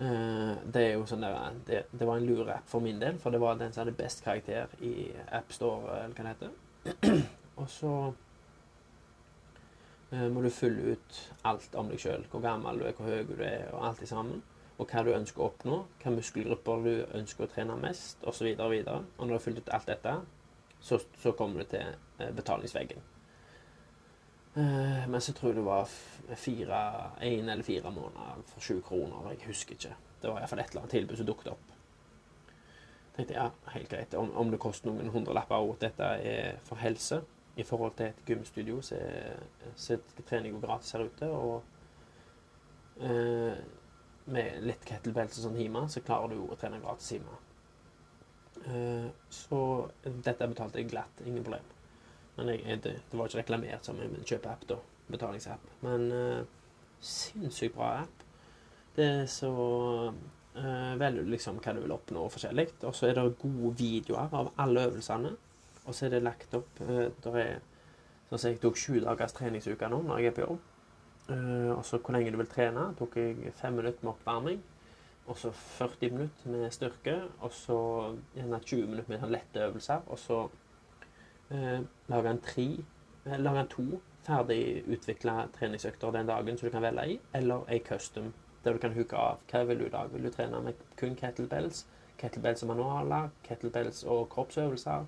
Eh, 0.00 0.52
det 0.72 0.80
er 0.80 0.94
jo 0.94 1.04
sånn 1.08 1.20
der, 1.26 1.56
det, 1.68 1.82
det 1.92 2.06
var 2.08 2.16
en 2.16 2.24
lur 2.24 2.48
app 2.48 2.68
for 2.70 2.80
min 2.80 3.00
del, 3.02 3.18
for 3.20 3.34
det 3.34 3.40
var 3.42 3.58
den 3.60 3.74
som 3.74 3.82
hadde 3.82 3.98
best 3.98 4.22
karakter 4.24 4.70
i 4.80 5.10
AppStore, 5.36 5.98
eller 6.06 6.14
hva 6.16 6.24
det 6.24 6.32
heter. 6.32 7.26
og 7.60 7.68
så 7.68 7.92
må 10.10 10.42
du 10.42 10.50
fylle 10.50 10.94
ut 10.94 11.18
alt 11.46 11.74
om 11.78 11.90
deg 11.90 12.00
sjøl. 12.02 12.24
Hvor 12.30 12.42
gammel 12.42 12.80
du 12.80 12.86
er, 12.88 12.94
hvor 12.98 13.06
høy 13.06 13.22
du 13.28 13.36
er, 13.46 13.68
og 13.70 13.86
alt 13.86 14.02
det 14.02 14.08
sammen. 14.10 14.42
Og 14.80 14.88
hva 14.88 15.04
du 15.04 15.12
ønsker 15.12 15.42
å 15.42 15.50
oppnå, 15.50 15.78
hvilke 15.92 16.12
muskelgrupper 16.16 16.84
du 16.86 16.92
ønsker 17.18 17.44
å 17.44 17.50
trene 17.52 17.76
mest, 17.78 18.18
osv. 18.24 18.26
Og, 18.30 18.34
så 18.58 18.68
videre. 18.72 19.00
og 19.18 19.26
når 19.26 19.34
du 19.34 19.36
har 19.36 19.44
fylt 19.44 19.60
ut 19.60 19.72
alt 19.76 19.90
dette, 19.90 20.14
så, 20.80 20.98
så 21.20 21.32
kommer 21.36 21.60
du 21.60 21.70
til 21.74 21.90
uh, 22.20 22.30
betalingsveggen. 22.36 23.02
Uh, 24.56 25.04
men 25.06 25.20
så 25.20 25.34
tror 25.36 25.52
jeg 25.52 25.60
det 25.60 25.66
var 25.66 25.92
fire, 26.40 26.78
en 27.28 27.52
eller 27.52 27.66
fire 27.66 27.92
måneder 27.92 28.40
for 28.54 28.64
sju 28.64 28.80
kroner. 28.86 29.34
Jeg 29.34 29.50
husker 29.50 29.76
ikke. 29.76 29.98
Det 30.22 30.30
var 30.30 30.40
iallfall 30.40 30.64
et 30.64 30.72
eller 30.72 30.86
annet 30.86 30.96
tilbud 30.96 31.20
som 31.20 31.28
dukket 31.28 31.52
opp. 31.52 31.76
tenkte 33.16 33.36
ja, 33.36 33.50
helt 33.74 33.92
greit. 33.92 34.16
Om, 34.16 34.32
om 34.36 34.50
det 34.50 34.62
koster 34.62 34.90
noen 34.90 35.12
hundrelapper 35.12 35.60
og 35.60 35.76
at 35.76 35.86
dette 35.90 36.08
er 36.24 36.58
for 36.64 36.80
helse 36.80 37.20
i 37.56 37.66
forhold 37.66 37.96
til 37.98 38.06
et 38.06 38.22
gymstudio, 38.26 38.80
så, 38.84 38.96
så 39.76 39.98
jeg 40.30 40.52
jo 40.52 40.62
gratis 40.62 40.94
her 40.94 41.04
ute. 41.04 41.30
Og 41.30 41.62
eh, 43.02 43.58
med 44.30 44.62
litt 44.64 44.84
kettlebelt 44.86 45.34
og 45.34 45.46
sånn 45.46 45.58
hjemme, 45.60 45.86
så 45.90 46.02
klarer 46.04 46.34
du 46.34 46.44
å 46.46 46.58
trene 46.60 46.80
gratis 46.82 47.14
hjemme. 47.16 47.36
Eh, 48.64 49.10
så 49.32 49.60
dette 50.04 50.48
betalte 50.48 50.80
jeg 50.80 50.90
glatt. 50.92 51.22
Ingen 51.26 51.44
problem. 51.44 51.76
Men 52.36 52.54
jeg, 52.54 52.64
jeg, 52.66 52.82
det, 52.86 52.96
var 53.12 53.28
ikke 53.28 53.42
reklamert 53.42 53.86
som 53.86 54.00
en 54.00 54.16
kjøpeapp, 54.22 54.66
da. 54.70 54.80
Betalingsapp. 55.10 55.70
Men 55.84 56.10
eh, 56.14 56.42
sinnssykt 57.04 57.76
bra 57.76 57.94
app. 58.04 58.26
Det 58.96 59.06
er 59.06 59.26
så 59.30 59.50
eh, 60.10 60.94
velger 61.00 61.24
du 61.24 61.32
liksom 61.34 61.60
hva 61.62 61.74
du 61.74 61.82
vil 61.84 61.94
oppnå 61.94 62.26
forskjellig. 62.32 62.68
Og 62.86 62.94
så 62.96 63.10
er 63.10 63.18
det 63.18 63.38
gode 63.42 63.74
videoer 63.80 64.34
av 64.40 64.52
alle 64.60 64.86
øvelsene. 64.90 65.34
Og 65.90 65.96
så 65.96 66.06
er 66.06 66.14
det 66.14 66.22
lagt 66.22 66.54
opp 66.54 66.82
uh, 66.86 67.08
der 67.24 67.38
er, 67.42 67.60
Sånn 68.30 68.52
jeg 68.52 68.60
tok 68.62 68.76
sju 68.78 69.00
dagers 69.02 69.32
treningsuke 69.34 69.88
nå 69.90 70.04
når 70.06 70.20
jeg 70.22 70.30
er 70.30 70.34
på 70.36 70.44
jobb. 70.44 70.66
Uh, 71.26 71.72
og 71.74 71.80
så 71.86 71.98
hvor 71.98 72.14
lenge 72.14 72.30
du 72.30 72.38
vil 72.38 72.50
trene. 72.50 72.92
tok 72.98 73.16
jeg 73.18 73.50
fem 73.58 73.74
minutter 73.74 74.06
med 74.06 74.12
oppvarming. 74.12 74.60
Og 75.30 75.38
så 75.38 75.50
40 75.50 76.10
minutter 76.10 76.50
med 76.50 76.70
styrke. 76.70 77.16
Og 77.40 77.52
så 77.52 77.78
gjerne 78.34 78.60
20 78.60 78.86
minutter 78.86 79.10
med 79.10 79.30
lette 79.30 79.66
øvelser. 79.66 80.00
Og 80.06 80.18
så 80.18 80.48
eh, 81.50 81.80
lager 82.08 82.30
en 82.30 82.40
tre, 82.40 82.66
eh, 83.26 83.38
lager 83.38 83.60
en 83.60 83.68
to 83.68 84.00
ferdig 84.26 84.84
utvikla 84.88 85.46
treningsøkter 85.58 86.10
den 86.10 86.26
dagen 86.26 86.58
som 86.58 86.68
du 86.68 86.72
kan 86.72 86.82
velge 86.82 87.06
i, 87.08 87.20
eller 87.34 87.64
ei 87.68 87.78
custom 87.78 88.32
der 88.64 88.72
du 88.72 88.78
kan 88.78 88.92
hooke 88.92 89.16
av. 89.16 89.38
Hva 89.50 89.62
vil 89.64 89.78
du 89.78 89.86
i 89.86 89.94
dag? 89.94 90.12
Vil 90.12 90.24
du 90.24 90.30
trene 90.30 90.60
med 90.60 90.82
kun 90.96 91.16
kettlebells? 91.16 91.86
Kettlebells 92.18 92.62
og 92.62 92.68
manualer? 92.68 93.30
Kettlebells 93.44 94.04
og 94.04 94.28
kroppsøvelser? 94.28 95.06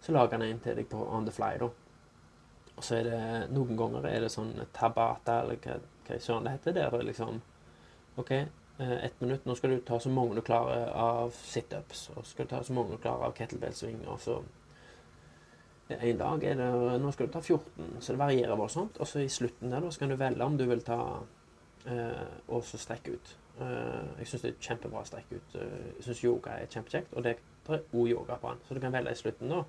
Så 0.00 0.14
lager 0.14 0.38
han 0.38 0.46
en 0.46 0.60
til 0.62 0.78
deg 0.78 0.88
på 0.90 1.02
on 1.02 1.26
the 1.26 1.34
fly, 1.34 1.54
da. 1.60 1.70
Og 2.78 2.84
så 2.86 3.00
er 3.00 3.08
det 3.08 3.22
noen 3.50 3.78
ganger 3.78 4.06
er 4.06 4.22
det 4.22 4.30
sånn 4.30 4.52
tabata, 4.74 5.40
eller 5.42 5.58
hva, 5.64 5.80
hva 6.06 6.18
søren 6.22 6.46
det 6.46 6.54
heter, 6.58 6.76
der 6.76 6.94
det 6.94 7.08
liksom 7.08 7.40
OK, 8.18 8.30
eh, 8.30 8.94
ett 9.04 9.20
minutt. 9.20 9.46
Nå 9.46 9.56
skal 9.58 9.74
du 9.74 9.80
ta 9.86 9.98
så 10.00 10.12
mange 10.14 10.38
du 10.38 10.44
klarer 10.46 10.86
av 10.94 11.34
situps, 11.34 12.08
og 12.14 12.22
så 12.22 12.30
skal 12.30 12.46
du 12.46 12.54
ta 12.54 12.62
så 12.62 12.76
mange 12.76 12.94
du 12.94 13.02
klarer 13.02 13.26
av 13.26 13.34
kettlebellsving, 13.38 14.04
og 14.06 14.22
så 14.22 14.38
en 15.88 16.18
dag 16.20 16.44
er 16.44 16.54
det 16.58 16.70
Nå 17.00 17.10
skal 17.12 17.28
du 17.28 17.32
ta 17.32 17.40
14, 17.40 17.96
så 18.00 18.12
det 18.12 18.20
varierer 18.20 18.56
voldsomt. 18.56 18.98
Og 19.00 19.08
så 19.08 19.22
i 19.24 19.28
slutten 19.32 19.72
der 19.72 19.80
da, 19.80 19.90
så 19.90 20.02
kan 20.02 20.10
du 20.12 20.16
velge 20.20 20.44
om 20.44 20.58
du 20.58 20.66
vil 20.68 20.82
ta 20.84 20.98
eh, 21.88 22.26
og 22.48 22.64
så 22.64 22.78
strekke 22.78 23.14
ut. 23.16 23.36
Eh, 23.60 24.18
jeg 24.18 24.28
syns 24.28 24.44
det 24.44 24.50
er 24.50 24.66
kjempebra 24.68 25.02
å 25.02 25.08
strekke 25.08 25.38
ut. 25.38 25.56
Eh, 25.56 25.86
jeg 25.96 26.08
syns 26.08 26.24
yoga 26.24 26.58
er 26.58 26.68
kjempekjekt, 26.68 27.14
og 27.16 27.24
det 27.24 27.38
òg 27.68 28.08
yoga 28.10 28.36
på 28.40 28.52
den. 28.52 28.60
Så 28.68 28.74
du 28.74 28.80
kan 28.80 28.92
velge 28.92 29.12
i 29.12 29.18
slutten, 29.18 29.52
da. 29.52 29.62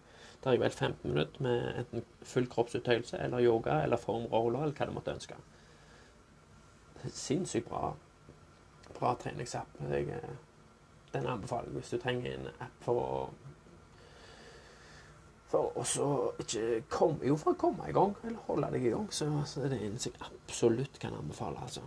Der 0.43 0.55
jeg 0.55 0.61
valgt 0.61 0.79
15 0.79 1.11
minutter 1.11 1.43
med 1.43 1.79
enten 1.81 2.05
full 2.23 2.47
kroppsutøyelse 2.47 3.17
eller 3.17 3.43
yoga 3.43 3.81
eller 3.83 3.97
formroller 3.99 4.63
eller 4.63 4.75
hva 4.77 4.87
du 4.87 4.93
måtte 4.95 5.15
ønske. 5.15 5.35
Sinnssykt 7.07 7.67
bra, 7.69 7.93
bra 8.99 9.13
treningsapp. 9.19 9.81
Jeg, 9.91 10.07
eh, 10.15 10.35
den 11.13 11.27
anbefaler 11.27 11.71
jeg 11.71 11.79
hvis 11.79 11.93
du 11.93 11.97
trenger 11.97 12.33
en 12.33 12.49
app 12.59 12.83
for 12.85 13.03
å 13.03 13.29
for 15.49 15.73
å 15.81 16.09
ikke 16.43 16.83
komme 16.93 17.25
Jo, 17.25 17.35
for 17.41 17.55
å 17.55 17.59
komme 17.59 17.89
i 17.89 17.95
gang, 17.95 18.13
eller 18.21 18.37
holde 18.45 18.69
deg 18.75 18.85
i 18.85 18.93
gang, 18.93 19.07
så, 19.09 19.25
så 19.49 19.65
er 19.65 19.73
det 19.73 19.81
en 19.81 19.97
som 19.97 20.13
jeg 20.13 20.27
absolutt 20.27 20.99
kan 21.01 21.17
anbefale, 21.17 21.57
altså. 21.65 21.81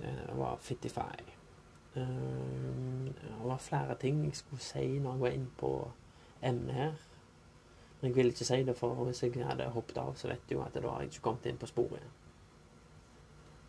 Det 0.00 0.34
var 0.36 0.58
Fittify. 0.60 1.35
Um, 1.96 3.06
det 3.16 3.36
var 3.40 3.56
flere 3.62 3.94
ting 4.00 4.24
jeg 4.24 4.36
skulle 4.36 4.60
si 4.60 4.98
når 4.98 5.12
jeg 5.12 5.20
var 5.20 5.36
inne 5.36 5.52
på 5.58 5.70
emnet 6.42 6.74
her. 6.74 6.92
Men 8.00 8.08
jeg 8.10 8.16
vil 8.16 8.26
ikke 8.26 8.44
si 8.44 8.62
det, 8.62 8.76
for 8.76 9.04
hvis 9.04 9.22
jeg 9.22 9.46
hadde 9.46 9.70
hoppet 9.72 9.98
av, 9.98 10.14
så 10.14 10.28
vet 10.28 10.44
du 10.48 10.54
jo 10.54 10.64
at 10.64 10.74
da 10.74 10.88
har 10.88 11.00
jeg 11.00 11.14
ikke 11.14 11.24
kommet 11.24 11.46
inn 11.48 11.60
på 11.60 11.70
sporet 11.70 12.00
igjen. 12.00 12.14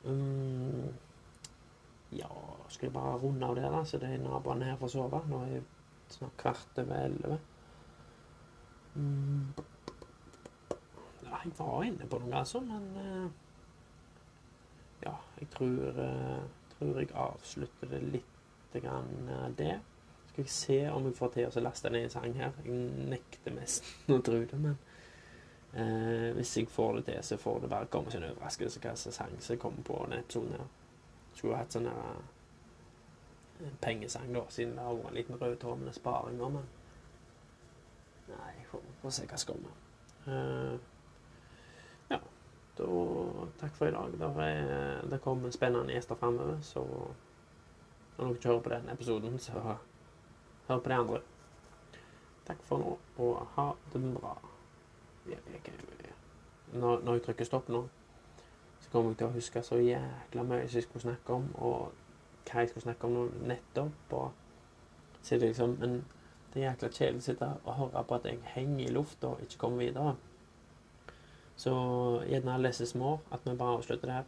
Um, 0.07 0.93
ja, 2.11 2.27
skal 2.69 2.87
jeg 2.87 2.93
bare 2.93 3.17
runde 3.17 3.47
av 3.47 3.55
det, 3.55 3.63
da, 3.71 3.83
så 3.85 3.99
det 3.99 4.11
er 4.13 4.21
naboene 4.23 4.69
her 4.69 4.77
får 4.79 4.93
sove. 4.93 5.23
Nå 5.27 5.41
er 5.45 5.55
det 5.55 5.63
snart 6.11 6.37
kvart 6.39 6.83
over 6.83 6.99
elleve. 6.99 7.39
Mm. 8.95 9.47
Ja, 11.23 11.41
jeg 11.43 11.57
var 11.57 11.83
inne 11.83 12.07
på 12.09 12.19
noe, 12.23 12.35
altså, 12.39 12.63
men 12.65 12.87
uh, 12.97 13.27
Ja, 15.03 15.13
jeg 15.39 15.49
tror, 15.53 15.99
uh, 16.01 16.56
tror 16.77 16.99
jeg 17.01 17.13
avslutter 17.13 17.91
det 17.91 18.01
litt 18.15 18.77
grann 18.81 19.29
uh, 19.29 19.47
det. 19.57 19.75
Skal 20.29 20.43
jeg 20.43 20.53
se 20.53 20.79
om 20.93 21.07
jeg 21.09 21.17
får 21.17 21.33
til 21.33 21.49
å 21.49 21.65
laste 21.65 21.91
ned 21.93 22.07
en 22.07 22.13
sang 22.13 22.37
her. 22.37 22.57
Jeg 22.65 23.09
nekter 23.13 23.55
nesten 23.57 24.13
å 24.17 24.21
tro 24.21 24.41
det, 24.43 24.61
men 24.61 24.77
hvis 26.37 26.53
jeg 26.57 26.69
får 26.71 26.95
det 26.95 27.01
til, 27.05 27.17
så 27.27 27.35
får 27.37 27.57
det 27.61 27.69
bare 27.69 27.89
komme 27.91 28.09
som 28.09 28.23
en 28.23 28.31
overraskelse 28.31 28.79
hva 28.81 28.93
slags 28.97 29.17
sang 29.19 29.33
som 29.43 29.59
kommer 29.61 29.83
på 29.85 29.97
denne 30.05 30.23
episoden 30.23 30.55
her. 30.55 30.69
Skulle 31.35 31.59
hatt 31.59 31.75
sånn 31.75 31.89
en 31.91 33.77
pengesang, 33.81 34.31
da, 34.33 34.45
siden 34.49 34.73
det 34.77 34.85
har 34.85 34.95
vært 34.97 35.11
en 35.11 35.17
liten 35.17 35.39
rød 35.41 35.57
tråd 35.61 35.83
med 35.83 35.97
sparing 35.97 36.39
nå, 36.39 36.49
men 36.55 36.65
Nei, 38.27 38.53
får 38.67 38.81
får 39.01 39.13
se 39.15 39.25
hva 39.29 39.37
som 39.39 39.53
kommer. 39.53 39.75
Eh, 40.27 40.73
da 42.77 43.47
takk 43.59 43.75
for 43.75 43.87
i 43.87 43.91
dag. 43.91 44.13
Det, 44.19 44.43
er, 44.43 45.07
det 45.11 45.21
kommer 45.23 45.51
spennende 45.51 45.93
gjester 45.93 46.15
framover, 46.15 46.59
så 46.61 46.83
når 48.17 48.25
dere 48.25 48.35
ikke 48.35 48.49
hører 48.49 48.61
på 48.65 48.69
den 48.69 48.89
episoden, 48.89 49.39
så 49.39 49.51
hør 50.67 50.79
på 50.79 50.89
de 50.89 50.95
andre. 50.95 51.21
Takk 52.47 52.63
for 52.63 52.77
nå, 52.81 52.97
og 53.17 53.47
ha 53.55 53.71
det 53.93 54.01
bra. 54.15 54.37
Når, 56.73 56.99
når 57.03 57.13
jeg 57.13 57.23
trykker 57.23 57.45
stopp 57.45 57.69
nå, 57.69 57.87
så 58.79 58.89
kommer 58.91 59.11
jeg 59.11 59.17
til 59.17 59.27
å 59.27 59.35
huske 59.35 59.63
så 59.63 59.79
jækla 59.81 60.43
mye 60.47 60.67
som 60.67 60.79
jeg 60.79 60.85
skulle 60.87 61.03
snakke 61.03 61.33
om, 61.33 61.49
og 61.55 61.91
hva 62.47 62.63
jeg 62.63 62.71
skulle 62.71 62.85
snakke 62.87 63.07
om 63.07 63.17
nå 63.17 63.25
nettopp. 63.51 64.13
Og 64.13 65.21
så 65.21 65.35
det 65.35 65.51
liksom 65.51 65.75
Men 65.79 66.05
det 66.53 66.63
er 66.63 66.69
jækla 66.69 66.89
kjedelig 66.89 67.21
å 67.21 67.25
sitte 67.25 67.51
og 67.63 67.73
høre 67.75 68.03
på 68.07 68.15
at 68.15 68.25
jeg 68.25 68.39
henger 68.55 68.85
i 68.85 68.93
lufta 68.93 69.27
og 69.27 69.41
ikke 69.43 69.59
kommer 69.61 69.83
videre. 69.83 70.15
Så 71.57 71.73
gjerne 72.29 72.57
less 72.61 72.81
is 72.81 72.89
små, 72.89 73.19
at 73.31 73.39
vi 73.45 73.55
bare 73.57 73.77
avslutter 73.77 74.05
det 74.07 74.13
her. 74.13 74.23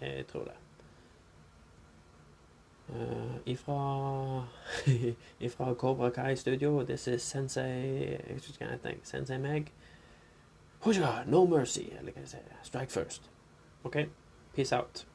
Jeg 0.00 0.26
tror 0.26 0.44
det. 0.44 0.52
Uh, 2.88 3.36
ifra 3.46 4.46
ifra 5.46 5.74
Cobra 5.74 6.10
Kai 6.10 6.36
Studio, 6.36 6.84
this 6.84 7.06
is 7.06 7.22
Sensei 7.22 7.62
Jeg 7.62 8.20
husker 8.32 8.52
ikke 8.52 8.64
hva 8.64 8.70
han 8.70 8.78
heter. 8.78 9.04
Sensei 9.04 9.38
Meg. 9.38 9.72
Husha, 10.80 11.24
no 11.26 11.44
mercy, 11.46 11.84
eller 11.98 12.12
hva 12.12 12.24
jeg 12.24 12.28
sier. 12.28 12.58
Strike 12.62 12.92
first. 12.92 13.30
OK? 13.84 13.96
Peace 14.54 14.76
out. 14.76 15.06